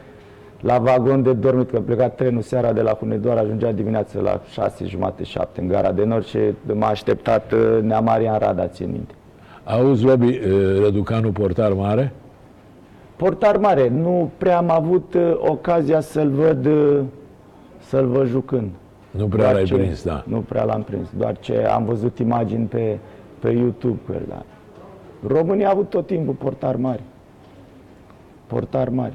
La 0.62 0.78
vagon 0.80 1.24
de 1.24 1.34
dormit, 1.34 1.70
că 1.72 1.80
pleca 1.80 2.10
trenul 2.10 2.42
seara 2.42 2.74
de 2.74 2.82
la 2.82 2.92
Hunedoara, 2.92 3.40
ajungea 3.40 3.72
dimineața 3.72 4.20
la 4.20 4.42
6 4.52 4.86
jumate, 4.86 5.24
7 5.24 5.62
în 5.62 5.68
gara 5.68 5.92
de 5.92 6.04
nord 6.04 6.26
și 6.26 6.38
m-a 6.74 6.88
așteptat 6.88 7.52
uh, 7.52 7.80
Nea 7.82 8.00
Marian 8.00 8.38
Rada, 8.40 8.68
țin 8.68 8.90
minte. 8.92 9.14
Auzi, 9.64 10.06
Lobi, 10.06 10.26
uh, 10.26 10.80
Răducanu 10.84 11.32
portar 11.32 11.74
mare? 11.74 12.12
Portar 13.16 13.58
mare, 13.58 13.88
nu 13.90 14.32
prea 14.38 14.58
am 14.58 14.70
avut 14.72 15.14
uh, 15.14 15.34
ocazia 15.38 16.00
să-l 16.00 16.30
văd, 16.30 16.66
uh, 16.66 17.00
să-l 17.80 18.08
văd 18.08 18.28
jucând. 18.28 18.70
Nu 19.12 19.26
prea 19.28 19.42
Doar 19.44 19.54
l-ai 19.54 19.64
ce- 19.64 19.74
prins, 19.76 20.04
da. 20.04 20.24
Nu 20.28 20.40
prea 20.40 20.64
l-am 20.64 20.82
prins, 20.82 21.08
doar 21.18 21.38
ce 21.40 21.58
am 21.66 21.86
văzut 21.86 22.20
imagini 22.20 22.66
pe, 22.66 22.98
pe 23.40 23.50
YouTube 23.50 24.00
cu 24.06 24.12
el. 24.14 24.22
Da. 24.28 24.44
România 25.28 25.68
a 25.68 25.72
avut 25.72 25.90
tot 25.90 26.08
timpul 26.08 26.34
portar 26.34 26.76
mari. 26.76 27.02
Portar 28.48 28.90
mari. 28.90 29.14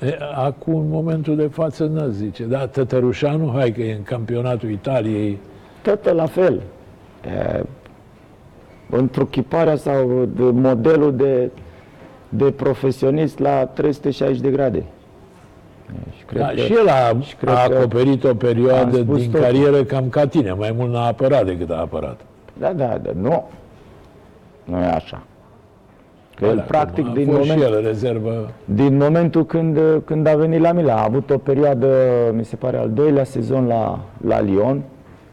E, 0.00 0.16
acum, 0.34 0.74
în 0.74 0.88
momentul 0.88 1.36
de 1.36 1.46
față, 1.46 1.84
nu 1.84 2.08
zice. 2.08 2.44
Da, 2.44 2.66
Tătărușanu, 2.66 3.52
hai 3.54 3.72
că 3.72 3.80
e 3.82 3.94
în 3.94 4.02
campionatul 4.02 4.70
Italiei. 4.70 5.38
Tot 5.82 6.12
la 6.12 6.26
fel. 6.26 6.62
E, 7.24 7.62
întruchiparea 8.90 9.76
sau 9.76 10.28
de 10.36 10.42
modelul 10.42 11.16
de, 11.16 11.50
de 12.28 12.50
profesionist 12.50 13.38
la 13.38 13.66
360 13.66 14.40
de 14.40 14.50
grade. 14.50 14.78
E, 14.78 16.10
Și 16.18 16.24
cred 16.24 16.40
Da, 16.40 16.46
că, 16.48 16.56
și 16.56 16.72
el 16.72 16.88
a, 16.88 17.20
și 17.20 17.36
cred 17.36 17.54
a 17.54 17.66
că 17.68 17.74
acoperit 17.76 18.24
o 18.24 18.34
perioadă 18.34 18.96
am 18.96 19.02
spus 19.04 19.18
din 19.18 19.30
totul. 19.30 19.46
carieră 19.46 19.84
cam 19.84 20.08
ca 20.08 20.26
tine. 20.26 20.52
Mai 20.52 20.74
mult 20.76 20.92
n-a 20.92 21.06
apărat 21.06 21.44
decât 21.46 21.70
a 21.70 21.76
apărat. 21.80 22.20
Da, 22.58 22.72
da, 22.72 22.98
da, 23.02 23.10
nu. 23.14 23.48
Nu 24.64 24.78
e 24.78 24.84
așa. 24.84 25.22
Că 26.36 26.44
el, 26.44 26.56
Da, 26.56 26.62
practic, 26.62 27.06
a 27.06 27.10
din 27.10 27.26
fost 27.26 27.38
moment, 27.38 27.60
și 27.60 27.64
el 27.66 27.82
rezervă. 27.82 28.50
Din 28.64 28.96
momentul 28.96 29.46
când, 29.46 29.78
când 30.04 30.26
a 30.26 30.34
venit 30.34 30.60
la 30.60 30.72
Milan, 30.72 30.98
a 30.98 31.04
avut 31.04 31.30
o 31.30 31.38
perioadă, 31.38 31.88
mi 32.32 32.44
se 32.44 32.56
pare, 32.56 32.76
al 32.76 32.90
doilea 32.90 33.24
sezon 33.24 33.66
la, 33.66 34.00
la 34.26 34.40
Lyon, 34.40 34.82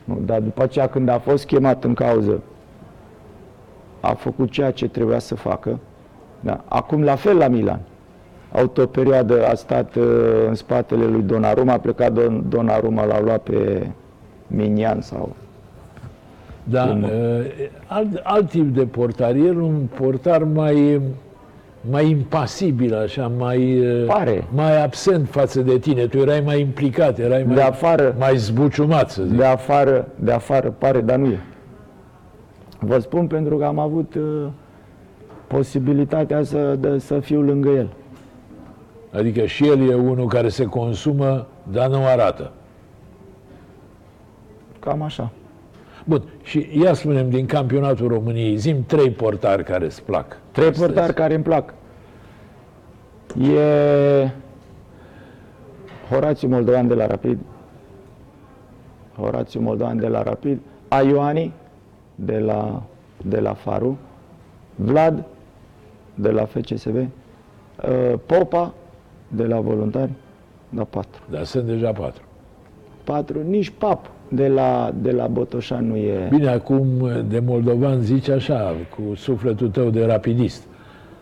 nu, 0.04 0.20
dar 0.26 0.40
după 0.40 0.64
aceea 0.64 0.88
când 0.88 1.10
a 1.10 1.20
fost 1.20 1.46
chemat 1.46 1.84
în 1.84 1.94
cauză, 1.94 2.42
a 4.00 4.14
făcut 4.14 4.50
ceea 4.50 4.72
ce 4.72 4.88
trebuia 4.88 5.20
să 5.20 5.36
facă. 5.36 5.80
Da. 6.40 6.64
Acum 6.68 7.04
la 7.04 7.16
fel 7.16 7.38
la 7.38 7.48
Milan. 7.48 7.80
A 8.52 8.60
avut 8.60 8.78
o 8.78 8.86
perioadă, 8.86 9.48
a 9.48 9.54
stat 9.54 9.96
uh, 9.96 10.04
în 10.48 10.56
spatele 10.56 11.06
lui 11.06 11.22
Donnarumma, 11.22 11.74
a 11.74 11.78
plecat 11.78 12.14
Don, 12.14 12.44
Donnarumma, 12.50 13.06
l-a 13.06 13.22
luat 13.22 13.42
pe 13.42 13.88
Minian 14.48 15.02
sau... 15.02 15.36
Da, 16.64 16.88
Cum? 16.88 17.04
uh, 17.04 17.10
alt, 17.88 18.20
alt 18.24 18.50
tip 18.50 18.74
de 18.76 18.86
portar. 18.86 19.36
El 19.36 19.60
un 19.62 19.88
portar 20.00 20.44
mai, 20.44 21.02
mai 21.90 22.10
impasibil, 22.10 22.96
așa, 22.96 23.28
mai, 23.38 23.80
uh, 23.80 24.06
Pare. 24.08 24.48
mai 24.54 24.84
absent 24.84 25.28
față 25.30 25.62
de 25.62 25.78
tine. 25.78 26.08
Tu 26.08 26.18
erai 26.18 26.40
mai 26.46 26.60
implicat, 26.60 27.20
erai 27.20 27.44
mai, 27.44 27.56
De 27.56 27.62
afară, 27.62 28.16
mai 28.20 28.38
zbuciumat, 28.38 29.10
să 29.10 29.24
zic. 29.24 29.38
de 29.38 29.46
afară, 29.46 30.08
de 30.16 30.32
afară 30.32 30.70
pare, 30.78 31.02
dar 31.02 31.18
nu 31.18 31.26
e. 31.26 31.40
Vă 32.80 33.00
spun 33.00 33.28
pentru 33.28 33.58
că 33.58 33.66
am 33.66 33.80
avut 33.80 34.16
uh, 34.16 34.48
posibilitatea 35.48 36.44
să, 36.44 36.76
de, 36.80 36.98
să 36.98 37.20
fiu 37.20 37.42
lângă 37.42 37.70
el. 37.70 37.90
Adică 39.12 39.46
și 39.46 39.68
el 39.68 39.90
e 39.90 39.94
unul 39.96 40.28
care 40.28 40.50
se 40.50 40.64
consumă, 40.66 41.48
dar 41.72 41.90
nu 41.90 42.06
arată. 42.06 42.52
Cam 44.80 45.02
așa. 45.02 45.32
Bun, 46.06 46.24
și 46.44 46.70
ia 46.82 46.94
spunem 46.94 47.30
din 47.30 47.46
campionatul 47.46 48.08
României, 48.08 48.56
zim 48.56 48.84
trei 48.86 49.12
portari 49.12 49.64
care 49.64 49.86
îți 49.86 50.04
plac. 50.04 50.38
Trei 50.52 50.68
astăzi. 50.68 50.86
portari 50.86 51.14
care 51.14 51.34
îmi 51.34 51.44
plac. 51.44 51.74
E 53.42 54.30
Horațiu 56.10 56.48
Moldovan 56.48 56.88
de 56.88 56.94
la 56.94 57.08
Rapid. 57.08 57.40
Horațiu 59.16 59.62
Moldovan 59.62 60.00
de 60.00 60.08
la 60.08 60.24
Rapid. 60.24 60.60
Aioani 60.88 61.54
de 62.16 62.40
la, 62.40 62.84
de 63.22 63.40
la 63.40 63.54
Faru. 63.54 63.98
Vlad 64.76 65.26
de 66.16 66.30
la 66.32 66.46
FCSB. 66.46 66.96
uh, 66.96 67.08
Popa 68.26 68.74
de 69.28 69.44
la 69.46 69.60
Voluntari. 69.60 70.12
Da, 70.70 70.84
patru. 70.84 71.22
Dar 71.30 71.44
sunt 71.44 71.66
deja 71.66 71.92
patru. 71.92 72.24
Patru. 73.04 73.42
Nici 73.42 73.70
Pap 73.70 74.10
de 74.36 74.48
la, 74.48 74.94
de 75.02 75.12
la 75.12 75.28
Botoșan 75.28 75.88
nu 75.88 75.96
e... 75.96 76.28
Bine, 76.30 76.48
acum 76.48 76.86
de 77.28 77.42
moldovan 77.46 78.02
zici 78.02 78.30
așa, 78.30 78.76
cu 78.96 79.16
sufletul 79.16 79.70
tău 79.70 79.90
de 79.90 80.06
rapidist. 80.06 80.64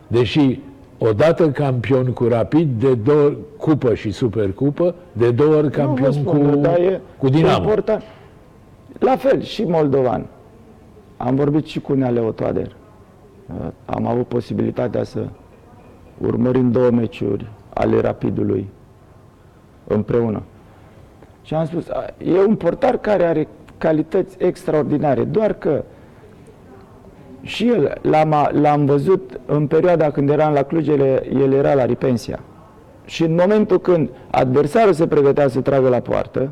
Deși 0.07 0.59
odată 0.97 1.49
campion 1.49 2.05
cu 2.05 2.23
rapid, 2.23 2.79
de 2.79 2.95
două 2.95 3.21
ori 3.21 3.37
cupă 3.57 3.93
și 3.93 4.11
supercupă, 4.11 4.95
de 5.11 5.31
două 5.31 5.55
ori 5.55 5.63
Nu 5.63 5.69
vă 5.69 5.75
campion 5.77 6.11
spun, 6.11 6.49
cu, 6.49 6.55
dar 6.55 6.77
e 6.79 7.01
cu 7.17 7.29
Dinamo. 7.29 7.61
Important. 7.61 8.03
La 8.99 9.15
fel, 9.15 9.41
și 9.41 9.63
moldovan. 9.63 10.25
Am 11.17 11.35
vorbit 11.35 11.65
și 11.65 11.79
cu 11.79 11.93
Nea 11.93 12.09
Leotoader. 12.09 12.75
Uh, 13.47 13.67
Am 13.85 14.07
avut 14.07 14.27
posibilitatea 14.27 15.03
să 15.03 15.27
urmărim 16.17 16.71
două 16.71 16.89
meciuri 16.89 17.47
ale 17.73 18.01
Rapidului 18.01 18.69
împreună. 19.87 20.41
Și 21.41 21.53
am 21.53 21.65
spus, 21.65 21.89
"A, 21.89 22.05
e 22.17 22.39
un 22.39 22.55
portar 22.55 22.97
care 22.97 23.25
are 23.25 23.47
calități 23.77 24.35
extraordinare, 24.39 25.23
doar 25.23 25.53
că 25.53 25.83
și 27.41 27.67
el 27.67 27.97
l-am, 28.01 28.49
l-am 28.51 28.85
văzut 28.85 29.39
în 29.45 29.67
perioada 29.67 30.11
când 30.11 30.29
eram 30.29 30.53
la 30.53 30.63
Cluj, 30.63 30.87
el, 30.87 31.01
el 31.41 31.53
era 31.53 31.73
la 31.73 31.85
Ripensia. 31.85 32.39
Și 33.05 33.23
în 33.23 33.35
momentul 33.35 33.79
când 33.79 34.09
adversarul 34.31 34.93
se 34.93 35.07
pregătea 35.07 35.47
să 35.47 35.61
tragă 35.61 35.89
la 35.89 35.99
poartă, 35.99 36.49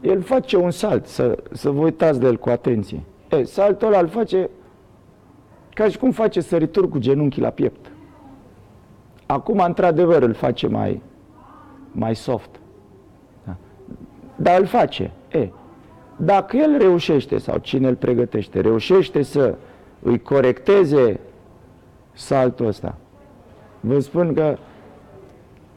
el 0.00 0.22
face 0.22 0.56
un 0.56 0.70
salt, 0.70 1.06
să, 1.06 1.38
să 1.52 1.70
vă 1.70 1.80
uitați 1.80 2.20
de 2.20 2.26
el 2.26 2.36
cu 2.36 2.48
atenție. 2.48 3.00
E, 3.30 3.42
saltul 3.42 3.86
ăla 3.88 3.98
îl 3.98 4.08
face 4.08 4.50
ca 5.74 5.88
și 5.88 5.98
cum 5.98 6.10
face 6.10 6.40
sărituri 6.40 6.88
cu 6.88 6.98
genunchii 6.98 7.42
la 7.42 7.50
piept. 7.50 7.90
Acum, 9.26 9.58
într-adevăr, 9.58 10.22
îl 10.22 10.34
face 10.34 10.66
mai, 10.66 11.02
mai 11.92 12.14
soft. 12.14 12.50
Da. 14.38 14.50
Dar 14.50 14.60
îl 14.60 14.66
face. 14.66 15.10
E, 15.32 15.48
dacă 16.16 16.56
el 16.56 16.76
reușește, 16.78 17.38
sau 17.38 17.58
cine 17.58 17.88
îl 17.88 17.94
pregătește, 17.94 18.60
reușește 18.60 19.22
să 19.22 19.54
îi 20.02 20.20
corecteze 20.22 21.20
saltul 22.12 22.66
ăsta, 22.66 22.96
vă 23.80 23.98
spun 24.00 24.34
că 24.34 24.56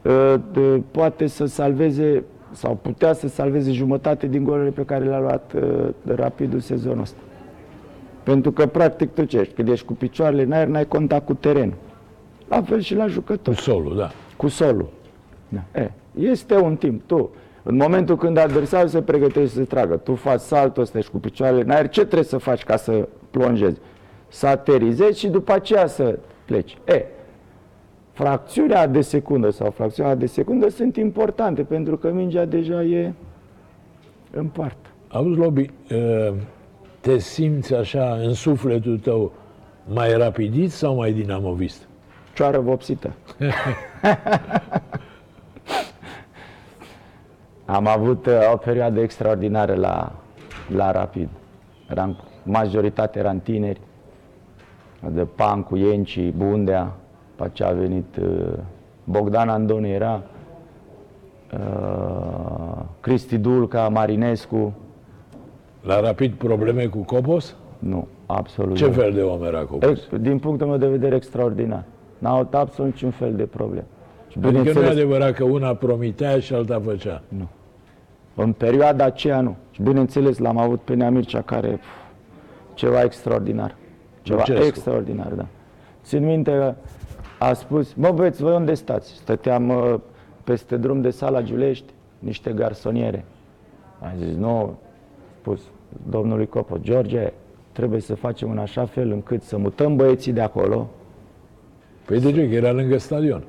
uh, 0.02 0.34
de- 0.52 0.82
poate 0.90 1.26
să 1.26 1.44
salveze 1.44 2.24
sau 2.52 2.78
putea 2.82 3.12
să 3.12 3.28
salveze 3.28 3.72
jumătate 3.72 4.26
din 4.26 4.44
golurile 4.44 4.70
pe 4.70 4.84
care 4.84 5.04
le-a 5.04 5.20
luat 5.20 5.52
uh, 5.52 5.88
rapidul 6.14 6.60
sezonul 6.60 7.00
ăsta. 7.00 7.18
Pentru 8.22 8.52
că, 8.52 8.66
practic, 8.66 9.14
tu 9.14 9.24
ce 9.24 9.38
ești? 9.38 9.54
Când 9.54 9.68
ești 9.68 9.86
cu 9.86 9.92
picioarele 9.92 10.42
în 10.42 10.52
aer, 10.52 10.66
n-ai 10.66 10.86
contact 10.86 11.26
cu 11.26 11.34
terenul. 11.34 11.74
La 12.48 12.62
fel 12.62 12.80
și 12.80 12.94
la 12.94 13.02
Cu 13.04 13.10
jucător, 13.10 13.54
solul, 13.54 13.96
da. 13.96 14.10
cu 14.36 14.48
solul. 14.48 14.88
Da. 15.48 15.62
E, 15.80 15.90
este 16.18 16.56
un 16.56 16.76
timp. 16.76 17.02
Tu, 17.06 17.30
în 17.62 17.76
momentul 17.76 18.16
când 18.16 18.36
adversarul 18.36 18.88
se 18.88 19.02
pregătește 19.02 19.58
să 19.58 19.64
tragă, 19.64 19.96
tu 19.96 20.14
faci 20.14 20.40
saltul 20.40 20.82
ăsta, 20.82 20.98
ești 20.98 21.10
cu 21.10 21.18
picioarele 21.18 21.62
în 21.62 21.70
aer, 21.70 21.88
ce 21.88 22.00
trebuie 22.00 22.24
să 22.24 22.38
faci 22.38 22.64
ca 22.64 22.76
să 22.76 23.08
plonjezi? 23.30 23.80
Să 24.28 24.46
aterizezi 24.46 25.18
și 25.18 25.28
după 25.28 25.52
aceea 25.52 25.86
să 25.86 26.18
pleci. 26.44 26.78
E, 26.84 27.04
fracțiunea 28.12 28.86
de 28.86 29.00
secundă 29.00 29.50
sau 29.50 29.70
fracțiunea 29.70 30.14
de 30.14 30.26
secundă 30.26 30.68
sunt 30.68 30.96
importante 30.96 31.62
pentru 31.62 31.96
că 31.96 32.10
mingea 32.12 32.44
deja 32.44 32.82
e 32.82 33.12
în 34.30 34.46
parte. 34.46 34.88
Auzi, 35.08 35.38
Lobi, 35.38 35.70
uh, 35.90 36.34
te 37.00 37.18
simți 37.18 37.74
așa 37.74 38.18
în 38.22 38.34
sufletul 38.34 38.98
tău 38.98 39.32
mai 39.86 40.16
rapidist 40.16 40.76
sau 40.76 40.94
mai 40.94 41.12
dinamovist? 41.12 41.88
Cioară 42.34 42.58
vopsită. 42.58 43.12
Am 47.72 47.86
avut 47.86 48.26
uh, 48.26 48.32
o 48.52 48.56
perioadă 48.56 49.00
extraordinară 49.00 49.74
la, 49.74 50.12
la 50.74 50.90
Rapid. 50.90 51.28
Eram, 51.90 52.16
majoritatea 52.42 53.20
eran 53.20 53.38
tineri, 53.38 53.80
de 55.10 55.26
Pancu, 55.34 55.76
Ienci, 55.76 56.30
Bundea, 56.36 56.92
după 57.30 57.44
aceea 57.44 57.68
a 57.68 57.72
venit 57.72 58.16
uh, 58.16 58.52
Bogdan 59.04 59.48
Andone 59.48 59.88
era, 59.88 60.22
uh, 61.54 62.82
Cristi 63.00 63.38
Dulca, 63.38 63.88
Marinescu, 63.88 64.72
La 65.82 66.00
rapid 66.00 66.32
probleme 66.32 66.86
cu 66.86 66.98
Copos? 66.98 67.56
nu, 67.78 68.08
absolut 68.26 68.76
Ce 68.76 68.86
nu. 68.86 68.92
fel 68.92 69.12
de 69.12 69.22
om 69.22 69.42
era 69.44 69.60
Copos? 69.64 69.88
Ex- 69.90 70.08
din 70.20 70.38
punctul 70.38 70.66
meu 70.66 70.76
de 70.76 70.88
vedere 70.88 71.14
extraordinar. 71.16 71.84
N-a 72.18 72.30
avut 72.30 72.54
absolut 72.54 72.90
niciun 72.92 73.10
fel 73.10 73.34
de 73.34 73.42
probleme. 73.44 73.84
Și 74.28 74.38
Adică 74.38 74.52
nu 74.52 74.58
e 74.58 74.60
bineînțeles, 74.60 74.90
adevărat 74.90 75.32
că 75.34 75.44
una 75.44 75.74
promitea 75.74 76.38
și 76.38 76.54
alta 76.54 76.80
făcea. 76.84 77.22
În 78.34 78.52
perioada 78.52 79.04
aceea 79.04 79.40
nu. 79.40 79.56
Și 79.70 79.82
bineînțeles 79.82 80.38
l-am 80.38 80.58
avut 80.58 80.80
pe 80.80 80.94
Nea 80.94 81.10
Mircea 81.10 81.40
care 81.40 81.68
pf, 81.68 81.86
ceva 82.74 83.02
extraordinar. 83.02 83.74
Ceva 84.22 84.38
Lucescu. 84.38 84.66
extraordinar, 84.66 85.32
da. 85.32 85.46
Țin 86.04 86.24
minte 86.24 86.50
că 86.50 86.74
a 87.38 87.52
spus, 87.52 87.92
mă 87.94 88.10
băieți, 88.10 88.42
voi 88.42 88.54
unde 88.54 88.74
stați? 88.74 89.12
Stăteam 89.14 89.68
uh, 89.68 89.94
peste 90.44 90.76
drum 90.76 91.00
de 91.00 91.10
sala 91.10 91.42
Giulești, 91.42 91.92
niște 92.18 92.52
garsoniere. 92.52 93.24
A 93.98 94.12
zis, 94.18 94.34
nu, 94.34 94.58
a 94.58 94.74
spus 95.40 95.60
domnului 96.10 96.46
Copo, 96.46 96.76
George, 96.80 97.32
trebuie 97.72 98.00
să 98.00 98.14
facem 98.14 98.50
în 98.50 98.58
așa 98.58 98.86
fel 98.86 99.10
încât 99.10 99.42
să 99.42 99.56
mutăm 99.58 99.96
băieții 99.96 100.32
de 100.32 100.40
acolo. 100.40 100.88
Păi 102.04 102.20
de 102.20 102.32
ce? 102.32 102.48
Că 102.48 102.54
era 102.54 102.72
lângă 102.72 102.98
stadion. 102.98 103.42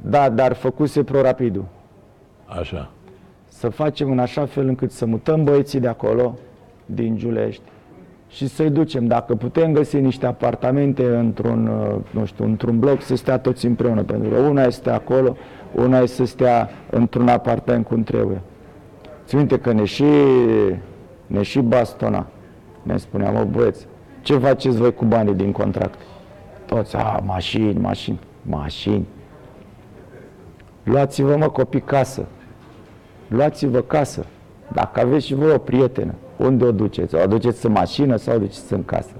Da, 0.00 0.28
dar 0.28 0.52
făcuse 0.52 1.04
pro-rapidul. 1.04 1.64
Așa. 2.46 2.90
Să 3.60 3.68
facem 3.68 4.10
în 4.10 4.18
așa 4.18 4.46
fel 4.46 4.68
încât 4.68 4.90
să 4.90 5.06
mutăm 5.06 5.44
băieții 5.44 5.80
de 5.80 5.88
acolo, 5.88 6.34
din 6.86 7.16
Giulești, 7.16 7.62
și 8.28 8.48
să-i 8.48 8.70
ducem. 8.70 9.06
Dacă 9.06 9.34
putem 9.34 9.72
găsi 9.72 10.00
niște 10.00 10.26
apartamente 10.26 11.16
într-un, 11.16 11.66
uh, 11.66 12.00
nu 12.10 12.24
știu, 12.24 12.44
într-un 12.44 12.78
bloc, 12.78 13.02
să 13.02 13.16
stea 13.16 13.38
toți 13.38 13.66
împreună. 13.66 14.02
Pentru 14.02 14.30
că 14.30 14.36
una 14.36 14.62
este 14.62 14.90
acolo, 14.90 15.36
una 15.74 15.98
este 15.98 16.16
să 16.16 16.24
stea 16.24 16.70
într-un 16.90 17.28
apartament 17.28 17.86
cum 17.86 18.02
trebuie. 18.02 18.40
Ți 19.24 19.36
minte 19.36 19.58
că 19.58 19.72
ne 19.72 19.84
și, 19.84 20.04
ne 21.26 21.42
și 21.42 21.60
bastona. 21.60 22.26
Ne 22.82 22.96
spunea, 22.96 23.30
mă 23.30 23.44
băieți, 23.44 23.86
ce 24.22 24.38
faceți 24.38 24.76
voi 24.76 24.94
cu 24.94 25.04
banii 25.04 25.34
din 25.34 25.52
contract? 25.52 25.98
Toți, 26.66 26.96
a, 26.96 27.22
mașini, 27.24 27.80
mașini, 27.80 28.18
mașini. 28.42 29.06
Luați-vă, 30.82 31.36
mă, 31.36 31.48
copii, 31.48 31.80
casă. 31.80 32.26
Luați-vă 33.30 33.80
casă. 33.80 34.26
Dacă 34.72 35.00
aveți 35.00 35.26
și 35.26 35.34
voi 35.34 35.52
o 35.52 35.58
prietenă, 35.58 36.14
unde 36.36 36.64
o 36.64 36.72
duceți? 36.72 37.14
O 37.14 37.18
aduceți 37.18 37.66
în 37.66 37.72
mașină 37.72 38.16
sau 38.16 38.34
o 38.34 38.38
duceți 38.38 38.72
în 38.72 38.84
casă? 38.84 39.14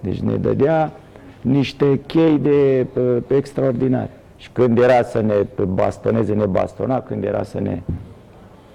Deci 0.00 0.18
ne 0.18 0.36
dădea 0.36 0.92
niște 1.40 2.00
chei 2.06 2.38
de 2.38 2.86
uh, 2.94 3.16
extraordinare. 3.28 4.10
Și 4.36 4.50
când 4.52 4.78
era 4.78 5.02
să 5.02 5.20
ne 5.20 5.34
bastoneze, 5.66 6.34
ne 6.34 6.46
bastona, 6.46 7.00
când 7.00 7.24
era 7.24 7.42
să 7.42 7.60
ne... 7.60 7.82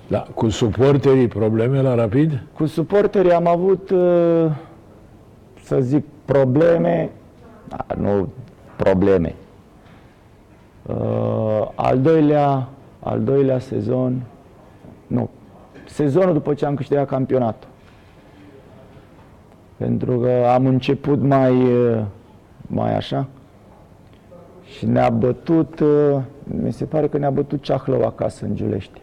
Da, 0.07 0.25
cu 0.33 0.49
suporterii 0.49 1.27
probleme 1.27 1.81
la 1.81 1.95
Rapid? 1.95 2.43
Cu 2.53 2.65
suporterii 2.65 3.31
am 3.31 3.47
avut, 3.47 3.89
uh, 3.89 4.45
să 5.63 5.79
zic, 5.79 6.05
probleme, 6.25 7.09
da, 7.67 7.85
nu 7.95 8.29
probleme. 8.75 9.35
Uh, 10.85 11.67
al 11.75 11.99
doilea, 11.99 12.67
al 12.99 13.21
doilea 13.23 13.59
sezon, 13.59 14.11
nu, 14.11 14.32
sezonul 15.93 16.33
după 16.33 16.53
ce 16.53 16.65
am 16.65 16.75
câștigat 16.75 17.07
campionatul. 17.07 17.69
Pentru 19.77 20.19
că 20.19 20.45
am 20.53 20.65
început 20.65 21.21
mai, 21.21 21.51
uh, 21.51 22.01
mai 22.67 22.95
așa 22.95 23.27
și 24.63 24.85
ne-a 24.85 25.09
bătut, 25.09 25.79
uh, 25.79 26.21
mi 26.43 26.73
se 26.73 26.85
pare 26.85 27.07
că 27.07 27.17
ne-a 27.17 27.29
bătut 27.31 27.61
Ceahlău 27.61 28.05
acasă 28.05 28.45
în 28.45 28.55
Giulești. 28.55 29.01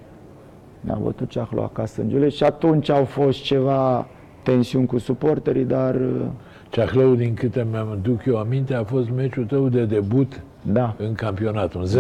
Ne-a 0.80 0.98
bătut 1.02 1.28
Ceahlău 1.28 1.64
acasă 1.64 2.00
în 2.00 2.08
Giulești 2.08 2.38
și 2.38 2.44
atunci 2.44 2.88
au 2.88 3.04
fost 3.04 3.42
ceva 3.42 4.06
tensiuni 4.42 4.86
cu 4.86 4.98
suporterii, 4.98 5.64
dar 5.64 5.94
uh, 5.94 6.26
Ceahlău, 6.70 7.14
din 7.14 7.34
câte 7.34 7.66
mi-am 7.70 7.98
duc 8.02 8.24
eu 8.24 8.38
aminte, 8.38 8.74
a 8.74 8.84
fost 8.84 9.10
meciul 9.10 9.44
tău 9.44 9.68
de 9.68 9.84
debut 9.84 10.42
da, 10.62 10.94
în 10.98 11.14
campionat. 11.14 11.74
Un 11.74 11.84
0-0, 11.84 11.86
0-0, 11.86 11.94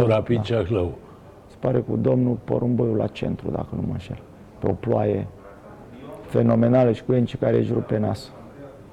nu 0.00 0.06
Rapid 0.06 0.36
da. 0.36 0.42
Ceahlău. 0.42 0.98
Se 1.64 1.70
pare 1.70 1.84
cu 1.88 1.96
domnul 1.96 2.38
Porumboiu 2.44 2.94
la 2.94 3.06
centru, 3.06 3.50
dacă 3.50 3.68
nu 3.70 3.82
mă 3.86 3.92
înșel. 3.92 4.18
Pe 4.58 4.68
o 4.70 4.72
ploaie 4.72 5.26
fenomenală 6.26 6.92
și 6.92 7.04
cu 7.04 7.12
enci 7.12 7.36
care 7.36 7.56
își 7.56 7.72
rupe 7.72 7.98
nasul. 7.98 8.32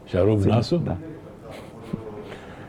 Și-a 0.06 0.22
rupt 0.22 0.44
nasul? 0.44 0.82
Da. 0.84 0.98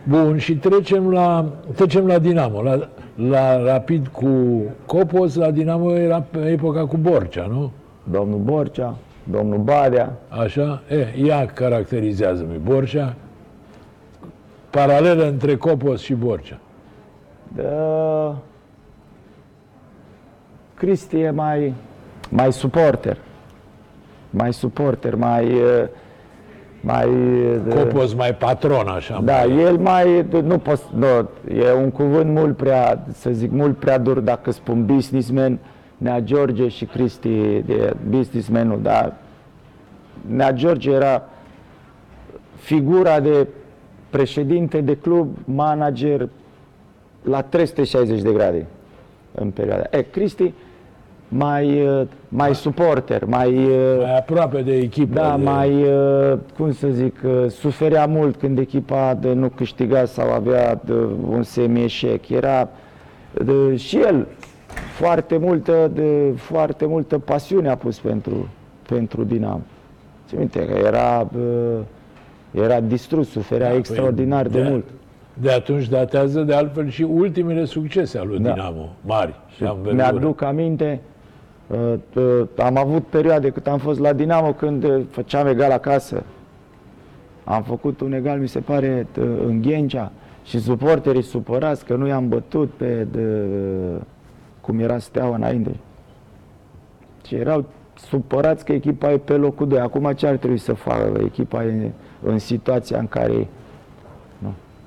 Bun, 0.08 0.38
și 0.38 0.56
trecem 0.56 1.10
la, 1.10 1.52
trecem 1.74 2.06
la 2.06 2.18
Dinamo. 2.18 2.62
La, 2.62 2.88
la 3.14 3.62
Rapid 3.62 4.06
cu 4.06 4.28
Copos, 4.86 5.34
la 5.34 5.50
Dinamo 5.50 5.92
era 5.92 6.20
pe 6.20 6.38
epoca 6.38 6.86
cu 6.86 6.96
Borcea, 6.96 7.46
nu? 7.46 7.70
Domnul 8.10 8.38
Borcea, 8.38 8.94
domnul 9.24 9.58
Badea, 9.58 10.12
Așa? 10.28 10.82
E, 10.88 11.24
ea 11.24 11.46
caracterizează-mi 11.46 12.58
Borcea. 12.64 13.14
Paralelă 14.70 15.28
între 15.28 15.56
Copos 15.56 16.00
și 16.00 16.14
Borcea. 16.14 16.58
Da. 17.56 18.36
Cristi 20.82 21.20
e 21.20 21.30
mai, 21.30 21.74
mai 22.28 22.52
suporter. 22.52 23.16
Mai 24.30 24.52
suporter, 24.52 25.14
mai... 25.14 25.58
eh, 25.58 25.88
mai 26.80 27.08
eh, 27.68 27.74
Copos 27.74 28.14
mai 28.14 28.34
patron, 28.34 28.88
așa. 28.88 29.20
Da, 29.24 29.36
mai, 29.36 29.58
el 29.58 29.76
mai, 29.76 30.26
nu 30.44 30.58
pot, 30.58 30.80
nu, 30.94 31.06
e 31.54 31.72
un 31.72 31.90
cuvânt 31.90 32.30
mult 32.30 32.56
prea, 32.56 33.04
să 33.12 33.30
zic, 33.30 33.50
mult 33.50 33.76
prea 33.76 33.98
dur 33.98 34.18
dacă 34.18 34.50
spun 34.50 34.86
businessman, 34.86 35.58
Nea 35.96 36.20
George 36.20 36.68
și 36.68 36.84
Cristi 36.84 37.62
de 37.66 37.96
businessmanul, 38.08 38.78
dar 38.82 39.14
Nea 40.26 40.52
George 40.52 40.90
era 40.90 41.28
figura 42.56 43.20
de 43.20 43.46
președinte 44.10 44.80
de 44.80 44.96
club, 44.96 45.36
manager 45.44 46.28
la 47.22 47.42
360 47.42 48.20
de 48.20 48.32
grade 48.32 48.66
în 49.34 49.50
perioada. 49.50 49.84
E, 49.90 50.02
Cristi 50.02 50.52
mai, 51.34 51.78
eh, 51.78 52.06
mai 52.28 52.54
suporter, 52.54 53.24
mai, 53.24 53.54
eh, 53.54 53.96
mai 53.98 54.16
aproape 54.16 54.62
de 54.62 54.76
echipă. 54.76 55.14
da, 55.14 55.34
de, 55.36 55.42
mai, 55.44 55.82
uh, 55.82 56.38
cum 56.56 56.72
să 56.72 56.88
zic, 56.88 57.16
uh, 57.24 57.50
suferea 57.50 58.06
mult 58.06 58.36
când 58.36 58.58
echipa 58.58 59.14
de 59.20 59.32
nu 59.32 59.48
câștiga 59.48 60.04
sau 60.04 60.30
avea 60.32 60.80
de, 60.84 60.92
un 61.28 61.42
semi-eșec. 61.42 62.28
Era 62.28 62.68
de, 63.44 63.76
și 63.76 63.96
el 63.98 64.26
foarte 64.98 65.36
multă, 65.36 65.90
de, 65.94 66.32
foarte 66.36 66.86
multă 66.86 67.18
pasiune 67.18 67.68
a 67.68 67.76
pus 67.76 67.98
pentru, 67.98 68.48
pentru 68.88 69.24
Dinamo. 69.24 69.60
Ți 70.28 70.36
minte 70.36 70.66
că 70.66 70.78
era, 70.78 71.28
uh, 71.36 71.78
era 72.50 72.80
distrus, 72.80 73.30
suferea 73.30 73.68
Da, 73.70 73.76
extraordinar 73.76 74.42
păi, 74.42 74.50
de 74.52 74.62
de- 74.62 74.68
mult. 74.68 74.84
De 75.34 75.50
atunci 75.50 75.88
datează 75.88 76.40
de 76.40 76.54
altfel 76.54 76.88
și 76.88 77.02
ultimele 77.02 77.64
succese 77.64 78.18
ale 78.18 78.26
lui 78.28 78.38
Da. 78.38 78.52
Dinamo, 78.52 78.88
mari 79.00 79.34
și 79.56 79.64
anvergură. 79.64 79.94
Mi-aduc 79.94 80.42
aminte, 80.42 80.84
uh, 80.84 80.98
uh, 80.98 81.11
am 82.56 82.76
avut 82.76 83.06
perioade 83.06 83.50
cât 83.50 83.66
am 83.66 83.78
fost 83.78 84.00
la 84.00 84.12
Dinamo 84.12 84.52
când 84.52 84.84
uh, 84.84 85.02
făceam 85.10 85.46
egal 85.46 85.70
acasă. 85.70 86.22
Am 87.44 87.62
făcut 87.62 88.00
un 88.00 88.12
egal, 88.12 88.38
mi 88.38 88.48
se 88.48 88.60
pare, 88.60 89.02
t- 89.02 89.46
în 89.46 89.60
Ghencea 89.60 90.12
și 90.44 90.60
suporterii 90.60 91.22
supărați 91.22 91.84
că 91.84 91.94
nu 91.94 92.06
i-am 92.06 92.28
bătut 92.28 92.70
pe 92.70 93.06
de, 93.10 93.46
cum 94.60 94.78
era 94.78 94.98
steaua 94.98 95.34
înainte. 95.34 95.70
Și 97.26 97.34
erau 97.34 97.64
supărați 97.94 98.64
că 98.64 98.72
echipa 98.72 99.12
e 99.12 99.18
pe 99.18 99.32
locul 99.32 99.68
2. 99.68 99.78
Acum 99.78 100.12
ce 100.12 100.26
ar 100.26 100.36
trebui 100.36 100.58
să 100.58 100.72
facă? 100.72 101.20
Echipa 101.24 101.64
e 101.64 101.90
în 102.22 102.38
situația 102.38 102.98
în 102.98 103.06
care 103.06 103.32
e. 103.32 103.46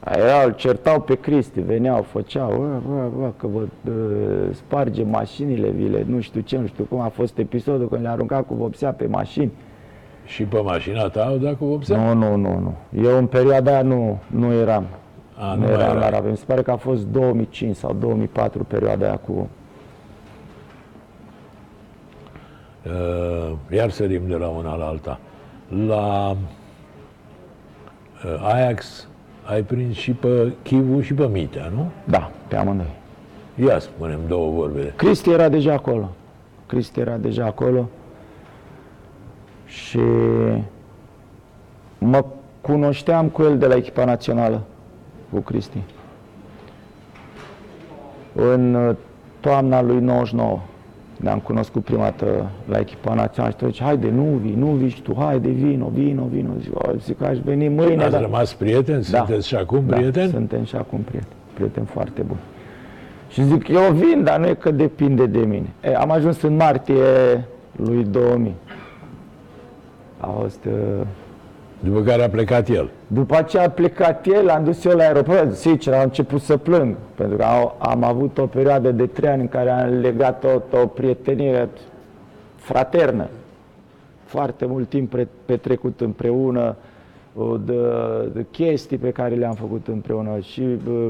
Nu. 0.06 0.12
Erau, 0.12 0.46
îl 0.46 0.52
certau 0.52 1.02
pe 1.02 1.16
Cristi, 1.16 1.60
veneau, 1.62 2.02
făceau, 2.02 2.50
bă, 2.50 2.94
bă, 2.94 3.10
bă, 3.18 3.32
că 3.38 3.48
vă 3.48 3.60
uh, 3.60 4.56
sparge 4.56 5.04
mașinile, 5.04 5.70
vile, 5.70 6.04
nu 6.08 6.20
știu 6.20 6.42
ce, 6.42 6.58
nu 6.58 6.68
știu 6.68 6.84
cum 6.84 7.00
a 7.00 7.08
fost 7.08 7.38
episodul 7.38 7.90
când 7.90 8.02
le-a 8.02 8.12
aruncat 8.12 8.46
cu 8.46 8.54
vopsea 8.54 8.92
pe 8.92 9.08
mașini. 9.08 9.52
Și 10.26 10.44
pe 10.44 10.60
mașina 10.60 11.08
ta 11.08 11.26
au 11.26 11.38
dat 11.38 11.58
cu 11.58 11.66
vopsea? 11.66 11.98
Nu, 11.98 12.14
nu, 12.14 12.36
nu, 12.36 12.60
nu. 12.60 13.02
Eu 13.04 13.18
în 13.18 13.28
perioada 13.28 13.72
aia 13.72 13.82
nu, 13.82 14.20
nu 14.28 14.54
eram. 14.54 14.86
A, 15.38 15.54
nu 15.54 15.60
nu 15.60 15.66
mai 15.66 15.74
eram 15.74 15.98
la 15.98 16.06
era. 16.06 16.10
Rapid. 16.10 16.30
Mi 16.30 16.38
se 16.38 16.44
pare 16.48 16.62
că 16.62 16.72
a 16.72 16.76
fost 16.76 17.06
2005 17.06 17.76
sau 17.76 17.94
2004 17.94 18.64
perioada 18.64 19.06
aia 19.06 19.18
cu... 19.18 19.50
Uh, 22.86 23.52
iar 23.72 23.90
sărim 23.90 24.28
de 24.28 24.36
la 24.36 24.48
una 24.48 24.76
la 24.76 24.86
alta. 24.86 25.20
La 25.88 26.36
uh, 28.26 28.54
Ajax 28.54 29.08
ai 29.46 29.62
prins 29.62 29.96
și 29.96 30.12
pe 30.12 30.54
Chivu 30.64 31.02
și 31.02 31.14
pe 31.14 31.28
Mitea, 31.28 31.72
nu? 31.76 31.92
Da, 32.04 32.32
pe 32.48 32.56
amândoi. 32.56 32.94
Ia 33.56 33.80
spunem 33.80 34.20
două 34.28 34.52
vorbe. 34.52 34.94
Cristi 34.96 35.30
era 35.30 35.50
deja 35.50 35.74
acolo. 35.74 36.10
Cristi 36.66 37.00
era 37.00 37.18
deja 37.18 37.46
acolo. 37.46 37.90
Și 39.66 40.00
mă 41.98 42.26
cunoșteam 42.62 43.28
cu 43.28 43.44
el 43.44 43.58
de 43.58 43.66
la 43.66 43.76
echipa 43.76 44.06
națională, 44.06 44.62
cu 45.34 45.40
Cristi. 45.40 45.78
În 48.36 48.74
uh, 48.74 48.96
toamna 49.40 49.82
lui 49.82 50.00
99 50.00 50.60
ne-am 51.18 51.40
cunoscut 51.40 51.84
prima 51.84 52.04
dată 52.04 52.50
la 52.70 52.80
echipa 52.80 53.14
națională 53.14 53.52
și 53.54 53.58
tot 53.60 53.72
zice, 53.72 53.84
haide, 53.84 54.10
nu 54.10 54.24
vii, 54.42 54.56
nu 54.58 54.66
vii 54.66 54.90
și 54.90 55.02
tu, 55.02 55.16
haide, 55.20 55.50
vino, 55.50 55.88
vino, 55.94 56.24
vino. 56.32 56.50
Zic, 56.62 56.76
"O, 56.76 56.92
zic 57.00 57.22
aș 57.22 57.38
veni 57.38 57.68
mâine. 57.68 58.02
Ați 58.04 58.12
dar- 58.12 58.22
rămas 58.22 58.54
prieteni? 58.54 59.04
Sunteți 59.04 59.48
și 59.48 59.56
acum 59.56 59.84
da, 59.88 59.96
prieteni? 59.96 60.30
suntem 60.30 60.64
și 60.64 60.76
acum 60.76 61.00
prieteni. 61.00 61.34
Prieteni 61.54 61.86
foarte 61.86 62.22
buni. 62.22 62.40
Și 63.30 63.44
zic, 63.44 63.68
eu 63.68 63.92
vin, 63.94 64.24
dar 64.24 64.40
nu 64.40 64.48
e 64.48 64.54
că 64.54 64.72
depinde 64.72 65.26
de 65.26 65.40
mine. 65.40 65.70
E, 65.84 65.96
am 65.96 66.12
ajuns 66.12 66.42
în 66.42 66.56
martie 66.56 67.04
lui 67.76 68.04
2000. 68.04 68.54
A 70.20 70.28
fost 70.42 70.66
uh, 70.66 70.74
După 71.80 72.02
care 72.02 72.24
a 72.24 72.30
plecat 72.30 72.70
el. 72.70 72.90
După 73.08 73.42
ce 73.42 73.60
a 73.60 73.70
plecat 73.70 74.26
el, 74.26 74.50
am 74.50 74.64
dus 74.64 74.86
eu 74.86 74.96
la 74.96 75.04
aeroport, 75.04 75.56
sincer, 75.56 75.94
am 75.94 76.02
început 76.04 76.42
să 76.42 76.58
plâng, 76.58 76.96
pentru 77.16 77.38
că 77.38 77.44
am, 77.44 77.74
am 77.78 78.04
avut 78.04 78.38
o 78.38 78.46
perioadă 78.46 78.92
de 78.92 79.06
trei 79.06 79.30
ani 79.30 79.42
în 79.42 79.48
care 79.48 79.70
am 79.70 79.90
legat 79.90 80.44
o, 80.44 80.78
o 80.82 80.88
prietenie 80.88 81.70
fraternă. 82.56 83.28
Foarte 84.24 84.66
mult 84.66 84.90
timp 84.90 85.10
pre- 85.10 85.28
petrecut 85.46 86.02
împreună, 86.02 86.76
o, 87.36 87.58
de, 87.58 87.80
de 88.34 88.46
chestii 88.52 88.98
pe 88.98 89.12
care 89.12 89.36
le-am 89.36 89.54
făcut 89.54 89.88
împreună 89.88 90.40
și 90.40 90.62
uh, 90.88 91.08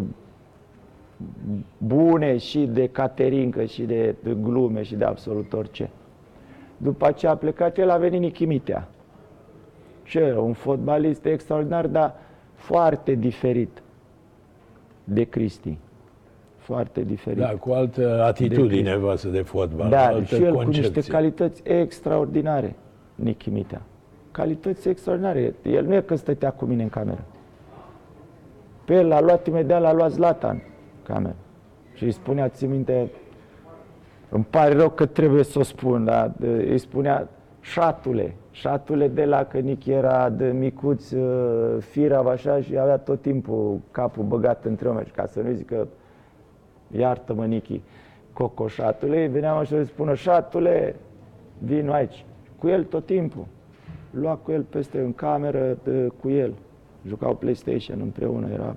bune 1.77 2.37
și 2.37 2.59
de 2.59 2.87
caterincă 2.87 3.63
și 3.63 3.81
de, 3.81 4.15
de 4.23 4.37
glume 4.41 4.83
și 4.83 4.95
de 4.95 5.05
absolut 5.05 5.53
orice. 5.53 5.89
După 6.77 7.11
ce 7.11 7.27
a 7.27 7.35
plecat 7.35 7.77
el, 7.77 7.89
a 7.89 7.97
venit 7.97 8.19
Nichimitea. 8.19 8.87
Și 10.05 10.17
el, 10.17 10.37
un 10.37 10.53
fotbalist 10.53 11.25
extraordinar, 11.25 11.87
dar 11.87 12.15
foarte 12.53 13.13
diferit 13.13 13.81
de 15.03 15.23
Cristi. 15.23 15.77
Foarte 16.57 17.01
diferit. 17.01 17.37
Da, 17.39 17.49
cu 17.49 17.71
altă 17.71 18.23
atitudine 18.23 18.91
De- 18.95 19.01
față 19.05 19.27
de 19.27 19.41
fotbal, 19.41 19.89
Da, 19.89 20.05
altă 20.05 20.35
și 20.35 20.43
el 20.43 20.49
cu 20.51 20.55
concepție. 20.57 20.91
niște 20.95 21.11
calități 21.11 21.61
extraordinare, 21.65 22.75
Nichi 23.15 23.49
Mitea. 23.49 23.81
Calități 24.31 24.89
extraordinare. 24.89 25.53
El 25.63 25.85
nu 25.85 25.93
e 25.95 26.01
că 26.01 26.15
stătea 26.15 26.51
cu 26.51 26.65
mine 26.65 26.83
în 26.83 26.89
cameră. 26.89 27.23
Pe 28.85 28.93
el 28.93 29.07
l-a 29.07 29.21
luat 29.21 29.47
imediat, 29.47 29.81
l-a 29.81 29.93
luat 29.93 30.11
Zlatan 30.11 30.55
în 30.55 31.13
cameră. 31.15 31.35
Și 31.93 32.03
îi 32.03 32.11
spunea, 32.11 32.49
ți 32.49 32.65
minte, 32.65 33.11
îmi 34.29 34.45
pare 34.49 34.73
rău 34.73 34.89
că 34.89 35.05
trebuie 35.05 35.43
să 35.43 35.59
o 35.59 35.63
spun, 35.63 36.05
dar 36.05 36.31
de- 36.37 36.47
îi 36.69 36.77
spunea 36.77 37.27
șatule. 37.61 38.35
Șatule 38.55 39.07
de 39.07 39.25
la 39.25 39.43
că 39.43 39.57
Nichi 39.57 39.91
era 39.91 40.29
de 40.29 40.51
micuț, 40.51 41.11
uh, 41.11 41.77
firav 41.79 42.27
așa 42.27 42.61
și 42.61 42.77
avea 42.77 42.97
tot 42.97 43.21
timpul 43.21 43.79
capul 43.91 44.23
băgat 44.23 44.65
între 44.65 44.87
oameni. 44.87 45.11
Ca 45.15 45.25
să 45.25 45.41
nu 45.41 45.51
zică 45.51 45.87
iartă-mă, 46.91 47.45
Nichi, 47.45 47.81
cocoșatule, 48.33 49.27
veneam 49.27 49.57
așa 49.57 49.75
să 49.75 49.83
spună, 49.83 50.13
șatule, 50.13 50.95
vin 51.57 51.89
aici. 51.89 52.25
Cu 52.59 52.67
el 52.67 52.83
tot 52.83 53.05
timpul. 53.05 53.45
Lua 54.11 54.35
cu 54.35 54.51
el 54.51 54.61
peste 54.61 54.99
în 54.99 55.13
cameră, 55.13 55.77
de, 55.83 56.07
cu 56.21 56.29
el. 56.29 56.53
Jucau 57.07 57.35
PlayStation 57.35 57.99
împreună, 58.01 58.47
era 58.51 58.75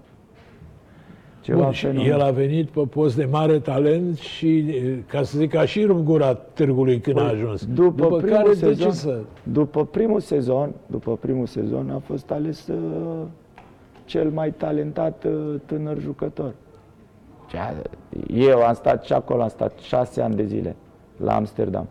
ceva 1.48 1.62
Bun, 1.62 1.72
și 1.72 1.86
fenomenal. 1.86 2.18
el 2.20 2.26
a 2.26 2.30
venit 2.30 2.68
pe 2.68 2.80
post 2.80 3.16
de 3.16 3.24
mare 3.24 3.58
talent 3.58 4.16
și, 4.16 4.58
e, 4.58 5.02
ca 5.06 5.22
să 5.22 5.38
zic, 5.38 5.54
a 5.54 5.64
și 5.64 5.84
rupt 5.84 6.04
gura 6.04 6.34
târgului 6.34 7.00
când 7.00 7.18
a 7.18 7.28
ajuns. 7.28 7.64
Păi, 7.64 7.74
După, 7.74 8.02
După 8.02 8.16
primul 8.16 8.36
care 8.36 8.54
sezon, 8.54 8.74
de 8.76 8.82
ce 8.82 8.90
să... 8.90 9.18
după 9.42 9.84
primul 9.84 10.20
sezon, 10.20 10.70
după 10.86 11.16
primul 11.16 11.46
sezon 11.46 11.90
a 11.90 11.98
fost 11.98 12.30
ales 12.30 12.66
uh, 12.66 12.76
cel 14.04 14.30
mai 14.30 14.50
talentat 14.52 15.24
uh, 15.24 15.54
tânăr 15.66 15.98
jucător. 16.00 16.54
Cea- 17.50 17.74
Eu 18.34 18.62
am 18.62 18.74
stat 18.74 19.04
și 19.04 19.12
acolo, 19.12 19.42
am 19.42 19.48
stat 19.48 19.78
șase 19.78 20.20
ani 20.20 20.34
de 20.34 20.44
zile 20.44 20.76
la 21.16 21.34
Amsterdam. 21.34 21.86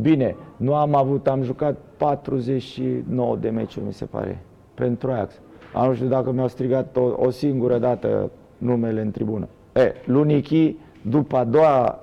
Bine, 0.00 0.36
nu 0.56 0.74
am 0.74 0.94
avut, 0.94 1.28
am 1.28 1.42
jucat 1.42 1.76
49 1.96 3.36
de 3.36 3.48
meciuri, 3.48 3.86
mi 3.86 3.92
se 3.92 4.04
pare, 4.04 4.38
pentru 4.74 5.10
Ajax. 5.10 5.40
Am 5.74 5.88
nu 5.88 5.94
știu 5.94 6.06
dacă 6.06 6.32
mi-au 6.32 6.48
strigat 6.48 6.96
o, 6.96 7.12
o 7.16 7.30
singură 7.30 7.78
dată 7.78 8.30
numele 8.58 9.00
în 9.00 9.10
tribună. 9.10 9.48
E, 9.74 9.92
Lunichi, 10.04 10.76
după 11.02 11.36
a 11.36 11.44
doua 11.44 11.98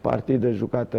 partidă 0.00 0.50
jucată 0.50 0.98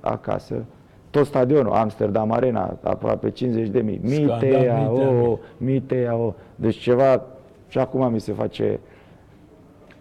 acasă, 0.00 0.64
tot 1.10 1.26
stadionul, 1.26 1.72
Amsterdam 1.72 2.32
Arena, 2.32 2.78
aproape 2.82 3.30
50 3.30 3.68
de 3.68 3.80
mii. 3.80 4.00
Scandal, 4.04 4.38
Mitea, 4.42 4.78
mii 4.78 4.98
de 4.98 5.04
o, 5.04 5.38
mii. 5.58 5.72
mitea, 5.72 6.16
o. 6.16 6.34
Deci 6.54 6.76
ceva, 6.76 7.22
și 7.68 7.78
acum 7.78 8.12
mi 8.12 8.20
se 8.20 8.32
face 8.32 8.80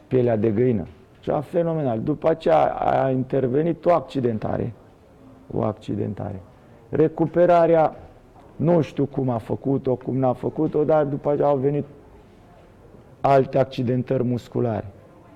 pielea 0.08 0.36
de 0.38 0.50
găină. 0.50 0.88
Ceva 1.20 1.40
fenomenal. 1.40 2.00
După 2.00 2.30
aceea 2.30 2.66
a 2.66 3.10
intervenit 3.10 3.86
o 3.86 3.92
accidentare. 3.92 4.74
O 5.54 5.62
accidentare. 5.64 6.42
Recuperarea, 6.90 7.96
nu 8.56 8.82
știu 8.82 9.06
cum 9.06 9.30
a 9.30 9.38
făcut-o, 9.38 9.96
cum 9.96 10.18
n-a 10.18 10.34
făcut-o, 10.34 10.84
dar 10.84 11.06
după 11.06 11.32
aceea 11.32 11.48
au 11.48 11.58
venit 11.58 11.86
alte 13.22 13.58
accidentări 13.58 14.24
musculare. 14.24 14.86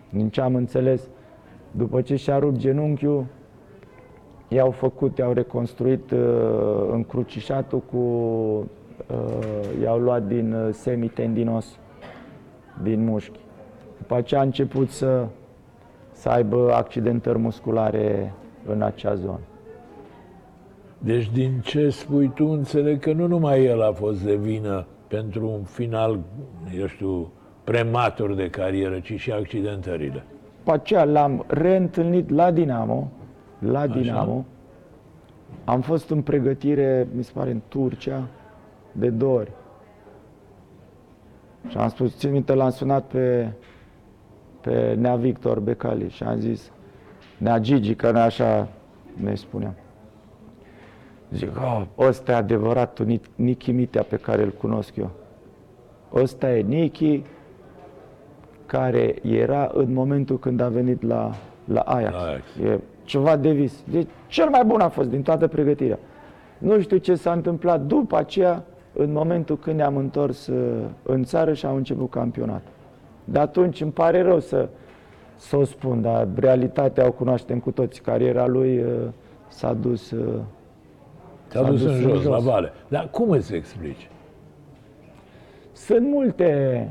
Din 0.09 0.29
ce 0.29 0.41
am 0.41 0.55
înțeles, 0.55 1.09
după 1.71 2.01
ce 2.01 2.15
și-a 2.15 2.39
rupt 2.39 2.57
genunchiul, 2.57 3.25
i-au 4.47 4.71
făcut, 4.71 5.17
i-au 5.17 5.33
reconstruit 5.33 6.11
uh, 6.11 6.19
încrucișatul 6.91 7.79
cu, 7.79 7.97
uh, 7.97 9.81
i-au 9.83 9.99
luat 9.99 10.27
din 10.27 10.53
uh, 10.53 10.73
semitendinos, 10.73 11.79
din 12.83 13.03
mușchi. 13.03 13.39
După 13.97 14.15
aceea 14.15 14.39
a 14.39 14.43
început 14.43 14.89
să, 14.89 15.27
să 16.11 16.29
aibă 16.29 16.73
accidentări 16.73 17.37
musculare 17.37 18.33
în 18.67 18.81
acea 18.81 19.15
zonă. 19.15 19.39
Deci 20.97 21.31
din 21.31 21.59
ce 21.63 21.89
spui 21.89 22.31
tu, 22.35 22.45
înțeleg 22.45 22.99
că 22.99 23.13
nu 23.13 23.27
numai 23.27 23.65
el 23.65 23.81
a 23.81 23.91
fost 23.91 24.23
de 24.23 24.35
vină 24.35 24.85
pentru 25.07 25.49
un 25.49 25.63
final, 25.63 26.19
eu 26.77 26.85
știu, 26.85 27.31
prematur 27.63 28.33
de 28.33 28.49
carieră, 28.49 28.99
ci 28.99 29.13
și 29.19 29.31
accidentările. 29.31 30.23
După 30.57 30.71
aceea 30.71 31.03
l-am 31.03 31.43
reîntâlnit 31.47 32.29
la 32.29 32.51
Dinamo, 32.51 33.11
la 33.59 33.87
Dinamo. 33.87 34.45
Am 35.65 35.81
fost 35.81 36.09
în 36.09 36.21
pregătire, 36.21 37.07
mi 37.15 37.23
se 37.23 37.31
pare, 37.33 37.51
în 37.51 37.61
Turcia, 37.67 38.27
de 38.91 39.09
două 39.09 39.37
ori. 39.37 39.51
Și 41.67 41.77
am 41.77 41.89
spus, 41.89 42.17
țin 42.17 42.31
minte, 42.31 42.53
l-am 42.53 42.69
sunat 42.69 43.03
pe, 43.03 43.51
pe 44.61 44.95
Nea 44.99 45.15
Victor 45.15 45.59
Becali 45.59 46.09
și 46.09 46.23
am 46.23 46.39
zis, 46.39 46.71
Nea 47.37 47.59
Gigi, 47.59 47.95
că 47.95 48.11
noi 48.11 48.21
așa 48.21 48.67
ne 49.13 49.35
spuneam. 49.35 49.73
Zic, 51.31 51.57
oh, 51.57 51.85
ăsta 51.97 52.31
e 52.31 52.35
adevăratul 52.35 53.05
Ni- 53.05 53.21
Nichi 53.35 53.71
Mitea 53.71 54.03
pe 54.03 54.15
care 54.15 54.43
îl 54.43 54.49
cunosc 54.51 54.95
eu. 54.95 55.09
Ăsta 56.13 56.51
e 56.57 56.61
Nichi, 56.61 57.23
care 58.65 59.15
era 59.21 59.71
în 59.73 59.93
momentul 59.93 60.39
când 60.39 60.59
a 60.61 60.67
venit 60.67 61.01
la, 61.01 61.31
la 61.65 61.79
Ajax. 61.79 62.13
La 62.13 62.19
Ajax. 62.19 62.43
E 62.63 62.79
ceva 63.03 63.37
de 63.37 63.51
vis. 63.51 63.83
Deci 63.91 64.07
cel 64.27 64.49
mai 64.49 64.63
bun 64.65 64.79
a 64.79 64.89
fost 64.89 65.09
din 65.09 65.21
toată 65.21 65.47
pregătirea. 65.47 65.99
Nu 66.57 66.79
știu 66.79 66.97
ce 66.97 67.15
s-a 67.15 67.31
întâmplat 67.31 67.81
după 67.81 68.17
aceea, 68.17 68.63
în 68.93 69.11
momentul 69.11 69.57
când 69.57 69.75
ne-am 69.75 69.97
întors 69.97 70.47
uh, 70.47 70.83
în 71.03 71.23
țară 71.23 71.53
și 71.53 71.65
am 71.65 71.75
început 71.75 72.09
campionat. 72.09 72.61
De 73.23 73.39
atunci 73.39 73.81
îmi 73.81 73.91
pare 73.91 74.21
rău 74.21 74.39
să, 74.39 74.69
să 75.35 75.57
o 75.57 75.63
spun, 75.63 76.01
dar 76.01 76.27
realitatea 76.35 77.07
o 77.07 77.11
cunoaștem 77.11 77.59
cu 77.59 77.71
toți. 77.71 78.01
Cariera 78.01 78.47
lui 78.47 78.79
uh, 78.79 78.85
s-a 79.47 79.73
dus... 79.73 80.11
uh, 80.11 80.39
S-a 81.47 81.63
dus 81.63 81.83
în 81.83 81.95
jos, 81.95 82.23
la 82.23 82.37
vale. 82.37 82.71
Dar 82.87 83.07
cum 83.11 83.29
îți 83.29 83.55
explici? 83.55 84.09
Sunt 85.71 86.07
multe 86.07 86.89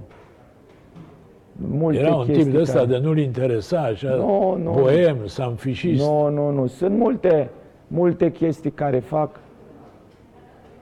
multe 1.70 1.98
Era 2.00 2.14
un 2.14 2.24
chestii 2.24 2.42
tip 2.44 2.52
de 2.52 2.60
ăsta 2.60 2.74
care- 2.78 2.86
de 2.86 2.98
nu-l 2.98 3.18
interesa, 3.18 3.80
așa, 3.80 4.08
Nu, 4.14 4.58
nu. 4.62 4.70
boem, 4.70 5.16
samfișist. 5.26 6.04
Nu, 6.08 6.28
nu, 6.28 6.50
nu. 6.50 6.66
Sunt 6.66 6.98
multe, 6.98 7.50
multe 7.86 8.30
chestii 8.30 8.70
care 8.70 8.98
fac 8.98 9.30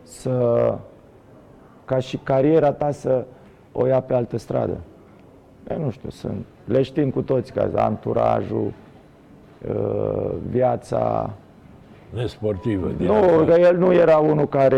să, 0.03 0.75
ca 1.85 1.99
și 1.99 2.17
cariera 2.17 2.73
ta 2.73 2.91
să 2.91 3.25
o 3.73 3.87
ia 3.87 4.01
pe 4.01 4.15
altă 4.15 4.39
stradă. 4.39 4.77
Eu 5.71 5.79
nu 5.85 5.91
știu, 5.91 6.11
sunt, 6.11 6.45
le 6.65 6.83
știm 6.83 7.11
cu 7.11 7.23
toți, 7.23 7.53
ca 7.53 7.71
anturajul, 7.75 8.73
uh, 9.69 10.31
viața. 10.51 11.31
nesportivă. 12.15 12.89
din 12.97 13.07
Nu, 13.07 13.15
afară. 13.15 13.45
că 13.45 13.61
el 13.61 13.77
nu 13.77 13.93
era 13.93 14.17
unul 14.19 14.47
care... 14.49 14.77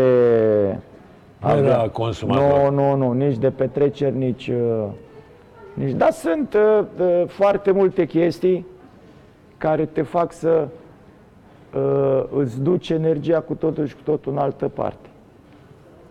Nu 1.43 1.57
era 1.57 1.89
consumator. 1.91 2.71
Nu, 2.71 2.75
nu, 2.75 2.95
nu, 2.95 3.11
nici 3.11 3.37
de 3.37 3.49
petreceri, 3.49 4.17
nici... 4.17 4.47
uh, 4.47 4.85
nici 5.73 5.91
dar 5.91 6.11
sunt 6.11 6.53
uh, 6.53 6.85
uh, 6.99 7.23
foarte 7.27 7.71
multe 7.71 8.05
chestii 8.05 8.65
care 9.57 9.85
te 9.85 10.01
fac 10.01 10.33
să 10.33 10.67
uh, 11.75 12.23
îți 12.35 12.61
duci 12.61 12.89
energia 12.89 13.39
cu 13.39 13.53
totul 13.53 13.85
și 13.87 13.95
cu 13.95 14.01
totul 14.03 14.31
în 14.31 14.37
altă 14.37 14.67
parte. 14.67 15.07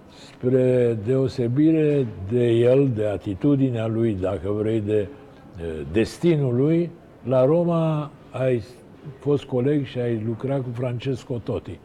Spre 0.09 0.99
deosebire 1.05 2.07
de 2.31 2.45
el, 2.45 2.91
de 2.95 3.07
atitudinea 3.07 3.87
lui, 3.87 4.17
dacă 4.21 4.51
vrei, 4.51 4.81
de 4.81 5.09
de 5.57 5.87
destinul 5.93 6.57
lui, 6.57 6.91
la 7.25 7.45
Roma 7.45 8.11
ai 8.31 8.63
fost 9.19 9.45
coleg 9.45 9.85
și 9.85 9.99
ai 9.99 10.23
lucrat 10.27 10.61
cu 10.61 10.69
Francesco 10.73 11.39
Totti, 11.39 11.79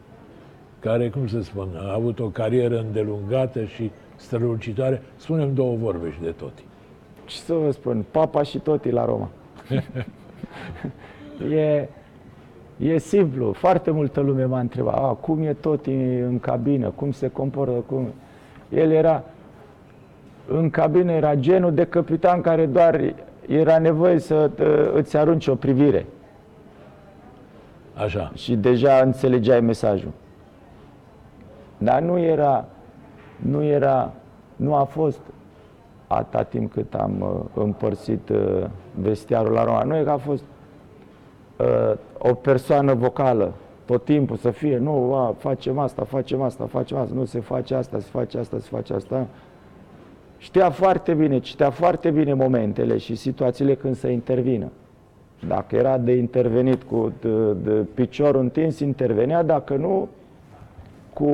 care, 0.80 1.08
cum 1.08 1.26
să 1.26 1.40
spun, 1.40 1.68
a 1.76 1.92
avut 1.92 2.20
o 2.20 2.28
carieră 2.28 2.78
îndelungată 2.78 3.64
și 3.64 3.90
strălucitoare. 4.16 5.02
Spunem 5.16 5.54
două 5.54 5.76
vorbe 5.76 6.10
și 6.10 6.20
de 6.20 6.30
Totti. 6.30 6.64
Ce 7.28 7.36
să 7.36 7.54
vă 7.54 7.70
spun, 7.70 8.04
papa 8.10 8.42
și 8.42 8.58
toti 8.58 8.90
la 8.90 9.04
Roma. 9.04 9.28
e, 11.56 11.88
e 12.76 12.98
simplu, 12.98 13.52
foarte 13.52 13.90
multă 13.90 14.20
lume 14.20 14.44
m-a 14.44 14.60
întrebat, 14.60 14.94
a, 14.94 15.16
cum 15.20 15.42
e 15.42 15.52
toti 15.52 15.94
în 16.20 16.38
cabină, 16.40 16.88
cum 16.88 17.10
se 17.12 17.28
comportă, 17.28 17.72
cum... 17.72 18.08
El 18.68 18.90
era, 18.90 19.24
în 20.46 20.70
cabină 20.70 21.12
era 21.12 21.34
genul 21.34 21.74
de 21.74 21.84
capitan 21.84 22.40
care 22.40 22.66
doar 22.66 23.14
era 23.46 23.78
nevoie 23.78 24.18
să 24.18 24.50
uh, 24.60 24.90
îți 24.94 25.16
arunci 25.16 25.46
o 25.46 25.54
privire 25.54 26.06
Așa. 27.94 28.32
și 28.34 28.56
deja 28.56 29.00
înțelegeai 29.00 29.60
mesajul. 29.60 30.10
Dar 31.78 32.02
nu 32.02 32.18
era, 32.18 32.64
nu 33.36 33.62
era, 33.62 34.12
nu 34.56 34.74
a 34.74 34.84
fost 34.84 35.20
atâta 36.08 36.42
timp 36.42 36.72
cât 36.72 36.94
am 36.94 37.20
uh, 37.20 37.62
împărțit 37.64 38.28
uh, 38.28 38.64
vestiarul 38.94 39.52
la 39.52 39.64
Roma. 39.64 39.82
Nu 39.82 39.96
e 39.96 40.02
că 40.02 40.10
a 40.10 40.16
fost 40.16 40.44
uh, 41.56 41.92
o 42.18 42.34
persoană 42.34 42.94
vocală 42.94 43.52
tot 43.84 44.04
timpul 44.04 44.36
să 44.36 44.50
fie, 44.50 44.78
nu, 44.78 45.14
a, 45.14 45.34
facem 45.38 45.78
asta, 45.78 46.04
facem 46.04 46.42
asta, 46.42 46.66
facem 46.66 46.96
asta, 46.96 47.14
nu 47.14 47.24
se 47.24 47.40
face 47.40 47.74
asta, 47.74 47.98
se 47.98 48.08
face 48.10 48.38
asta, 48.38 48.58
se 48.58 48.68
face 48.70 48.94
asta. 48.94 49.26
Știa 50.38 50.70
foarte 50.70 51.14
bine, 51.14 51.38
citea 51.38 51.70
foarte 51.70 52.10
bine 52.10 52.32
momentele 52.32 52.96
și 52.96 53.14
situațiile 53.14 53.74
când 53.74 53.96
să 53.96 54.08
intervină. 54.08 54.70
Dacă 55.46 55.76
era 55.76 55.98
de 55.98 56.12
intervenit 56.12 56.82
cu 56.82 57.12
de, 57.20 57.52
de 57.52 57.70
piciorul 57.94 58.40
întins, 58.40 58.78
intervenea, 58.78 59.42
dacă 59.42 59.76
nu, 59.76 60.08
cu, 61.12 61.30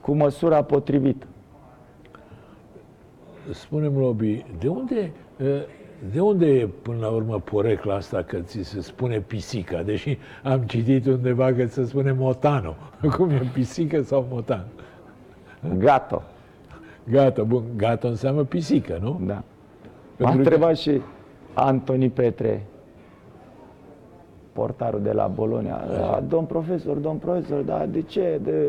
cu 0.00 0.12
măsura 0.12 0.62
potrivită. 0.62 1.26
Spune-mi, 3.52 3.98
Robi, 3.98 4.44
de 4.58 4.68
unde, 4.68 5.12
eh, 5.36 5.62
de 6.12 6.20
unde 6.20 6.46
e 6.46 6.66
până 6.66 6.98
la 7.00 7.08
urmă 7.08 7.40
porecla 7.40 7.94
asta 7.94 8.22
că 8.22 8.38
ți 8.38 8.62
se 8.62 8.80
spune 8.80 9.20
pisica? 9.20 9.82
Deși 9.82 10.18
am 10.42 10.60
citit 10.60 11.06
undeva 11.06 11.52
că 11.52 11.66
se 11.66 11.84
spune 11.84 12.12
motano. 12.12 12.74
Cum 13.16 13.30
e 13.30 13.50
pisică 13.52 14.02
sau 14.02 14.26
motan? 14.30 14.64
Gato. 15.78 16.22
Gata, 17.10 17.42
bun, 17.42 17.62
gata 17.76 18.08
înseamnă 18.08 18.44
pisică, 18.44 18.98
nu? 19.02 19.20
Da. 19.26 19.34
M-a 19.34 19.42
Pentru 20.16 20.36
că- 20.36 20.42
întrebat 20.42 20.76
și 20.76 21.00
Antoni 21.54 22.10
Petre, 22.10 22.66
portarul 24.52 25.02
de 25.02 25.12
la 25.12 25.26
Bolonia. 25.26 25.84
Da, 25.88 26.22
domn 26.28 26.46
profesor, 26.46 26.96
domn 26.96 27.18
profesor, 27.18 27.60
da, 27.60 27.86
de 27.86 28.02
ce? 28.02 28.40
De... 28.42 28.64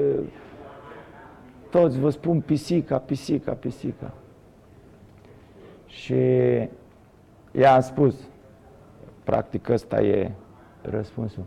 Toți 1.69 1.99
vă 1.99 2.09
spun 2.09 2.39
pisica, 2.39 2.97
pisica, 2.97 3.51
pisica. 3.51 4.13
Și 5.95 6.13
i-am 7.51 7.81
spus, 7.81 8.15
practic 9.23 9.69
ăsta 9.69 10.01
e 10.01 10.31
răspunsul. 10.81 11.43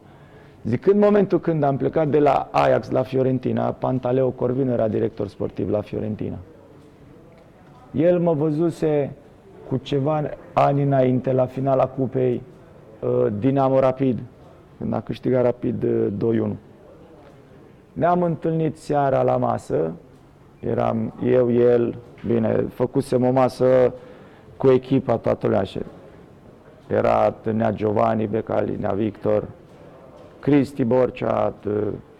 Zic, 0.64 0.86
în 0.86 0.98
momentul 0.98 1.40
când 1.40 1.62
am 1.62 1.76
plecat 1.76 2.08
de 2.08 2.18
la 2.18 2.48
Ajax 2.52 2.90
la 2.90 3.02
Fiorentina, 3.02 3.72
Pantaleo 3.72 4.30
Corvino 4.30 4.72
era 4.72 4.88
director 4.88 5.28
sportiv 5.28 5.70
la 5.70 5.80
Fiorentina. 5.80 6.36
El 7.90 8.18
mă 8.18 8.32
văzuse 8.32 9.10
cu 9.68 9.76
ceva 9.76 10.22
ani 10.52 10.82
înainte, 10.82 11.32
la 11.32 11.46
finala 11.46 11.86
cupei 11.86 12.42
uh, 13.00 13.26
Dinamo 13.38 13.80
Rapid, 13.80 14.18
când 14.78 14.94
a 14.94 15.00
câștigat 15.00 15.42
Rapid 15.42 15.82
uh, 15.82 16.52
2-1. 16.52 16.56
Ne-am 17.92 18.22
întâlnit 18.22 18.76
seara 18.76 19.22
la 19.22 19.36
masă, 19.36 19.92
eram 20.60 21.12
eu, 21.24 21.52
el, 21.52 21.98
bine, 22.26 22.64
făcusem 22.68 23.24
o 23.24 23.30
masă 23.30 23.92
cu 24.58 24.70
echipa 24.70 25.16
toată 25.16 25.46
lumea. 25.46 25.62
și 25.62 25.78
Era 26.86 27.34
Nea 27.52 27.72
Giovanni 27.72 28.26
Becali, 28.26 28.76
Nea 28.80 28.92
Victor, 28.92 29.44
Cristi 30.40 30.84
Borcea, 30.84 31.54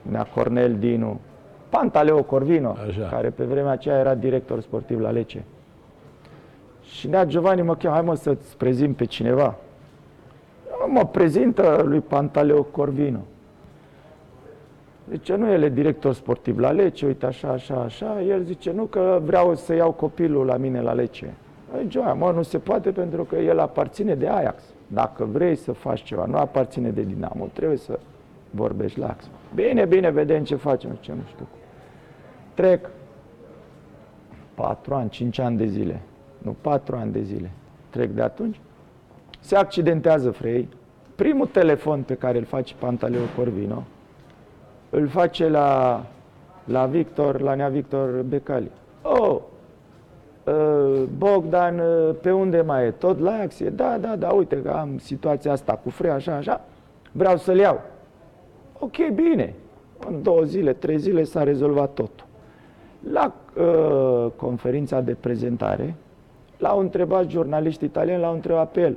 Nea 0.02 0.22
Cornel 0.34 0.74
Dinu, 0.78 1.20
Pantaleo 1.68 2.22
Corvino, 2.22 2.76
Așa. 2.88 3.08
care 3.10 3.30
pe 3.30 3.44
vremea 3.44 3.70
aceea 3.72 3.98
era 3.98 4.14
director 4.14 4.60
sportiv 4.60 5.00
la 5.00 5.10
Lecce. 5.10 5.44
Și 6.82 7.08
Nea 7.08 7.24
Giovanni 7.24 7.62
mă 7.62 7.74
cheamă, 7.74 7.94
hai 7.94 8.04
mă 8.04 8.14
să-ți 8.14 8.56
prezint 8.56 8.96
pe 8.96 9.04
cineva. 9.04 9.56
Mă 10.86 11.06
prezintă 11.06 11.82
lui 11.84 12.00
Pantaleo 12.00 12.62
Corvino. 12.62 13.20
Zice, 15.10 15.34
nu, 15.34 15.52
el 15.52 15.62
e 15.62 15.68
director 15.68 16.12
sportiv 16.12 16.58
la 16.58 16.70
Lecce, 16.70 17.06
uite 17.06 17.26
așa, 17.26 17.48
așa, 17.48 17.74
așa. 17.74 18.22
El 18.22 18.42
zice, 18.42 18.72
nu, 18.72 18.84
că 18.84 19.20
vreau 19.24 19.54
să 19.54 19.74
iau 19.74 19.92
copilul 19.92 20.46
la 20.46 20.56
mine 20.56 20.80
la 20.80 20.92
Lecce. 20.92 21.34
Zice, 21.82 21.98
"Aia, 21.98 22.14
mă, 22.14 22.30
nu 22.30 22.42
se 22.42 22.58
poate 22.58 22.90
pentru 22.90 23.24
că 23.24 23.36
el 23.36 23.58
aparține 23.58 24.14
de 24.14 24.28
Ajax. 24.28 24.62
Dacă 24.86 25.24
vrei 25.24 25.56
să 25.56 25.72
faci 25.72 26.02
ceva, 26.02 26.24
nu 26.24 26.36
aparține 26.36 26.90
de 26.90 27.02
Dinamo, 27.02 27.48
trebuie 27.52 27.76
să 27.78 27.98
vorbești 28.50 28.98
la 28.98 29.04
Ajax. 29.04 29.28
Bine, 29.54 29.84
bine, 29.84 30.10
vedem 30.10 30.44
ce 30.44 30.54
facem. 30.54 30.90
Ce 31.00 31.12
nu 31.12 31.22
știu. 31.28 31.46
Trec 32.54 32.90
patru 34.54 34.94
ani, 34.94 35.10
cinci 35.10 35.38
ani 35.38 35.56
de 35.56 35.66
zile. 35.66 36.00
Nu, 36.38 36.56
patru 36.60 36.96
ani 36.96 37.12
de 37.12 37.22
zile. 37.22 37.50
Trec 37.90 38.10
de 38.10 38.22
atunci. 38.22 38.60
Se 39.40 39.56
accidentează 39.56 40.30
Frei. 40.30 40.68
Primul 41.14 41.46
telefon 41.46 42.02
pe 42.02 42.14
care 42.14 42.38
îl 42.38 42.44
face 42.44 42.74
Pantaleo 42.78 43.20
Corvino, 43.36 43.82
îl 44.90 45.08
face 45.08 45.48
la, 45.48 46.04
la 46.64 46.86
Victor, 46.86 47.40
la 47.40 47.54
nea 47.54 47.68
Victor 47.68 48.22
Becali. 48.22 48.70
Oh, 49.02 49.18
uh, 49.30 49.40
Bogdan, 51.16 51.78
uh, 51.78 52.14
pe 52.20 52.30
unde 52.30 52.60
mai 52.60 52.86
e? 52.86 52.90
Tot 52.90 53.18
la 53.20 53.30
Ajax? 53.30 53.60
E? 53.60 53.70
Da, 53.70 53.98
da, 54.00 54.16
da, 54.16 54.28
uite 54.28 54.62
că 54.62 54.70
am 54.70 54.98
situația 54.98 55.52
asta 55.52 55.72
cu 55.72 55.90
Frei, 55.90 56.10
așa, 56.10 56.34
așa. 56.34 56.64
Vreau 57.12 57.36
să-l 57.36 57.58
iau. 57.58 57.80
Ok, 58.78 58.96
bine. 59.14 59.54
În 60.08 60.22
două 60.22 60.42
zile, 60.42 60.72
trei 60.72 60.98
zile 60.98 61.22
s-a 61.22 61.42
rezolvat 61.42 61.92
totul. 61.92 62.26
La 63.12 63.34
uh, 63.60 64.30
conferința 64.36 65.00
de 65.00 65.16
prezentare, 65.20 65.94
l-au 66.58 66.78
întrebat 66.78 67.30
jurnaliști 67.30 67.84
italieni, 67.84 68.20
l-au 68.20 68.32
întrebat 68.32 68.70
pe 68.70 68.80
el, 68.80 68.96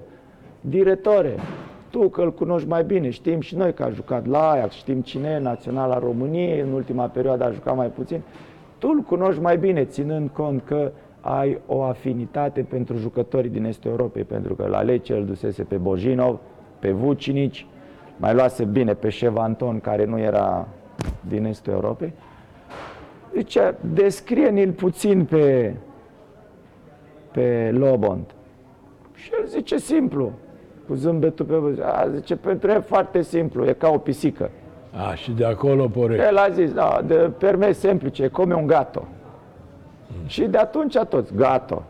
diretore, 0.61 1.35
tu 1.89 2.09
că 2.09 2.21
îl 2.21 2.33
cunoști 2.33 2.67
mai 2.67 2.83
bine, 2.83 3.09
știm 3.09 3.39
și 3.39 3.55
noi 3.55 3.73
că 3.73 3.83
a 3.83 3.89
jucat 3.89 4.25
la 4.25 4.49
Ajax, 4.49 4.73
știm 4.75 5.01
cine 5.01 5.29
e 5.29 5.39
naționala 5.39 5.99
României, 5.99 6.59
în 6.59 6.71
ultima 6.71 7.05
perioadă 7.05 7.43
a 7.43 7.51
jucat 7.51 7.75
mai 7.75 7.87
puțin, 7.87 8.21
tu 8.77 8.89
îl 8.93 8.99
cunoști 9.01 9.41
mai 9.41 9.57
bine, 9.57 9.85
ținând 9.85 10.29
cont 10.29 10.61
că 10.65 10.91
ai 11.21 11.59
o 11.67 11.83
afinitate 11.83 12.61
pentru 12.61 12.97
jucătorii 12.97 13.49
din 13.49 13.65
Estul 13.65 13.91
Europei, 13.91 14.23
pentru 14.23 14.55
că 14.55 14.67
la 14.67 14.81
Lecce 14.81 15.13
îl 15.13 15.25
dusese 15.25 15.63
pe 15.63 15.75
Bojinov, 15.75 16.39
pe 16.79 16.91
Vucinici, 16.91 17.65
mai 18.17 18.33
luase 18.33 18.63
bine 18.63 18.93
pe 18.93 19.09
Șev 19.09 19.37
Anton, 19.37 19.79
care 19.79 20.05
nu 20.05 20.19
era 20.19 20.67
din 21.27 21.45
Estul 21.45 21.73
Europei. 21.73 22.13
Zice, 23.35 23.75
descrie-ne-l 23.93 24.71
puțin 24.71 25.25
pe, 25.25 25.73
pe 27.31 27.71
Lobont. 27.73 28.35
Și 29.13 29.31
el 29.39 29.45
zice 29.45 29.77
simplu, 29.77 30.31
cu 30.87 30.93
zâmbetul 30.93 31.45
pe 31.45 31.55
buze. 31.55 31.81
A, 31.81 32.07
zice, 32.15 32.35
pentru 32.35 32.69
el 32.69 32.81
foarte 32.81 33.21
simplu, 33.21 33.65
e 33.65 33.73
ca 33.73 33.89
o 33.89 33.97
pisică. 33.97 34.49
A, 35.09 35.13
și 35.13 35.31
de 35.31 35.45
acolo 35.45 35.87
porecla. 35.87 36.27
El 36.27 36.37
a 36.37 36.49
zis, 36.49 36.73
da, 36.73 37.01
de 37.05 37.15
per 37.15 37.55
me 37.55 37.71
semplice, 37.71 38.23
e 38.23 38.27
come 38.27 38.53
un 38.53 38.67
gato. 38.67 39.07
Și 40.25 40.41
de 40.41 40.57
atunci 40.57 40.97
toți, 41.09 41.33
gato. 41.35 41.83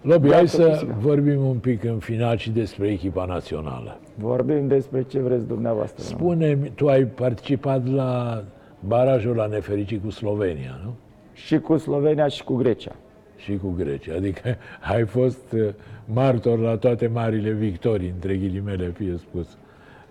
Lobi, 0.00 0.26
Gata, 0.28 0.36
hai 0.36 0.48
să 0.48 0.68
pisică. 0.68 0.94
vorbim 0.98 1.46
un 1.46 1.56
pic 1.56 1.84
în 1.84 1.98
final 1.98 2.36
și 2.36 2.50
despre 2.50 2.88
echipa 2.88 3.24
națională. 3.24 3.98
Vorbim 4.14 4.66
despre 4.68 5.02
ce 5.02 5.18
vreți 5.18 5.46
dumneavoastră. 5.46 6.02
nu? 6.02 6.08
spune 6.08 6.54
tu 6.74 6.88
ai 6.88 7.04
participat 7.04 7.86
la 7.88 8.42
barajul 8.80 9.36
la 9.36 9.46
nefericit 9.46 10.02
cu 10.02 10.10
Slovenia, 10.10 10.80
nu? 10.84 10.94
Și 11.32 11.58
cu 11.58 11.76
Slovenia 11.76 12.26
și 12.28 12.44
cu 12.44 12.54
Grecia. 12.54 12.92
Și 13.36 13.56
cu 13.56 13.74
Grecia. 13.76 14.14
Adică 14.14 14.56
ai 14.92 15.04
fost 15.04 15.52
uh, 15.52 15.68
martor 16.04 16.58
la 16.58 16.76
toate 16.76 17.06
marile 17.06 17.50
victorii, 17.50 18.08
între 18.08 18.36
ghilimele 18.36 18.92
fie 18.96 19.14
spus. 19.18 19.46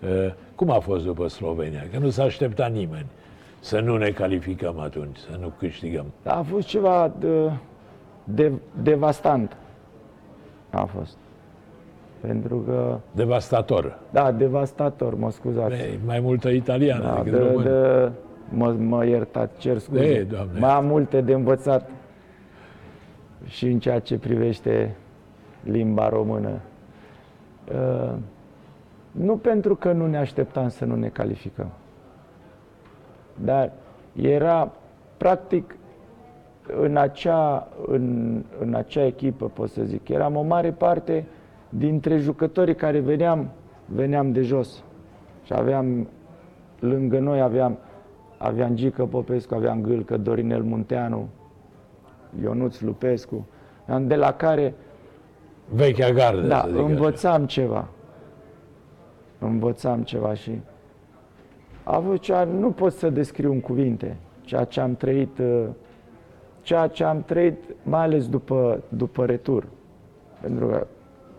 Uh, 0.02 0.32
Cum 0.54 0.70
a 0.70 0.78
fost 0.78 1.04
după 1.04 1.28
Slovenia? 1.28 1.86
Că 1.92 1.98
nu 1.98 2.10
s-a 2.10 2.22
așteptat 2.22 2.72
nimeni 2.72 3.06
să 3.66 3.80
nu 3.80 3.96
ne 3.96 4.10
calificăm 4.10 4.78
atunci, 4.78 5.16
să 5.16 5.38
nu 5.40 5.52
câștigăm. 5.58 6.04
Dar 6.22 6.36
a 6.36 6.42
fost 6.42 6.66
ceva 6.66 7.12
de, 7.18 7.50
de, 8.24 8.52
devastant. 8.82 9.56
A 10.70 10.84
fost. 10.84 11.16
Pentru 12.20 12.58
că, 12.58 12.98
Devastator. 13.12 13.98
da, 14.10 14.32
devastator, 14.32 15.14
mă 15.14 15.30
scuzați. 15.30 15.74
E 15.74 15.98
mai 16.04 16.20
multă 16.20 16.48
italiană 16.48 17.02
Da, 17.04 17.22
decât 17.22 17.32
de, 17.32 17.38
român. 17.38 17.62
de, 17.64 18.10
mă, 18.48 18.72
mă 18.72 19.06
iertați, 19.06 19.58
cer 19.58 19.78
scuze. 19.78 20.04
Ei, 20.18 20.24
Doamne. 20.24 20.58
Mai 20.58 20.70
am 20.70 20.86
multe 20.86 21.20
de 21.20 21.32
învățat 21.32 21.90
și 23.44 23.66
în 23.66 23.78
ceea 23.78 23.98
ce 23.98 24.18
privește 24.18 24.96
limba 25.62 26.08
română. 26.08 26.60
Uh, 27.72 28.12
nu 29.10 29.36
pentru 29.36 29.74
că 29.76 29.92
nu 29.92 30.06
ne 30.06 30.16
așteptam 30.18 30.68
să 30.68 30.84
nu 30.84 30.96
ne 30.96 31.08
calificăm, 31.08 31.70
dar 33.44 33.72
era 34.14 34.72
practic 35.16 35.76
în 36.82 36.96
acea, 36.96 37.68
în, 37.86 38.42
în 38.60 38.74
acea 38.74 39.04
echipă, 39.04 39.48
pot 39.48 39.70
să 39.70 39.82
zic, 39.84 40.08
eram 40.08 40.36
o 40.36 40.42
mare 40.42 40.72
parte 40.72 41.24
dintre 41.68 42.16
jucătorii 42.16 42.74
care 42.74 42.98
veneam, 42.98 43.48
veneam 43.84 44.32
de 44.32 44.40
jos. 44.40 44.84
Și 45.42 45.52
aveam, 45.52 46.08
lângă 46.80 47.18
noi 47.18 47.40
aveam 47.40 47.78
aveam 48.38 48.74
Gică 48.74 49.04
Popescu, 49.04 49.54
aveam 49.54 49.80
Gâlcă, 49.80 50.16
Dorinel 50.16 50.62
Munteanu, 50.62 51.28
Ionuț 52.42 52.80
Lupescu, 52.80 53.46
de 54.00 54.14
la 54.14 54.32
care 54.32 54.74
Vechea 55.68 56.10
gardă, 56.10 56.46
da, 56.46 56.60
să 56.60 56.68
zic 56.68 56.76
așa. 56.76 56.86
învățam 56.86 57.46
ceva. 57.46 57.88
Învățam 59.38 60.02
ceva 60.02 60.34
și 60.34 60.60
a 61.88 61.96
avut 61.96 62.20
cea, 62.20 62.44
nu 62.44 62.70
pot 62.70 62.92
să 62.92 63.10
descriu 63.10 63.52
în 63.52 63.60
cuvinte 63.60 64.16
ceea 64.44 64.64
ce 64.64 64.80
am 64.80 64.94
trăit, 64.96 65.38
uh, 65.38 65.62
ceea 66.62 66.86
ce 66.86 67.04
am 67.04 67.22
trăit, 67.26 67.56
mai 67.82 68.00
ales 68.02 68.28
după, 68.28 68.82
după 68.88 69.24
retur. 69.24 69.66
Pentru 70.40 70.66
că 70.66 70.86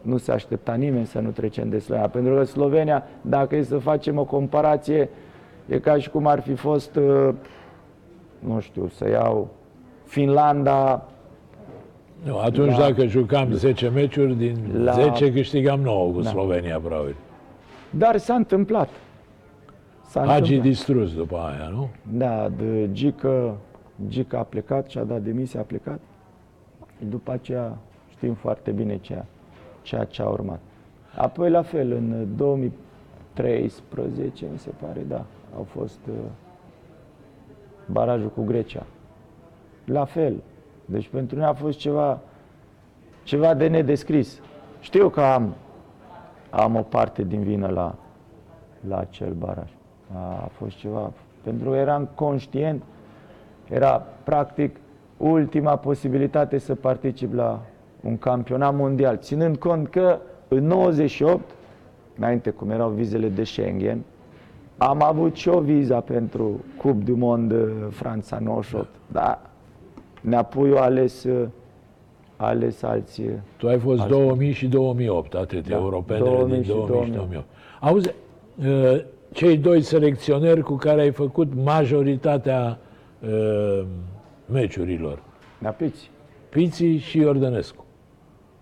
nu 0.02 0.18
se 0.18 0.32
aștepta 0.32 0.74
nimeni 0.74 1.06
să 1.06 1.20
nu 1.20 1.30
trecem 1.30 1.70
de 1.70 1.80
Slovenia. 1.80 2.10
Pentru 2.10 2.36
că 2.36 2.44
Slovenia, 2.44 3.04
dacă 3.22 3.56
e 3.56 3.64
să 3.64 3.78
facem 3.78 4.18
o 4.18 4.24
comparație, 4.24 5.10
e 5.68 5.80
ca 5.80 5.98
și 5.98 6.10
cum 6.10 6.28
ar 6.28 6.40
fi 6.42 6.54
fost, 6.54 6.96
uh, 6.96 7.30
nu 8.40 8.60
știu, 8.60 8.88
să 8.88 9.10
iau 9.10 9.48
Finlanda, 10.06 11.06
Nu, 12.24 12.38
atunci 12.38 12.72
La- 12.72 12.78
dacă 12.78 13.06
jucam 13.06 13.52
10 13.52 13.90
meciuri, 13.90 14.36
din 14.36 14.58
La- 14.84 14.92
10 14.92 15.32
câștigam 15.32 15.80
9 15.80 16.12
cu 16.12 16.22
Da. 16.22 16.30
Slovenia, 16.30 16.80
probabil. 16.80 17.16
dar 17.90 18.18
s-a 18.18 18.34
întâmplat. 18.34 18.90
S-a 20.08 20.20
Hagi 20.26 20.40
întâmplat. 20.40 20.62
distrus 20.68 21.14
după 21.16 21.38
aia, 21.38 21.68
nu? 21.68 21.90
Da, 22.12 22.50
de 22.50 22.90
Gică, 22.92 23.58
Gică 24.08 24.38
a 24.38 24.44
plecat 24.44 24.90
și 24.90 24.98
a 24.98 25.04
dat 25.04 25.22
demisia, 25.22 25.60
a 25.60 25.64
plecat. 25.64 26.00
După 27.10 27.32
aceea 27.32 27.78
știm 28.10 28.34
foarte 28.34 28.72
bine 28.72 28.98
ceea, 28.98 29.26
ceea 29.82 30.04
ce 30.04 30.22
a 30.22 30.28
urmat. 30.28 30.60
Apoi 31.16 31.50
la 31.50 31.62
fel, 31.62 31.92
în 31.92 32.28
2013, 32.36 34.46
mi 34.52 34.58
se 34.58 34.70
pare, 34.82 35.02
da, 35.08 35.26
au 35.56 35.64
fost 35.64 36.00
uh, 36.10 36.16
barajul 37.86 38.30
cu 38.30 38.44
Grecia. 38.44 38.86
La 39.86 40.06
fel. 40.06 40.44
Deci 40.86 41.08
pentru 41.08 41.38
noi 41.38 41.48
a 41.48 41.54
fost 41.54 41.78
ceva, 41.78 42.20
ceva 43.24 43.54
de 43.54 43.68
nedescris. 43.68 44.42
Știu 44.80 45.10
că 45.10 45.22
am, 45.22 45.54
am 46.50 46.76
o 46.76 46.82
parte 46.82 47.24
din 47.24 47.44
vină 47.44 47.68
la, 47.68 47.96
la 48.88 48.98
acel 48.98 49.34
baraj. 49.34 49.70
A 50.14 50.50
fost 50.52 50.76
ceva, 50.78 51.12
pentru 51.44 51.70
că 51.70 51.76
eram 51.76 52.10
conștient, 52.16 52.84
era 53.70 54.06
practic 54.24 54.76
ultima 55.18 55.76
posibilitate 55.76 56.58
să 56.58 56.76
particip 56.76 57.34
la 57.34 57.62
un 58.04 58.18
campionat 58.18 58.76
mondial, 58.76 59.18
ținând 59.18 59.58
cont 59.58 59.88
că 59.88 60.20
în 60.48 60.68
98, 60.68 61.42
înainte 62.18 62.50
cum 62.50 62.70
erau 62.70 62.90
vizele 62.90 63.28
de 63.30 63.44
Schengen, 63.44 64.02
am 64.78 65.04
avut 65.04 65.36
și 65.36 65.50
o 65.50 65.60
viza 65.60 66.00
pentru 66.00 66.64
Cup 66.78 67.04
du 67.04 67.16
Monde 67.16 67.68
Franța 67.90 68.40
98, 68.40 68.88
dar 69.12 69.40
Neapuiu 70.22 70.78
a 70.78 70.82
ales, 70.82 71.26
a 72.36 72.48
ales 72.48 72.84
alții. 72.84 73.30
Tu 73.58 73.68
ai 73.68 73.80
fost 73.80 74.00
Așa. 74.00 74.10
2000 74.10 74.52
și 74.52 74.68
2008, 74.68 75.34
atât, 75.34 75.68
Da, 75.68 75.76
europenele 75.76 76.30
2000 76.30 76.54
din 76.54 76.64
și 76.64 76.70
2000 76.70 77.04
și 77.04 77.12
2008. 77.12 77.16
2008. 77.16 77.46
Auzi, 77.80 78.14
uh, 78.60 79.04
cei 79.32 79.58
doi 79.58 79.82
selecționeri 79.82 80.62
cu 80.62 80.76
care 80.76 81.02
ai 81.02 81.12
făcut 81.12 81.54
majoritatea 81.64 82.78
uh, 83.22 83.84
meciurilor, 84.46 85.24
Neapiți. 85.60 86.12
Piții 86.50 86.98
și 86.98 87.18
Iordănescu, 87.18 87.86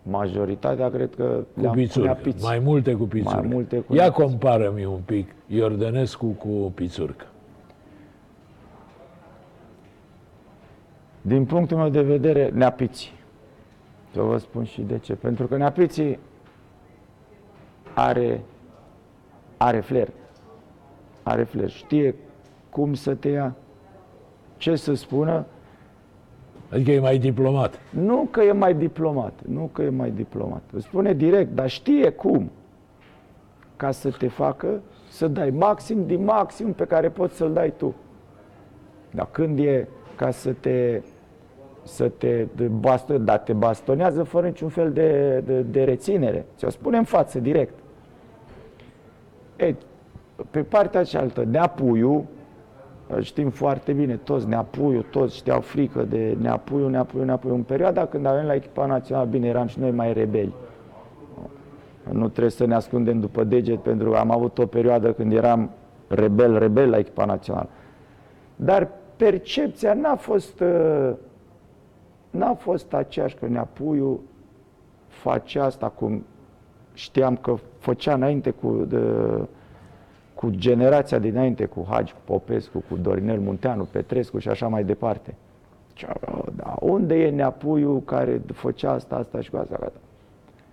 Majoritatea 0.03 0.89
cred 0.89 1.15
că 1.15 1.23
cu 1.23 1.59
le-am 1.61 1.71
pune 1.73 1.85
Pițurcă, 1.85 2.09
apiți. 2.09 2.43
mai 2.43 2.59
multe 2.59 2.93
cu 2.93 3.03
Pițurcă. 3.03 3.39
Mai 3.39 3.47
multe 3.47 3.79
cu 3.79 3.95
Ia 3.95 4.01
Neapiți. 4.01 4.21
compară-mi 4.27 4.85
un 4.85 4.99
pic 5.05 5.29
Iordănescu 5.47 6.25
cu 6.25 6.71
Pițurcă. 6.75 7.25
Din 11.21 11.45
punctul 11.45 11.77
meu 11.77 11.89
de 11.89 12.01
vedere, 12.01 12.49
neapiții. 12.53 13.11
Să 14.13 14.21
vă 14.21 14.37
spun 14.37 14.63
și 14.63 14.81
de 14.81 14.97
ce. 14.97 15.13
Pentru 15.13 15.47
că 15.47 15.57
neapiții 15.57 16.19
are, 17.93 18.43
are 19.57 19.79
flair. 19.79 20.07
Are 21.25 21.43
flair. 21.43 21.69
Știe 21.69 22.15
cum 22.69 22.93
să 22.93 23.15
te 23.15 23.29
ia, 23.29 23.55
ce 24.57 24.75
să 24.75 24.93
spună. 24.93 25.45
Adică 26.69 26.91
e 26.91 26.99
mai 26.99 27.17
diplomat. 27.17 27.79
Nu 27.89 28.27
că 28.31 28.41
e 28.41 28.51
mai 28.51 28.73
diplomat, 28.73 29.33
nu 29.47 29.69
că 29.71 29.81
e 29.81 29.89
mai 29.89 30.11
diplomat. 30.11 30.61
Îți 30.73 30.85
spune 30.85 31.13
direct, 31.13 31.55
dar 31.55 31.69
știe 31.69 32.09
cum. 32.09 32.51
Ca 33.75 33.91
să 33.91 34.11
te 34.11 34.27
facă 34.27 34.81
să 35.09 35.27
dai 35.27 35.49
maxim 35.49 36.05
din 36.05 36.23
maxim 36.23 36.73
pe 36.73 36.85
care 36.85 37.09
poți 37.09 37.35
să-l 37.35 37.53
dai 37.53 37.73
tu. 37.77 37.95
Dar 39.11 39.27
când 39.31 39.59
e 39.59 39.87
ca 40.15 40.31
să 40.31 40.51
te 40.51 41.01
să 41.83 42.09
te 42.09 42.47
de 42.55 42.67
baston, 42.67 43.25
dar 43.25 43.39
te 43.39 43.53
bastonează 43.53 44.23
fără 44.23 44.47
niciun 44.47 44.69
fel 44.69 44.91
de, 44.91 45.39
de, 45.45 45.61
de 45.61 45.83
reținere. 45.83 46.45
Ți-o 46.57 46.69
spune 46.69 46.97
în 46.97 47.03
față, 47.03 47.39
direct. 47.39 47.73
Ei, 49.57 49.75
pe 50.51 50.63
partea 50.63 51.03
cealaltă, 51.03 51.43
Neapuiu, 51.43 52.25
știm 53.21 53.49
foarte 53.49 53.93
bine, 53.93 54.15
toți 54.15 54.47
Neapuiu, 54.47 55.01
toți 55.01 55.35
știau 55.35 55.61
frică 55.61 56.03
de 56.03 56.37
Neapuiu, 56.39 56.87
Neapuiu, 56.87 57.23
Neapuiu. 57.23 57.53
În 57.53 57.63
perioada 57.63 58.05
când 58.05 58.25
avem 58.25 58.45
la 58.45 58.53
echipa 58.53 58.85
națională, 58.85 59.29
bine, 59.29 59.47
eram 59.47 59.67
și 59.67 59.79
noi 59.79 59.91
mai 59.91 60.13
rebeli. 60.13 60.53
Nu 62.11 62.29
trebuie 62.29 62.51
să 62.51 62.65
ne 62.65 62.75
ascundem 62.75 63.19
după 63.19 63.43
deget, 63.43 63.79
pentru 63.79 64.09
că 64.09 64.17
am 64.17 64.31
avut 64.31 64.57
o 64.57 64.65
perioadă 64.65 65.13
când 65.13 65.33
eram 65.33 65.69
rebel, 66.07 66.59
rebel 66.59 66.89
la 66.89 66.97
echipa 66.97 67.25
națională. 67.25 67.69
Dar 68.55 68.87
percepția 69.15 69.93
n-a 69.93 70.15
fost, 70.15 70.59
uh, 70.59 71.11
n-a 72.29 72.53
fost 72.53 72.93
aceeași 72.93 73.35
că 73.35 73.47
Neapuiu 73.47 74.21
face 75.07 75.59
asta 75.59 75.89
cum 75.89 76.25
știam 76.93 77.35
că 77.35 77.55
făcea 77.77 78.13
înainte 78.13 78.49
cu, 78.49 78.85
de, 78.87 78.99
cu 80.35 80.49
generația 80.49 81.19
dinainte, 81.19 81.65
cu 81.65 81.85
Hagi, 81.89 82.13
cu 82.13 82.19
Popescu, 82.23 82.83
cu 82.89 82.97
Dorinel 82.97 83.39
Munteanu, 83.39 83.83
Petrescu 83.91 84.37
și 84.37 84.49
așa 84.49 84.67
mai 84.67 84.83
departe. 84.83 85.35
Ce- 85.93 86.07
Da, 86.55 86.75
unde 86.79 87.15
e 87.15 87.29
Neapuiu 87.29 88.01
care 88.05 88.41
făcea 88.53 88.91
asta, 88.91 89.15
asta 89.15 89.41
și 89.41 89.49
cu 89.49 89.57
asta, 89.57 89.77
gata. 89.79 89.97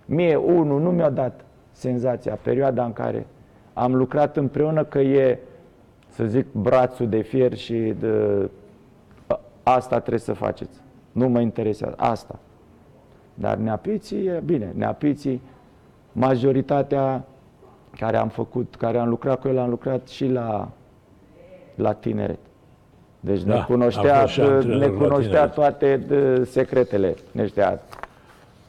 Mie, 0.05 0.35
unul, 0.35 0.81
nu 0.81 0.91
mi-a 0.91 1.09
dat 1.09 1.45
senzația, 1.71 2.35
perioada 2.41 2.85
în 2.85 2.93
care 2.93 3.25
am 3.73 3.95
lucrat 3.95 4.37
împreună 4.37 4.83
că 4.83 4.99
e, 4.99 5.39
să 6.07 6.25
zic, 6.25 6.45
brațul 6.51 7.07
de 7.09 7.21
fier 7.21 7.53
și 7.53 7.93
de, 7.99 8.49
a- 9.27 9.39
asta 9.63 9.99
trebuie 9.99 10.19
să 10.19 10.33
faceți. 10.33 10.79
Nu 11.11 11.27
mă 11.27 11.39
interesează. 11.39 11.95
Asta. 11.97 12.39
Dar 13.33 13.57
neapiții, 13.57 14.25
e 14.25 14.41
bine, 14.45 14.71
neapiții, 14.75 15.41
majoritatea 16.11 17.23
care 17.97 18.17
am 18.17 18.27
făcut, 18.27 18.75
care 18.77 18.97
am 18.97 19.09
lucrat 19.09 19.39
cu 19.39 19.47
el, 19.47 19.57
am 19.57 19.69
lucrat 19.69 20.07
și 20.07 20.27
la, 20.27 20.69
la 21.75 21.93
tineret. 21.93 22.39
Deci 23.19 23.41
Da, 23.41 23.53
ne 23.53 23.59
a 23.59 23.63
cunoștea, 23.63 24.19
fost 24.19 24.33
și 24.33 24.41
antrenor 24.41 24.79
ne 24.79 24.85
la 24.85 24.91
cunoștea 24.91 25.29
tineret. 25.29 25.53
toate 25.53 25.97
de, 26.07 26.43
secretele. 26.43 27.15
Ne 27.31 27.47
știa. 27.47 27.79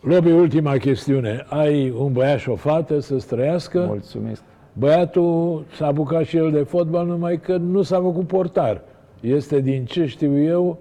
Lobi, 0.01 0.31
ultima 0.31 0.77
chestiune. 0.77 1.45
Ai 1.49 1.91
un 1.91 2.13
băiat 2.13 2.39
și 2.39 2.49
o 2.49 2.55
fată 2.55 3.01
să 3.01 3.19
străiască? 3.19 3.85
Mulțumesc. 3.87 4.43
Băiatul 4.73 5.65
s-a 5.77 5.87
apucat 5.87 6.25
și 6.25 6.37
el 6.37 6.51
de 6.51 6.63
fotbal, 6.63 7.07
numai 7.07 7.41
că 7.41 7.57
nu 7.57 7.83
s-a 7.83 8.01
făcut 8.01 8.27
portar. 8.27 8.81
Este, 9.21 9.61
din 9.61 9.85
ce 9.85 10.07
știu 10.07 10.39
eu, 10.39 10.79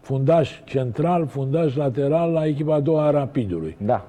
fundaș 0.00 0.60
central, 0.64 1.26
fundaș 1.26 1.74
lateral 1.76 2.30
la 2.32 2.46
echipa 2.46 2.74
a 2.74 2.80
doua 2.80 3.04
a 3.06 3.10
Rapidului. 3.10 3.76
Da. 3.84 4.06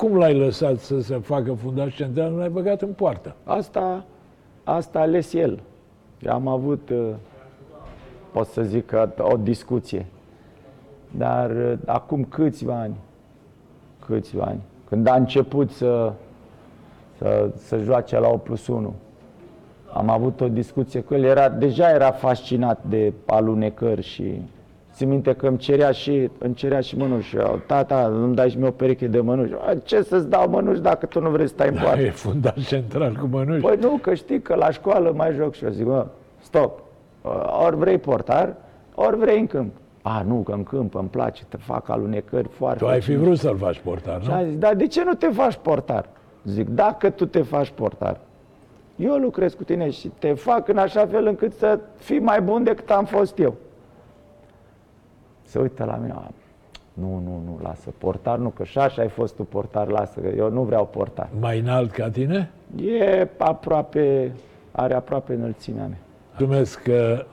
Cum 0.00 0.16
l-ai 0.16 0.34
lăsat 0.34 0.78
să 0.78 1.00
se 1.00 1.18
facă 1.18 1.52
fundaș 1.52 1.96
central? 1.96 2.30
Nu 2.30 2.38
l-ai 2.38 2.48
băgat 2.48 2.82
în 2.82 2.92
poartă. 2.92 3.34
Asta, 3.44 4.04
asta 4.64 4.98
a 4.98 5.02
ales 5.02 5.32
el. 5.32 5.60
Eu 6.20 6.32
am 6.32 6.48
avut, 6.48 6.90
uh, 6.90 7.08
pot 8.32 8.46
să 8.46 8.62
zic, 8.62 8.86
că 8.86 9.08
o 9.18 9.36
discuție. 9.36 10.06
Dar 11.16 11.50
uh, 11.50 11.72
acum 11.86 12.24
câțiva 12.24 12.78
ani, 12.78 12.96
câțiva 14.06 14.44
ani, 14.44 14.60
când 14.88 15.06
a 15.06 15.14
început 15.14 15.70
să, 15.70 16.12
să, 17.18 17.50
să 17.56 17.78
joace 17.78 18.18
la 18.18 18.28
8 18.28 18.42
plus 18.42 18.66
1, 18.66 18.94
am 19.92 20.08
avut 20.08 20.40
o 20.40 20.48
discuție 20.48 21.00
cu 21.00 21.14
el, 21.14 21.24
era, 21.24 21.48
deja 21.48 21.90
era 21.90 22.10
fascinat 22.10 22.84
de 22.84 23.12
alunecări 23.26 24.02
și 24.02 24.42
țin 25.00 25.08
minte 25.08 25.32
că 25.32 25.46
îmi 25.46 25.56
cerea 25.58 25.90
și, 25.90 26.30
îmi 26.38 26.54
cerea 26.54 26.80
și 26.80 26.96
mănuși. 26.96 27.36
Eu, 27.36 27.60
Tata, 27.66 28.06
nu-mi 28.06 28.34
dai 28.34 28.50
și 28.50 28.58
mie 28.58 28.68
o 28.68 28.70
pereche 28.70 29.06
de 29.06 29.20
mănuși. 29.20 29.52
"A, 29.66 29.74
Ce 29.84 30.02
să-ți 30.02 30.28
dau 30.28 30.48
mănuși 30.48 30.80
dacă 30.80 31.06
tu 31.06 31.20
nu 31.20 31.30
vrei 31.30 31.46
să 31.46 31.52
stai 31.54 31.68
în 31.68 31.74
poartă? 31.82 32.00
E 32.00 32.10
fundaș 32.10 32.66
central 32.66 33.16
cu 33.20 33.26
mănuși. 33.30 33.60
Păi 33.60 33.76
nu, 33.80 33.98
că 34.02 34.14
știi 34.14 34.40
că 34.42 34.54
la 34.54 34.70
școală 34.70 35.12
mai 35.16 35.32
joc 35.32 35.54
și 35.54 35.64
eu 35.64 35.70
zic, 35.70 35.86
mă, 35.86 36.06
stop, 36.42 36.80
Uh, 37.22 37.62
ori 37.66 37.76
vrei 37.76 37.98
portar, 37.98 38.54
ori 38.94 39.16
vrei 39.16 39.38
în 39.40 39.46
câmp. 39.46 39.72
A, 40.02 40.22
nu, 40.26 40.34
că 40.34 40.52
în 40.52 40.62
câmp 40.62 40.94
îmi 40.94 41.08
place, 41.08 41.42
te 41.48 41.56
fac 41.56 41.88
alunecări 41.88 42.48
foarte... 42.48 42.78
Tu 42.78 42.86
ai 42.86 43.00
fi 43.00 43.14
vrut 43.16 43.38
să-l 43.38 43.56
faci 43.56 43.78
portar, 43.78 44.22
Și 44.22 44.28
nu? 44.28 44.34
am 44.34 44.44
zis, 44.44 44.58
dar 44.58 44.74
de 44.74 44.86
ce 44.86 45.04
nu 45.04 45.14
te 45.14 45.26
faci 45.26 45.58
portar? 45.62 46.06
Zic, 46.44 46.68
dacă 46.68 47.10
tu 47.10 47.26
te 47.26 47.42
faci 47.42 47.70
portar, 47.70 48.20
Eu 48.96 49.14
lucrez 49.16 49.54
cu 49.54 49.64
tine 49.64 49.90
și 49.90 50.10
te 50.18 50.32
fac 50.32 50.68
în 50.68 50.76
așa 50.78 51.06
fel 51.06 51.26
încât 51.26 51.52
să 51.52 51.78
fii 51.98 52.18
mai 52.18 52.40
bun 52.40 52.62
decât 52.64 52.90
am 52.90 53.04
fost 53.04 53.38
eu. 53.38 53.54
Se 55.50 55.58
uită 55.58 55.84
la 55.84 55.96
mine, 55.96 56.12
"A, 56.16 56.30
nu, 56.92 57.20
nu, 57.24 57.42
nu, 57.44 57.58
lasă, 57.62 57.90
portar 57.98 58.38
nu, 58.38 58.48
că 58.48 58.64
și 58.64 58.78
așa 58.78 59.02
ai 59.02 59.08
fost 59.08 59.34
tu 59.36 59.42
portar, 59.44 59.88
lasă, 59.88 60.20
că 60.20 60.28
eu 60.36 60.50
nu 60.50 60.62
vreau 60.62 60.86
portar. 60.86 61.28
Mai 61.40 61.58
înalt 61.58 61.90
ca 61.90 62.10
tine? 62.10 62.50
E 62.84 63.28
aproape, 63.38 64.32
are 64.70 64.94
aproape 64.94 65.32
înălțimea 65.34 65.86
mea. 65.86 65.98
Mulțumesc 66.38 66.82
că 66.82 67.24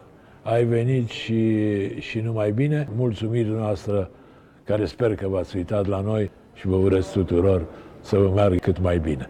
ai 0.44 0.64
venit 0.64 1.10
și, 1.10 2.00
și 2.00 2.20
numai 2.20 2.52
bine. 2.52 2.88
Mulțumiri 2.96 3.50
noastră 3.50 4.10
care 4.64 4.86
sper 4.86 5.16
că 5.16 5.28
v-ați 5.28 5.56
uitat 5.56 5.86
la 5.86 6.00
noi 6.02 6.32
și 6.54 6.68
vă 6.68 6.76
urez 6.76 7.08
tuturor 7.12 7.66
să 8.02 8.18
vă 8.18 8.30
meargă 8.34 8.56
cât 8.56 8.80
mai 8.80 8.98
bine. 9.00 9.30